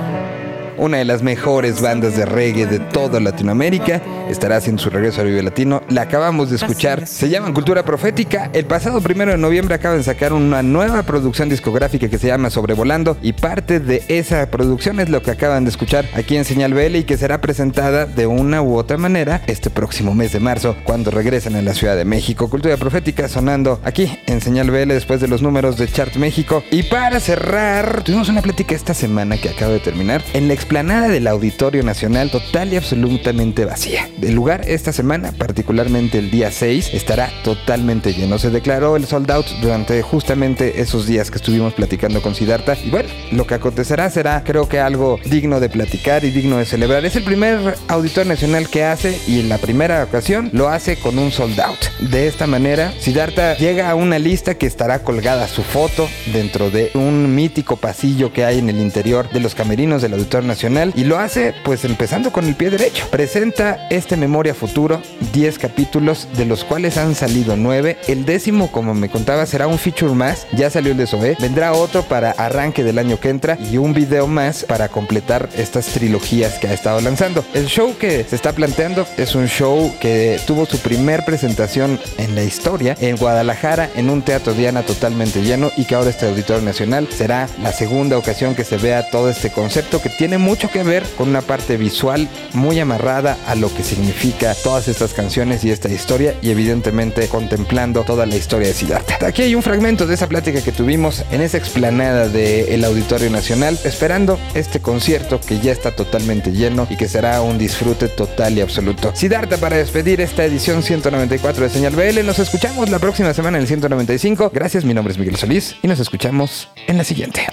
Una 0.78 0.96
de 0.96 1.04
las 1.04 1.22
mejores 1.22 1.82
bandas 1.82 2.16
de 2.16 2.24
reggae 2.24 2.64
de 2.64 2.78
toda 2.78 3.20
Latinoamérica 3.20 4.00
estará 4.32 4.56
haciendo 4.56 4.82
su 4.82 4.90
regreso 4.90 5.20
al 5.20 5.28
Vive 5.28 5.42
Latino. 5.42 5.82
La 5.88 6.02
acabamos 6.02 6.50
de 6.50 6.56
escuchar. 6.56 7.06
Se 7.06 7.28
llaman 7.28 7.52
Cultura 7.52 7.84
Profética. 7.84 8.50
El 8.52 8.64
pasado 8.64 9.00
primero 9.00 9.30
de 9.30 9.38
noviembre 9.38 9.74
acaban 9.74 9.98
de 9.98 10.04
sacar 10.04 10.32
una 10.32 10.62
nueva 10.62 11.02
producción 11.02 11.48
discográfica 11.48 12.08
que 12.08 12.18
se 12.18 12.28
llama 12.28 12.50
Sobrevolando. 12.50 13.16
Y 13.22 13.34
parte 13.34 13.78
de 13.78 14.02
esa 14.08 14.50
producción 14.50 15.00
es 15.00 15.08
lo 15.08 15.22
que 15.22 15.30
acaban 15.30 15.64
de 15.64 15.70
escuchar 15.70 16.06
aquí 16.14 16.36
en 16.36 16.44
Señal 16.44 16.74
BL 16.74 16.96
y 16.96 17.04
que 17.04 17.16
será 17.16 17.40
presentada 17.40 18.06
de 18.06 18.26
una 18.26 18.62
u 18.62 18.76
otra 18.76 18.96
manera 18.96 19.42
este 19.46 19.70
próximo 19.70 20.14
mes 20.14 20.32
de 20.32 20.40
marzo 20.40 20.76
cuando 20.84 21.10
regresen 21.10 21.56
a 21.56 21.62
la 21.62 21.74
Ciudad 21.74 21.96
de 21.96 22.04
México. 22.04 22.48
Cultura 22.48 22.76
Profética 22.76 23.28
sonando 23.28 23.80
aquí 23.84 24.18
en 24.26 24.40
Señal 24.40 24.70
BL 24.70 24.88
después 24.88 25.20
de 25.20 25.28
los 25.28 25.42
números 25.42 25.76
de 25.76 25.88
Chart 25.88 26.14
México. 26.16 26.64
Y 26.70 26.84
para 26.84 27.20
cerrar, 27.20 28.02
tuvimos 28.02 28.28
una 28.28 28.42
plática 28.42 28.74
esta 28.74 28.94
semana 28.94 29.36
que 29.36 29.50
acaba 29.50 29.72
de 29.72 29.80
terminar 29.80 30.22
en 30.32 30.48
la 30.48 30.54
explanada 30.54 31.08
del 31.08 31.26
Auditorio 31.26 31.82
Nacional 31.82 32.30
total 32.30 32.72
y 32.72 32.76
absolutamente 32.76 33.64
vacía. 33.64 34.08
El 34.22 34.34
lugar 34.34 34.62
esta 34.68 34.92
semana, 34.92 35.32
particularmente 35.32 36.18
el 36.18 36.30
día 36.30 36.52
6, 36.52 36.94
estará 36.94 37.28
totalmente 37.42 38.14
lleno. 38.14 38.38
Se 38.38 38.50
declaró 38.50 38.94
el 38.94 39.04
sold 39.06 39.28
out 39.32 39.46
durante 39.60 40.00
justamente 40.02 40.80
esos 40.80 41.08
días 41.08 41.28
que 41.28 41.38
estuvimos 41.38 41.74
platicando 41.74 42.22
con 42.22 42.36
Siddhartha. 42.36 42.76
Y 42.84 42.90
bueno, 42.90 43.08
lo 43.32 43.48
que 43.48 43.54
acontecerá 43.54 44.08
será 44.10 44.44
creo 44.44 44.68
que 44.68 44.78
algo 44.78 45.18
digno 45.24 45.58
de 45.58 45.68
platicar 45.68 46.24
y 46.24 46.30
digno 46.30 46.58
de 46.58 46.66
celebrar. 46.66 47.04
Es 47.04 47.16
el 47.16 47.24
primer 47.24 47.76
Auditorio 47.88 48.30
Nacional 48.30 48.68
que 48.68 48.84
hace 48.84 49.20
y 49.26 49.40
en 49.40 49.48
la 49.48 49.58
primera 49.58 50.04
ocasión 50.04 50.50
lo 50.52 50.68
hace 50.68 50.96
con 50.96 51.18
un 51.18 51.32
sold 51.32 51.58
out. 51.60 51.80
De 51.98 52.28
esta 52.28 52.46
manera, 52.46 52.92
Siddhartha 53.00 53.56
llega 53.56 53.90
a 53.90 53.96
una 53.96 54.20
lista 54.20 54.54
que 54.54 54.66
estará 54.66 55.00
colgada 55.00 55.48
su 55.48 55.64
foto 55.64 56.08
dentro 56.32 56.70
de 56.70 56.92
un 56.94 57.34
mítico 57.34 57.76
pasillo 57.76 58.32
que 58.32 58.44
hay 58.44 58.60
en 58.60 58.70
el 58.70 58.78
interior 58.78 59.28
de 59.30 59.40
los 59.40 59.56
camerinos 59.56 60.00
del 60.00 60.12
Auditorio 60.12 60.46
Nacional 60.46 60.92
y 60.94 61.02
lo 61.02 61.18
hace 61.18 61.54
pues 61.64 61.84
empezando 61.84 62.30
con 62.30 62.46
el 62.46 62.54
pie 62.54 62.70
derecho. 62.70 63.08
Presenta 63.10 63.88
este 63.90 64.11
este 64.12 64.20
Memoria 64.20 64.52
Futuro 64.52 65.00
10 65.32 65.58
capítulos, 65.58 66.28
de 66.36 66.44
los 66.44 66.64
cuales 66.64 66.98
han 66.98 67.14
salido 67.14 67.56
9. 67.56 67.96
El 68.08 68.26
décimo, 68.26 68.70
como 68.70 68.92
me 68.92 69.08
contaba, 69.08 69.46
será 69.46 69.66
un 69.66 69.78
feature 69.78 70.12
más. 70.12 70.46
Ya 70.52 70.68
salió 70.68 70.92
el 70.92 70.98
de 70.98 71.06
Zoé. 71.06 71.36
Vendrá 71.40 71.72
otro 71.72 72.02
para 72.02 72.32
arranque 72.32 72.84
del 72.84 72.98
año 72.98 73.18
que 73.18 73.30
entra 73.30 73.56
y 73.70 73.78
un 73.78 73.94
video 73.94 74.26
más 74.26 74.64
para 74.64 74.88
completar 74.88 75.48
estas 75.56 75.86
trilogías 75.86 76.58
que 76.58 76.68
ha 76.68 76.74
estado 76.74 77.00
lanzando. 77.00 77.42
El 77.54 77.66
show 77.66 77.96
que 77.98 78.24
se 78.24 78.36
está 78.36 78.52
planteando 78.52 79.06
es 79.16 79.34
un 79.34 79.46
show 79.46 79.90
que 79.98 80.38
tuvo 80.46 80.66
su 80.66 80.78
primer 80.78 81.24
presentación 81.24 81.98
en 82.18 82.34
la 82.34 82.42
historia 82.42 82.96
en 83.00 83.16
Guadalajara 83.16 83.88
en 83.96 84.10
un 84.10 84.20
teatro 84.20 84.52
Diana 84.52 84.82
totalmente 84.82 85.42
lleno 85.42 85.70
y 85.78 85.86
que 85.86 85.94
ahora 85.94 86.10
este 86.10 86.26
Auditorio 86.26 86.62
Nacional 86.62 87.08
será 87.10 87.48
la 87.62 87.72
segunda 87.72 88.18
ocasión 88.18 88.54
que 88.54 88.64
se 88.64 88.76
vea 88.76 89.08
todo 89.08 89.30
este 89.30 89.50
concepto 89.50 90.02
que 90.02 90.10
tiene 90.10 90.36
mucho 90.36 90.70
que 90.70 90.82
ver 90.82 91.04
con 91.16 91.30
una 91.30 91.40
parte 91.40 91.78
visual 91.78 92.28
muy 92.52 92.78
amarrada 92.78 93.38
a 93.46 93.54
lo 93.54 93.72
que 93.74 93.82
significa 93.92 94.54
todas 94.54 94.88
estas 94.88 95.12
canciones 95.12 95.64
y 95.64 95.70
esta 95.70 95.90
historia 95.90 96.34
y 96.40 96.48
evidentemente 96.48 97.28
contemplando 97.28 98.04
toda 98.04 98.24
la 98.24 98.36
historia 98.36 98.68
de 98.68 98.74
Siddhartha. 98.74 99.26
Aquí 99.26 99.42
hay 99.42 99.54
un 99.54 99.62
fragmento 99.62 100.06
de 100.06 100.14
esa 100.14 100.28
plática 100.28 100.62
que 100.62 100.72
tuvimos 100.72 101.24
en 101.30 101.42
esa 101.42 101.58
explanada 101.58 102.28
del 102.28 102.82
Auditorio 102.84 103.28
Nacional 103.28 103.78
esperando 103.84 104.38
este 104.54 104.80
concierto 104.80 105.40
que 105.40 105.60
ya 105.60 105.72
está 105.72 105.90
totalmente 105.94 106.52
lleno 106.52 106.86
y 106.88 106.96
que 106.96 107.06
será 107.06 107.42
un 107.42 107.58
disfrute 107.58 108.08
total 108.08 108.56
y 108.56 108.62
absoluto. 108.62 109.12
Siddhartha 109.14 109.58
para 109.58 109.76
despedir 109.76 110.22
esta 110.22 110.42
edición 110.44 110.82
194 110.82 111.64
de 111.64 111.68
Señal 111.68 111.94
BL. 111.94 112.24
Nos 112.24 112.38
escuchamos 112.38 112.88
la 112.88 112.98
próxima 112.98 113.34
semana 113.34 113.58
en 113.58 113.62
el 113.62 113.68
195. 113.68 114.52
Gracias, 114.54 114.86
mi 114.86 114.94
nombre 114.94 115.12
es 115.12 115.18
Miguel 115.18 115.36
Solís 115.36 115.76
y 115.82 115.88
nos 115.88 116.00
escuchamos 116.00 116.70
en 116.86 116.96
la 116.96 117.04
siguiente. 117.04 117.46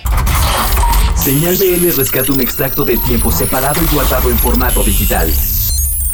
Señal 1.18 1.58
BL 1.58 1.92
rescata 1.98 2.32
un 2.32 2.40
extracto 2.40 2.86
de 2.86 2.96
tiempo 2.98 3.30
separado 3.30 3.82
y 3.84 3.94
guardado 3.94 4.30
en 4.30 4.38
formato 4.38 4.84
digital. 4.84 5.30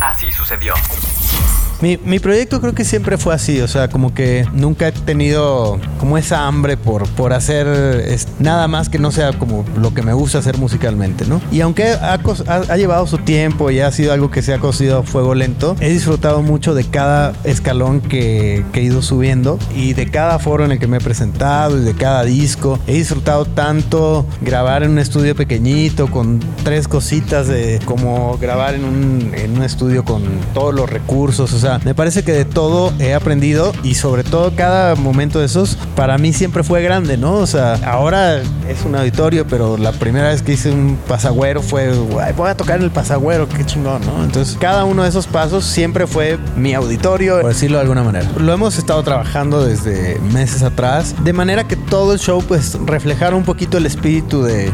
Así 0.06 0.32
sucedió. 0.32 0.76
Mi, 1.82 1.98
mi 1.98 2.20
proyecto 2.20 2.62
creo 2.62 2.74
que 2.74 2.86
siempre 2.86 3.18
fue 3.18 3.34
así, 3.36 3.60
o 3.62 3.68
sea, 3.68 3.90
como 3.90 4.14
que 4.14 4.46
nunca 4.54 4.88
he 4.88 4.92
tenido 4.92 5.78
como 6.00 6.18
esa 6.18 6.48
hambre 6.48 6.78
por, 6.78 7.08
por 7.10 7.34
hacer 7.34 7.68
es- 7.68 8.28
nada 8.40 8.68
más 8.68 8.88
que 8.90 8.98
no 8.98 9.12
sea 9.12 9.34
como 9.34 9.66
lo 9.78 9.94
que 9.94 10.02
me 10.02 10.14
gusta 10.14 10.38
hacer 10.40 10.58
musicalmente, 10.58 11.26
¿no? 11.26 11.42
Y 11.52 11.62
aunque 11.62 11.90
ha, 11.92 12.14
ha- 12.14 12.56
ha 12.70 12.78
llevado 12.78 13.06
su 13.08 13.18
tiempo 13.18 13.72
y 13.72 13.82
ha 13.82 13.92
sido 13.92 14.14
algo 14.14 14.32
que 14.32 14.42
se 14.42 14.54
ha 14.54 14.60
cocido 14.60 15.00
a 15.00 15.04
fuego 15.04 15.36
lento, 15.36 15.76
he 15.82 15.90
disfrutado 15.90 16.42
mucho 16.42 16.74
de 16.74 16.86
cada 16.86 17.34
escalón 17.44 18.00
que, 18.02 18.64
que 18.72 18.80
he 18.80 18.84
ido 18.84 19.02
subiendo 19.02 19.60
y 19.76 19.94
de 19.94 20.10
cada 20.10 20.40
foro 20.40 20.64
en 20.66 20.72
el 20.72 20.80
que 20.80 20.88
me 20.88 20.98
he 20.98 21.02
presentado 21.02 21.78
y 21.78 21.82
de 21.82 21.94
cada 21.94 22.24
disco. 22.24 22.80
He 22.88 22.94
disfrutado 22.94 23.46
tanto 23.46 24.26
grabar 24.42 24.84
en 24.84 24.92
un 24.92 25.00
estudio 25.00 25.36
pequeñito 25.36 26.08
con 26.10 26.40
tres 26.64 26.88
cositas 26.88 27.48
de 27.48 27.80
como 27.86 28.38
grabar 28.38 28.76
en 28.76 28.86
un, 28.86 29.32
en 29.36 29.58
un 29.58 29.64
estudio 29.64 30.06
con 30.06 30.24
todos 30.54 30.74
los 30.74 30.90
recursos. 30.90 31.52
O 31.54 31.60
sea, 31.60 31.65
me 31.84 31.96
parece 31.96 32.24
que 32.24 32.32
de 32.32 32.46
todo 32.46 32.94
he 33.00 33.14
aprendido 33.14 33.74
y 33.84 33.96
sobre 33.96 34.24
todo 34.24 34.54
cada 34.56 34.96
momento 34.96 35.40
de 35.40 35.46
esos 35.46 35.78
para 35.96 36.18
mí 36.18 36.34
siempre 36.34 36.64
fue 36.64 36.82
grande, 36.82 37.18
¿no? 37.18 37.34
O 37.34 37.48
sea, 37.48 37.76
ahora 37.86 38.38
es 38.38 38.84
un 38.86 38.96
auditorio, 38.96 39.46
pero 39.48 39.78
la 39.78 39.92
primera 39.92 40.30
vez 40.30 40.42
que 40.42 40.54
hice 40.54 40.72
un 40.72 40.98
pasagüero 41.08 41.62
fue, 41.62 41.92
"Guay, 41.92 42.34
voy 42.34 42.50
a 42.50 42.56
tocar 42.58 42.78
en 42.78 42.84
el 42.84 42.92
pasagüero, 42.92 43.48
qué 43.50 43.66
chingón, 43.66 44.02
¿no? 44.06 44.24
Entonces, 44.24 44.58
cada 44.60 44.86
uno 44.86 45.04
de 45.04 45.10
esos 45.10 45.28
pasos 45.28 45.66
siempre 45.66 46.08
fue 46.08 46.38
mi 46.56 46.74
auditorio, 46.74 47.42
por 47.42 47.50
decirlo 47.54 47.78
de 47.78 47.82
alguna 47.82 48.04
manera. 48.04 48.30
Lo 48.38 48.54
hemos 48.54 48.78
estado 48.78 49.02
trabajando 49.04 49.66
desde 49.66 50.20
meses 50.32 50.62
atrás, 50.64 51.16
de 51.24 51.34
manera 51.34 51.66
que 51.66 51.76
todo 51.76 52.14
el 52.14 52.20
show 52.20 52.44
pues 52.48 52.78
reflejara 52.86 53.36
un 53.36 53.44
poquito 53.44 53.78
el 53.78 53.86
espíritu 53.86 54.44
de 54.44 54.72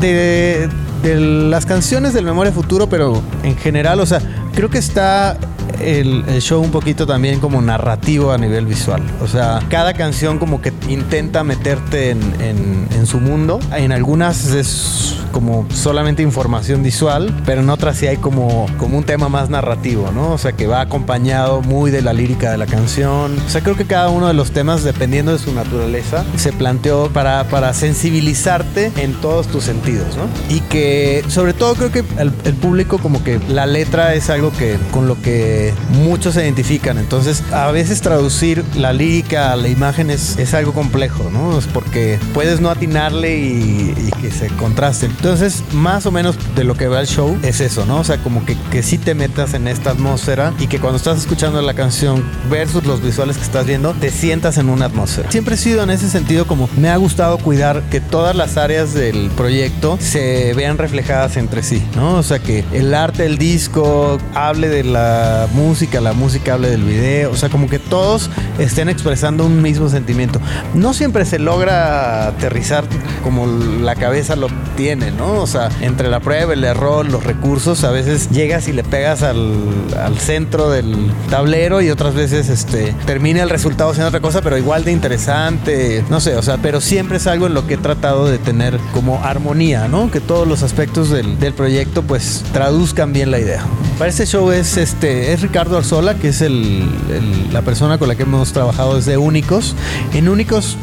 de, 0.00 0.68
de 1.02 1.20
las 1.20 1.66
canciones 1.66 2.12
del 2.14 2.24
Memoria 2.24 2.52
Futuro, 2.52 2.88
pero 2.88 3.22
en 3.42 3.56
general, 3.56 4.00
o 4.00 4.06
sea, 4.06 4.20
creo 4.54 4.70
que 4.70 4.78
está 4.78 5.36
el, 5.80 6.24
el 6.28 6.40
show 6.42 6.62
un 6.62 6.70
poquito 6.70 7.06
también 7.06 7.40
como 7.40 7.60
narrativo 7.60 8.32
a 8.32 8.38
nivel 8.38 8.66
visual. 8.66 9.02
O 9.20 9.26
sea, 9.26 9.60
cada 9.68 9.94
canción 9.94 10.38
como 10.38 10.60
que 10.60 10.72
intenta 10.88 11.44
meterte 11.44 12.10
en, 12.10 12.20
en- 12.40 12.88
en 12.94 13.06
su 13.06 13.20
mundo. 13.20 13.58
En 13.76 13.92
algunas 13.92 14.46
es 14.52 15.16
como 15.32 15.66
solamente 15.74 16.22
información 16.22 16.82
visual, 16.82 17.34
pero 17.46 17.62
en 17.62 17.70
otras 17.70 17.96
sí 17.96 18.06
hay 18.06 18.18
como, 18.18 18.66
como 18.78 18.98
un 18.98 19.04
tema 19.04 19.28
más 19.30 19.48
narrativo, 19.48 20.10
¿no? 20.12 20.32
O 20.32 20.38
sea, 20.38 20.52
que 20.52 20.66
va 20.66 20.82
acompañado 20.82 21.62
muy 21.62 21.90
de 21.90 22.02
la 22.02 22.12
lírica 22.12 22.50
de 22.50 22.58
la 22.58 22.66
canción. 22.66 23.36
O 23.46 23.48
sea, 23.48 23.62
creo 23.62 23.74
que 23.76 23.86
cada 23.86 24.10
uno 24.10 24.28
de 24.28 24.34
los 24.34 24.50
temas, 24.52 24.84
dependiendo 24.84 25.32
de 25.32 25.38
su 25.38 25.52
naturaleza, 25.54 26.24
se 26.36 26.52
planteó 26.52 27.08
para, 27.10 27.44
para 27.44 27.72
sensibilizarte 27.72 28.92
en 28.98 29.14
todos 29.14 29.46
tus 29.48 29.64
sentidos, 29.64 30.16
¿no? 30.16 30.54
Y 30.54 30.60
que 30.60 31.24
sobre 31.28 31.54
todo 31.54 31.74
creo 31.74 31.90
que 31.90 32.04
el, 32.18 32.30
el 32.44 32.54
público 32.54 32.98
como 32.98 33.24
que 33.24 33.40
la 33.48 33.64
letra 33.66 34.14
es 34.14 34.28
algo 34.28 34.52
que 34.52 34.76
con 34.90 35.08
lo 35.08 35.20
que 35.22 35.51
muchos 35.90 36.34
se 36.34 36.42
identifican. 36.42 36.98
Entonces, 36.98 37.42
a 37.52 37.70
veces 37.70 38.00
traducir 38.00 38.64
la 38.76 38.92
lírica 38.92 39.52
a 39.52 39.56
la 39.56 39.68
imagen 39.68 40.10
es, 40.10 40.38
es 40.38 40.54
algo 40.54 40.72
complejo, 40.72 41.30
¿no? 41.30 41.58
Es 41.58 41.66
porque 41.66 42.18
puedes 42.34 42.60
no 42.60 42.70
atinarle 42.70 43.38
y, 43.38 43.94
y 43.96 44.10
que 44.20 44.30
se 44.30 44.48
contrasten. 44.48 45.10
Entonces, 45.10 45.62
más 45.72 46.06
o 46.06 46.10
menos 46.10 46.36
de 46.54 46.64
lo 46.64 46.74
que 46.74 46.88
va 46.88 47.00
el 47.00 47.06
show 47.06 47.36
es 47.42 47.60
eso, 47.60 47.86
¿no? 47.86 48.00
O 48.00 48.04
sea, 48.04 48.18
como 48.18 48.44
que, 48.44 48.56
que 48.70 48.82
sí 48.82 48.98
te 48.98 49.14
metas 49.14 49.54
en 49.54 49.68
esta 49.68 49.90
atmósfera 49.90 50.52
y 50.58 50.66
que 50.66 50.78
cuando 50.78 50.96
estás 50.96 51.18
escuchando 51.18 51.60
la 51.62 51.74
canción 51.74 52.24
versus 52.50 52.84
los 52.84 53.02
visuales 53.02 53.36
que 53.36 53.44
estás 53.44 53.66
viendo, 53.66 53.92
te 53.94 54.10
sientas 54.10 54.58
en 54.58 54.68
una 54.68 54.86
atmósfera. 54.86 55.30
Siempre 55.30 55.54
he 55.54 55.58
sido 55.58 55.82
en 55.82 55.90
ese 55.90 56.08
sentido 56.08 56.46
como 56.46 56.68
me 56.76 56.88
ha 56.88 56.96
gustado 56.96 57.38
cuidar 57.38 57.82
que 57.90 58.00
todas 58.00 58.34
las 58.36 58.56
áreas 58.56 58.94
del 58.94 59.30
proyecto 59.36 59.98
se 60.00 60.54
vean 60.54 60.78
reflejadas 60.78 61.36
entre 61.36 61.62
sí, 61.62 61.82
¿no? 61.96 62.16
O 62.16 62.22
sea, 62.22 62.38
que 62.38 62.64
el 62.72 62.94
arte 62.94 63.24
del 63.24 63.38
disco 63.38 64.18
hable 64.34 64.68
de 64.68 64.84
la 64.84 65.41
música, 65.46 66.00
la 66.00 66.12
música 66.12 66.54
hable 66.54 66.70
del 66.70 66.84
video, 66.84 67.30
o 67.30 67.36
sea, 67.36 67.48
como 67.48 67.68
que 67.68 67.78
todos 67.78 68.30
estén 68.58 68.88
expresando 68.88 69.44
un 69.46 69.62
mismo 69.62 69.88
sentimiento. 69.88 70.40
No 70.74 70.94
siempre 70.94 71.24
se 71.24 71.38
logra 71.38 72.28
aterrizar 72.28 72.84
como 73.22 73.46
la 73.46 73.94
cabeza 73.94 74.36
lo 74.36 74.48
tiene, 74.76 75.10
¿no? 75.10 75.40
O 75.40 75.46
sea, 75.46 75.68
entre 75.80 76.08
la 76.08 76.20
prueba, 76.20 76.52
el 76.52 76.64
error, 76.64 77.06
los 77.06 77.24
recursos, 77.24 77.84
a 77.84 77.90
veces 77.90 78.30
llegas 78.30 78.68
y 78.68 78.72
le 78.72 78.84
pegas 78.84 79.22
al, 79.22 79.52
al 79.98 80.18
centro 80.18 80.70
del 80.70 81.10
tablero 81.30 81.80
y 81.80 81.90
otras 81.90 82.14
veces 82.14 82.48
este, 82.48 82.94
termina 83.06 83.42
el 83.42 83.50
resultado 83.50 83.92
siendo 83.92 84.08
otra 84.08 84.20
cosa, 84.20 84.42
pero 84.42 84.58
igual 84.58 84.84
de 84.84 84.92
interesante, 84.92 86.04
no 86.10 86.20
sé, 86.20 86.36
o 86.36 86.42
sea, 86.42 86.58
pero 86.58 86.80
siempre 86.80 87.18
es 87.18 87.26
algo 87.26 87.46
en 87.46 87.54
lo 87.54 87.66
que 87.66 87.74
he 87.74 87.78
tratado 87.78 88.26
de 88.26 88.38
tener 88.38 88.78
como 88.92 89.22
armonía, 89.24 89.88
¿no? 89.88 90.10
Que 90.10 90.20
todos 90.20 90.46
los 90.46 90.62
aspectos 90.62 91.10
del, 91.10 91.38
del 91.38 91.54
proyecto 91.54 92.02
pues 92.02 92.44
traduzcan 92.52 93.12
bien 93.12 93.30
la 93.30 93.38
idea. 93.38 93.64
Para 94.02 94.10
este 94.10 94.26
show 94.26 94.50
es 94.50 94.78
este 94.78 95.32
es 95.32 95.42
Ricardo 95.42 95.78
Arzola, 95.78 96.16
que 96.16 96.30
es 96.30 96.40
el, 96.40 96.82
el- 97.08 97.52
la 97.52 97.62
persona 97.62 97.98
con 97.98 98.08
la 98.08 98.16
que 98.16 98.24
hemos 98.24 98.52
trabajado 98.52 98.96
desde 98.96 99.16
Únicos. 99.16 99.76
En 100.12 100.28
Únicos 100.28 100.76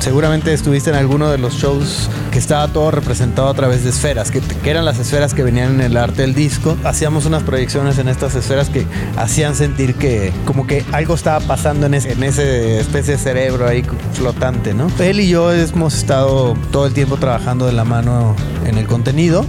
seguramente 0.00 0.52
estuviste 0.52 0.90
en 0.90 0.96
alguno 0.96 1.30
de 1.30 1.38
los 1.38 1.54
shows 1.54 2.10
que 2.32 2.40
estaba 2.40 2.66
todo 2.66 2.90
representado 2.90 3.46
a 3.46 3.54
través 3.54 3.84
de 3.84 3.90
esferas, 3.90 4.32
que, 4.32 4.40
que 4.40 4.70
eran 4.70 4.84
las 4.84 4.98
esferas 4.98 5.34
que 5.34 5.44
venían 5.44 5.74
en 5.74 5.82
el 5.82 5.96
arte 5.96 6.22
del 6.22 6.34
disco. 6.34 6.76
Hacíamos 6.82 7.26
unas 7.26 7.44
proyecciones 7.44 7.98
en 7.98 8.08
estas 8.08 8.34
esferas 8.34 8.70
que 8.70 8.84
hacían 9.16 9.54
sentir 9.54 9.94
que 9.94 10.32
como 10.44 10.66
que 10.66 10.84
algo 10.90 11.14
estaba 11.14 11.38
pasando 11.46 11.86
en 11.86 11.94
ese, 11.94 12.10
en 12.10 12.24
ese 12.24 12.80
especie 12.80 13.12
de 13.14 13.18
cerebro 13.20 13.68
ahí 13.68 13.84
flotante, 14.14 14.74
¿no? 14.74 14.88
Él 14.98 15.20
y 15.20 15.28
yo 15.28 15.52
hemos 15.52 15.94
estado 15.94 16.54
todo 16.72 16.88
el 16.88 16.92
tiempo 16.92 17.18
trabajando 17.18 17.66
de 17.66 17.72
la 17.72 17.84
mano 17.84 18.34
en 18.66 18.78
el 18.78 18.88
contenido 18.88 19.46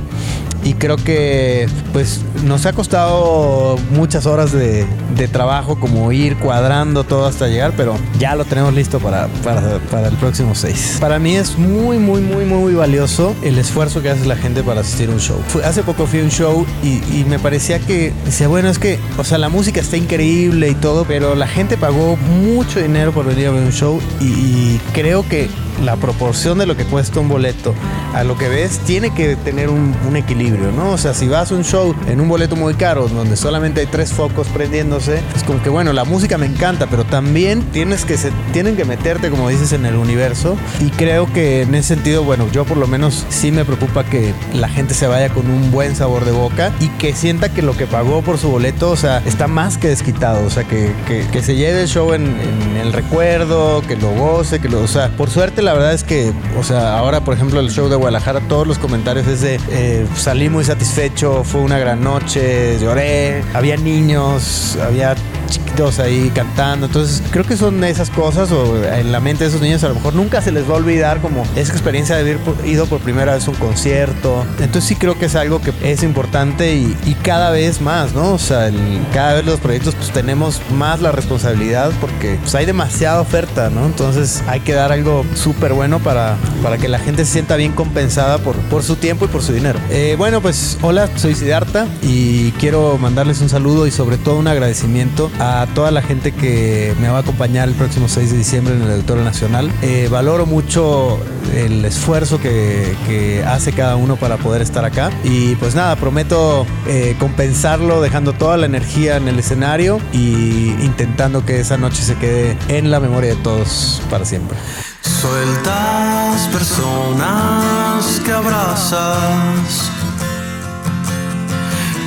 y 0.65 0.73
creo 0.73 0.97
que 0.97 1.69
pues 1.93 2.21
nos 2.43 2.65
ha 2.65 2.73
costado 2.73 3.77
muchas 3.91 4.25
horas 4.25 4.51
de, 4.51 4.85
trabajo 5.31 5.79
como 5.79 6.11
ir 6.11 6.37
cuadrando 6.37 7.03
todo 7.03 7.25
hasta 7.25 7.47
llegar, 7.47 7.73
pero 7.75 7.95
ya 8.19 8.35
lo 8.35 8.45
tenemos 8.45 8.73
listo 8.73 8.99
para, 8.99 9.27
para, 9.43 10.07
el 10.07 10.15
próximo 10.15 10.55
6. 10.55 10.97
Para 10.99 11.19
mí 11.19 11.35
es 11.35 11.57
muy, 11.57 11.97
muy, 11.97 12.21
muy, 12.21 12.45
muy 12.45 12.73
valioso 12.73 13.35
el 13.43 13.57
esfuerzo 13.57 14.01
que 14.01 14.09
hace 14.09 14.25
la 14.25 14.35
gente 14.35 14.63
para 14.63 14.81
asistir 14.81 15.09
a 15.09 15.13
un 15.13 15.19
show. 15.19 15.37
Hace 15.63 15.83
poco 15.83 16.05
fui 16.07 16.19
a 16.19 16.23
un 16.23 16.31
show 16.31 16.65
y, 16.83 17.23
me 17.25 17.39
parecía 17.39 17.79
que, 17.79 18.13
decía, 18.23 18.47
bueno, 18.47 18.69
es 18.69 18.79
que, 18.79 18.99
o 19.17 19.23
sea, 19.23 19.37
la 19.37 19.49
música 19.49 19.81
está 19.81 19.97
increíble 19.97 20.69
y 20.69 20.75
todo, 20.75 21.05
pero 21.05 21.35
la 21.35 21.47
gente 21.47 21.77
pagó 21.77 22.17
mucho 22.17 22.79
dinero 22.79 23.11
por 23.11 23.25
venir 23.25 23.47
a 23.47 23.51
ver 23.51 23.63
un 23.63 23.71
show 23.71 23.99
y 24.19 24.77
creo 24.93 25.27
que 25.27 25.49
la 25.83 25.95
proporción 25.97 26.57
de 26.57 26.65
lo 26.65 26.75
que 26.77 26.85
cuesta 26.85 27.19
un 27.19 27.29
boleto 27.29 27.73
a 28.13 28.23
lo 28.23 28.37
que 28.37 28.47
ves 28.47 28.79
tiene 28.79 29.13
que 29.13 29.35
tener 29.35 29.69
un, 29.69 29.93
un 30.07 30.15
equilibrio, 30.15 30.71
¿no? 30.71 30.91
O 30.91 30.97
sea, 30.97 31.13
si 31.13 31.27
vas 31.27 31.51
a 31.51 31.55
un 31.55 31.63
show 31.63 31.93
en 32.07 32.21
un 32.21 32.29
boleto 32.29 32.55
muy 32.55 32.73
caro 32.75 33.07
donde 33.07 33.35
solamente 33.35 33.81
hay 33.81 33.87
tres 33.87 34.13
focos 34.13 34.47
prendiéndose, 34.47 35.19
es 35.35 35.43
como 35.43 35.61
que 35.61 35.69
bueno, 35.69 35.91
la 35.93 36.05
música 36.05 36.37
me 36.37 36.45
encanta, 36.45 36.87
pero 36.87 37.03
también 37.03 37.61
tienes 37.71 38.05
que 38.05 38.17
se, 38.17 38.31
tienen 38.53 38.75
que 38.77 38.85
meterte, 38.85 39.29
como 39.29 39.49
dices, 39.49 39.73
en 39.73 39.85
el 39.85 39.95
universo 39.95 40.55
y 40.79 40.89
creo 40.91 41.31
que 41.33 41.63
en 41.63 41.75
ese 41.75 41.95
sentido, 41.95 42.23
bueno, 42.23 42.47
yo 42.51 42.63
por 42.65 42.77
lo 42.77 42.87
menos 42.87 43.25
sí 43.29 43.51
me 43.51 43.65
preocupa 43.65 44.03
que 44.05 44.33
la 44.53 44.69
gente 44.69 44.93
se 44.93 45.07
vaya 45.07 45.29
con 45.29 45.49
un 45.49 45.71
buen 45.71 45.95
sabor 45.95 46.23
de 46.25 46.31
boca 46.31 46.71
y 46.79 46.87
que 46.89 47.13
sienta 47.13 47.49
que 47.53 47.61
lo 47.61 47.75
que 47.75 47.85
pagó 47.85 48.21
por 48.21 48.37
su 48.37 48.49
boleto, 48.49 48.91
o 48.91 48.95
sea, 48.97 49.21
está 49.25 49.47
más 49.47 49.77
que 49.77 49.89
desquitado, 49.89 50.45
o 50.45 50.49
sea, 50.49 50.63
que, 50.63 50.91
que- 51.07 51.25
que 51.31 51.41
se 51.43 51.55
lleve 51.55 51.81
el 51.81 51.87
show 51.87 52.13
en, 52.13 52.23
en 52.39 52.77
el 52.77 52.93
recuerdo, 52.93 53.81
que 53.87 53.95
lo 53.95 54.09
goce, 54.11 54.59
que 54.59 54.69
lo, 54.69 54.81
o 54.81 54.87
sea, 54.87 55.09
por 55.09 55.29
suerte 55.29 55.61
la 55.65 55.73
verdad 55.73 55.93
es 55.93 56.03
que, 56.03 56.31
o 56.57 56.63
sea, 56.63 56.97
ahora 56.97 57.21
por 57.21 57.33
ejemplo 57.33 57.59
el 57.59 57.71
show 57.71 57.89
de 57.89 57.95
Guadalajara, 57.95 58.39
todos 58.41 58.67
los 58.67 58.77
comentarios 58.77 59.27
es 59.27 59.41
de 59.41 59.59
eh, 59.71 60.05
salí 60.15 60.47
muy 60.47 60.63
satisfecho, 60.63 61.43
fue 61.43 61.61
una 61.61 61.79
gran 61.79 62.03
noche, 62.03 62.77
lloré, 62.79 63.43
había 63.55 63.75
niños, 63.75 64.77
había 64.81 65.15
chiquitos 65.47 65.99
ahí 65.99 66.31
cantando. 66.33 66.87
Entonces, 66.87 67.21
creo 67.31 67.45
que 67.45 67.57
son 67.57 67.83
esas 67.83 68.09
cosas 68.09 68.51
o 68.51 68.83
en 68.83 69.11
la 69.11 69.19
mente 69.19 69.43
de 69.43 69.49
esos 69.49 69.61
niños 69.61 69.83
a 69.83 69.89
lo 69.89 69.95
mejor 69.95 70.13
nunca 70.13 70.41
se 70.41 70.51
les 70.51 70.69
va 70.69 70.73
a 70.73 70.77
olvidar 70.77 71.21
como 71.21 71.43
esa 71.55 71.71
experiencia 71.71 72.15
de 72.15 72.21
haber 72.21 72.39
ido 72.65 72.85
por 72.85 72.99
primera 72.99 73.35
vez 73.35 73.47
a 73.47 73.51
un 73.51 73.57
concierto. 73.57 74.45
Entonces, 74.59 74.85
sí 74.85 74.95
creo 74.95 75.17
que 75.17 75.25
es 75.25 75.35
algo 75.35 75.61
que 75.61 75.73
es 75.83 76.03
importante 76.03 76.75
y, 76.75 76.95
cada 77.23 77.49
vez 77.49 77.81
más, 77.81 78.13
¿no? 78.13 78.33
O 78.33 78.37
sea, 78.37 78.69
cada 79.11 79.35
vez 79.35 79.45
los 79.45 79.59
proyectos 79.59 79.95
pues 79.95 80.11
tenemos 80.11 80.61
más 80.75 81.01
la 81.01 81.11
responsabilidad 81.11 81.91
porque 81.99 82.37
pues, 82.39 82.53
hay 82.53 82.65
demasiada 82.67 83.19
oferta, 83.19 83.69
¿no? 83.69 83.85
Entonces, 83.85 84.43
hay 84.47 84.59
que 84.59 84.73
dar 84.73 84.91
algo 84.91 85.25
súper 85.33 85.73
bueno 85.73 85.99
para, 85.99 86.37
para 86.61 86.77
que 86.77 86.87
la 86.87 86.99
gente 86.99 87.25
se 87.25 87.31
sienta 87.31 87.55
bien 87.55 87.71
compensada 87.71 88.37
por, 88.37 88.55
por 88.55 88.83
su 88.83 88.95
tiempo 88.95 89.25
y 89.25 89.27
por 89.27 89.41
su 89.41 89.53
dinero. 89.53 89.79
Eh, 89.89 90.15
bueno, 90.17 90.41
pues 90.41 90.77
hola, 90.81 91.09
soy 91.15 91.35
Siddhartha 91.35 91.87
y 92.01 92.51
quiero 92.53 92.97
mandarles 92.97 93.41
un 93.41 93.49
saludo 93.49 93.87
y 93.87 93.91
sobre 93.91 94.17
todo 94.17 94.37
un 94.37 94.47
agradecimiento 94.47 95.31
a 95.39 95.67
toda 95.73 95.91
la 95.91 96.01
gente 96.01 96.31
que 96.31 96.95
me 96.99 97.09
va 97.09 97.17
a 97.17 97.21
acompañar 97.21 97.67
el 97.67 97.75
próximo 97.75 98.07
6 98.07 98.31
de 98.31 98.37
diciembre 98.37 98.75
en 98.75 98.81
el 98.81 98.91
Auditorio 98.91 99.23
Nacional. 99.23 99.71
Eh, 99.81 100.07
valoro 100.09 100.45
mucho 100.45 101.19
el 101.53 101.83
esfuerzo 101.85 102.39
que, 102.39 103.43
hace 103.47 103.73
cada 103.73 103.95
uno 103.95 104.15
para 104.15 104.37
poder 104.37 104.61
estar 104.61 104.85
acá 104.85 105.11
y 105.23 105.55
pues 105.55 105.75
nada, 105.75 105.95
prometo 105.95 106.65
eh, 106.87 107.15
compensarlo 107.19 108.01
dejando 108.01 108.33
toda 108.33 108.57
la 108.57 108.65
energía 108.65 109.17
en 109.17 109.27
el 109.27 109.39
escenario 109.39 109.99
y 110.11 110.69
intentando 110.81 111.45
que 111.45 111.59
esa 111.59 111.77
noche 111.77 112.01
se 112.03 112.15
quede 112.15 112.57
en 112.67 112.91
la 112.91 112.99
memoria 112.99 113.35
de 113.35 113.41
todos 113.41 114.01
para 114.09 114.25
siempre. 114.25 114.57
Sueltas 115.01 116.47
personas 116.51 118.21
que 118.25 118.31
abrazas, 118.31 119.91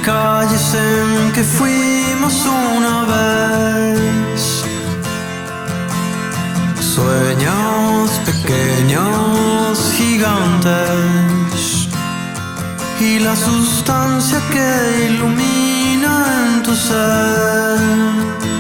calles 0.08 0.74
en 0.74 1.32
que 1.32 1.44
fuimos 1.44 2.34
una 2.46 2.96
vez, 3.12 4.64
sueños 6.94 8.10
pequeños, 8.30 9.72
gigantes, 9.98 11.60
y 12.98 13.18
la 13.18 13.36
sustancia 13.36 14.38
que 14.52 14.68
ilumina 15.10 16.14
en 16.40 16.62
tu 16.62 16.74
ser. 16.74 18.57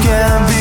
Viajes 0.00 0.50
que 0.50 0.59